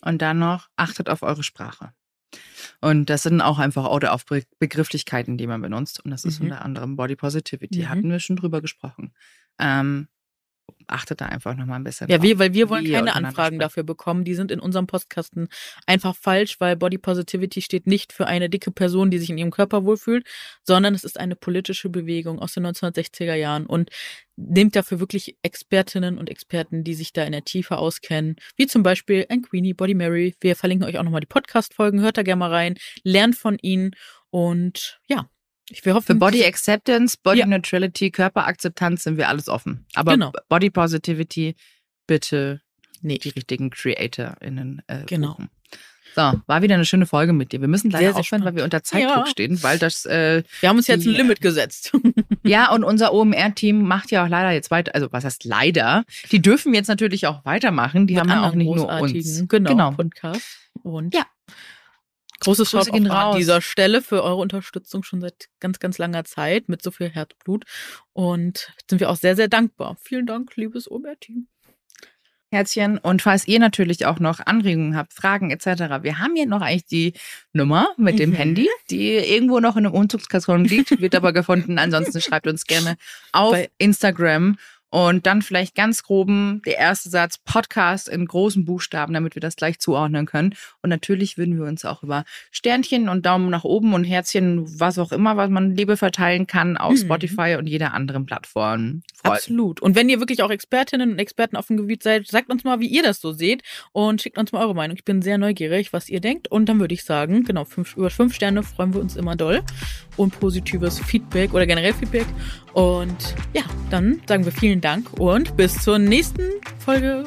Und 0.00 0.22
dann 0.22 0.38
noch, 0.38 0.68
achtet 0.76 1.08
auf 1.08 1.22
eure 1.22 1.42
Sprache. 1.42 1.92
Und 2.80 3.06
das 3.10 3.22
sind 3.22 3.40
auch 3.40 3.58
einfach 3.58 3.88
oder 3.90 4.12
auf 4.12 4.24
Be 4.26 4.42
Begrifflichkeiten, 4.58 5.38
die 5.38 5.46
man 5.46 5.62
benutzt. 5.62 6.04
Und 6.04 6.10
das 6.10 6.24
ist 6.24 6.38
Mhm. 6.40 6.46
unter 6.46 6.62
anderem 6.64 6.96
Body 6.96 7.16
Positivity. 7.16 7.80
Mhm. 7.80 7.88
Hatten 7.88 8.10
wir 8.10 8.20
schon 8.20 8.36
drüber 8.36 8.60
gesprochen. 8.60 9.14
Ähm, 9.58 10.08
achtet 10.88 11.20
da 11.20 11.26
einfach 11.26 11.54
nochmal 11.54 11.78
ein 11.78 11.84
bisschen 11.84 12.08
Ja, 12.08 12.22
wir, 12.22 12.38
weil 12.38 12.54
wir 12.54 12.68
wollen 12.68 12.90
keine 12.90 13.14
Anfragen 13.14 13.58
dafür 13.58 13.82
bekommen. 13.82 14.24
Die 14.24 14.34
sind 14.34 14.50
in 14.50 14.58
unserem 14.58 14.86
Postkasten 14.86 15.48
einfach 15.86 16.16
falsch, 16.16 16.60
weil 16.60 16.76
Body 16.76 16.98
Positivity 16.98 17.62
steht 17.62 17.86
nicht 17.86 18.12
für 18.12 18.26
eine 18.26 18.48
dicke 18.48 18.70
Person, 18.70 19.10
die 19.10 19.18
sich 19.18 19.30
in 19.30 19.38
ihrem 19.38 19.50
Körper 19.50 19.84
wohlfühlt, 19.84 20.26
sondern 20.62 20.94
es 20.94 21.04
ist 21.04 21.20
eine 21.20 21.36
politische 21.36 21.90
Bewegung 21.90 22.38
aus 22.38 22.54
den 22.54 22.66
1960er 22.66 23.34
Jahren 23.34 23.66
und 23.66 23.90
nehmt 24.36 24.76
dafür 24.76 25.00
wirklich 25.00 25.36
Expertinnen 25.42 26.16
und 26.16 26.30
Experten, 26.30 26.84
die 26.84 26.94
sich 26.94 27.12
da 27.12 27.24
in 27.24 27.32
der 27.32 27.44
Tiefe 27.44 27.76
auskennen, 27.78 28.36
wie 28.56 28.66
zum 28.66 28.82
Beispiel 28.82 29.26
ein 29.28 29.42
Queenie, 29.42 29.74
Body 29.74 29.94
Mary. 29.94 30.34
Wir 30.40 30.56
verlinken 30.56 30.88
euch 30.88 30.98
auch 30.98 31.02
nochmal 31.04 31.20
die 31.20 31.26
Podcast-Folgen, 31.26 32.00
hört 32.00 32.16
da 32.16 32.22
gerne 32.22 32.40
mal 32.40 32.52
rein, 32.52 32.76
lernt 33.02 33.36
von 33.36 33.58
ihnen 33.60 33.92
und 34.30 35.00
ja, 35.08 35.28
ich 35.70 35.84
wir 35.84 35.94
hoffen, 35.94 36.06
Für 36.06 36.14
Body 36.14 36.44
Acceptance, 36.44 37.16
Body 37.22 37.40
Ja. 37.40 37.46
Neutrality, 37.46 38.10
Körperakzeptanz 38.10 39.04
sind 39.04 39.16
wir 39.16 39.28
alles 39.28 39.48
offen. 39.48 39.86
Aber 39.94 40.12
Genau. 40.12 40.32
Body 40.48 40.70
Positivity, 40.70 41.56
bitte 42.06 42.60
Nee. 43.00 43.18
die 43.18 43.28
richtigen 43.30 43.70
CreatorInnen 43.70 44.82
äh, 44.86 45.04
Genau. 45.06 45.28
buchen. 45.34 45.50
So, 46.16 46.32
war 46.46 46.62
wieder 46.62 46.74
eine 46.74 46.86
schöne 46.86 47.04
Folge 47.06 47.32
mit 47.32 47.52
dir. 47.52 47.60
Wir 47.60 47.68
müssen 47.68 47.90
leider 47.90 48.16
aufhören, 48.16 48.42
weil 48.44 48.56
wir 48.56 48.64
unter 48.64 48.82
Zeitdruck 48.82 49.26
Ja. 49.26 49.26
stehen, 49.26 49.62
weil 49.62 49.78
das 49.78 50.04
äh, 50.06 50.42
Wir 50.60 50.70
haben 50.70 50.78
uns 50.78 50.86
jetzt 50.88 51.06
ein. 51.06 51.12
Limit 51.12 51.40
gesetzt. 51.40 51.92
Ja, 52.44 52.72
und 52.72 52.82
unser 52.82 53.12
OMR-Team 53.12 53.82
macht 53.82 54.10
ja 54.10 54.24
auch 54.24 54.28
leider 54.28 54.52
jetzt 54.52 54.70
weiter, 54.70 54.94
also 54.94 55.08
was 55.12 55.24
heißt 55.24 55.44
leider? 55.44 56.04
Die 56.32 56.40
dürfen 56.40 56.72
jetzt 56.72 56.86
natürlich 56.88 57.26
auch 57.26 57.44
weitermachen. 57.44 58.06
Die 58.06 58.14
Mit 58.14 58.22
haben 58.22 58.30
ja 58.30 58.48
auch 58.48 58.54
nicht 58.54 58.74
nur 58.74 58.88
uns. 58.88 59.44
Genau, 59.48 59.70
genau. 59.70 59.90
Podcast. 59.90 60.42
Und 60.82 61.14
Ja. 61.14 61.26
Großes 62.40 62.70
Grüße 62.70 62.90
Shoutout 62.90 63.10
an 63.10 63.36
dieser 63.36 63.60
Stelle 63.60 64.02
für 64.02 64.22
eure 64.22 64.36
Unterstützung 64.36 65.02
schon 65.02 65.20
seit 65.20 65.48
ganz, 65.60 65.78
ganz 65.78 65.98
langer 65.98 66.24
Zeit 66.24 66.68
mit 66.68 66.82
so 66.82 66.90
viel 66.90 67.08
Herzblut. 67.10 67.64
Und 68.12 68.72
sind 68.88 69.00
wir 69.00 69.10
auch 69.10 69.16
sehr, 69.16 69.36
sehr 69.36 69.48
dankbar. 69.48 69.96
Vielen 70.02 70.26
Dank, 70.26 70.54
liebes 70.56 70.90
OMR-Team. 70.90 71.48
Herzchen. 72.50 72.96
Und 72.96 73.20
falls 73.20 73.46
ihr 73.46 73.58
natürlich 73.58 74.06
auch 74.06 74.20
noch 74.20 74.40
Anregungen 74.40 74.96
habt, 74.96 75.12
Fragen 75.12 75.50
etc., 75.50 75.66
wir 76.02 76.18
haben 76.18 76.34
hier 76.34 76.46
noch 76.46 76.62
eigentlich 76.62 76.86
die 76.86 77.12
Nummer 77.52 77.88
mit 77.98 78.18
dem 78.18 78.30
Mhm. 78.30 78.34
Handy, 78.36 78.68
die 78.90 79.12
irgendwo 79.16 79.60
noch 79.60 79.76
in 79.76 79.84
einem 79.84 79.94
Umzugskarton 79.94 80.64
liegt, 80.64 80.98
wird 80.98 81.14
aber 81.14 81.34
gefunden. 81.34 81.78
Ansonsten 81.78 82.22
schreibt 82.22 82.46
uns 82.46 82.64
gerne 82.64 82.96
auf 83.32 83.52
Bei- 83.52 83.70
Instagram. 83.76 84.56
Und 84.90 85.26
dann 85.26 85.42
vielleicht 85.42 85.74
ganz 85.74 86.02
groben 86.02 86.62
der 86.66 86.78
erste 86.78 87.08
Satz 87.10 87.38
Podcast 87.38 88.08
in 88.08 88.26
großen 88.26 88.64
Buchstaben, 88.64 89.14
damit 89.14 89.34
wir 89.34 89.40
das 89.40 89.56
gleich 89.56 89.78
zuordnen 89.78 90.26
können. 90.26 90.54
Und 90.82 90.90
natürlich 90.90 91.36
würden 91.38 91.58
wir 91.58 91.66
uns 91.66 91.84
auch 91.84 92.02
über 92.02 92.24
Sternchen 92.50 93.08
und 93.08 93.26
Daumen 93.26 93.50
nach 93.50 93.64
oben 93.64 93.94
und 93.94 94.04
Herzchen, 94.04 94.64
was 94.80 94.98
auch 94.98 95.12
immer, 95.12 95.36
was 95.36 95.50
man 95.50 95.74
Liebe 95.74 95.96
verteilen 95.96 96.46
kann, 96.46 96.76
auf 96.76 96.92
Mhm. 96.92 96.98
Spotify 96.98 97.56
und 97.58 97.66
jeder 97.66 97.94
anderen 97.94 98.26
Plattform 98.26 98.58
freuen. 98.58 99.02
Absolut. 99.22 99.80
Und 99.80 99.94
wenn 99.94 100.08
ihr 100.08 100.20
wirklich 100.20 100.42
auch 100.42 100.50
Expertinnen 100.50 101.12
und 101.12 101.18
Experten 101.18 101.56
auf 101.56 101.66
dem 101.66 101.76
Gebiet 101.76 102.02
seid, 102.02 102.26
sagt 102.26 102.50
uns 102.50 102.64
mal, 102.64 102.80
wie 102.80 102.86
ihr 102.86 103.02
das 103.02 103.20
so 103.20 103.32
seht 103.32 103.62
und 103.92 104.22
schickt 104.22 104.38
uns 104.38 104.52
mal 104.52 104.62
eure 104.62 104.74
Meinung. 104.74 104.96
Ich 104.96 105.04
bin 105.04 105.22
sehr 105.22 105.38
neugierig, 105.38 105.92
was 105.92 106.08
ihr 106.08 106.20
denkt. 106.20 106.48
Und 106.48 106.66
dann 106.68 106.80
würde 106.80 106.94
ich 106.94 107.04
sagen, 107.04 107.44
genau, 107.44 107.64
fünf, 107.64 107.96
über 107.96 108.10
fünf 108.10 108.34
Sterne 108.34 108.62
freuen 108.62 108.94
wir 108.94 109.00
uns 109.00 109.16
immer 109.16 109.36
doll. 109.36 109.62
Und 110.16 110.38
positives 110.40 110.98
Feedback 110.98 111.54
oder 111.54 111.66
generell 111.66 111.94
Feedback. 111.94 112.26
Und 112.72 113.34
ja, 113.54 113.62
dann 113.90 114.20
sagen 114.26 114.44
wir 114.44 114.52
vielen 114.78 114.80
Dank 114.80 115.12
und 115.18 115.56
bis 115.56 115.82
zur 115.82 115.98
nächsten 115.98 116.42
Folge. 116.78 117.24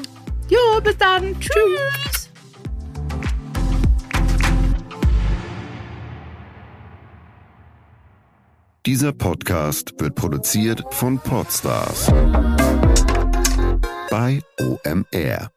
Jo, 0.50 0.82
bis 0.84 0.98
dann. 0.98 1.36
Tschüss. 1.40 2.30
Dieser 8.86 9.12
Podcast 9.12 9.94
wird 10.00 10.16
produziert 10.16 10.84
von 10.92 11.20
Podstars 11.20 12.12
bei 14.10 14.42
OMR. 14.60 15.51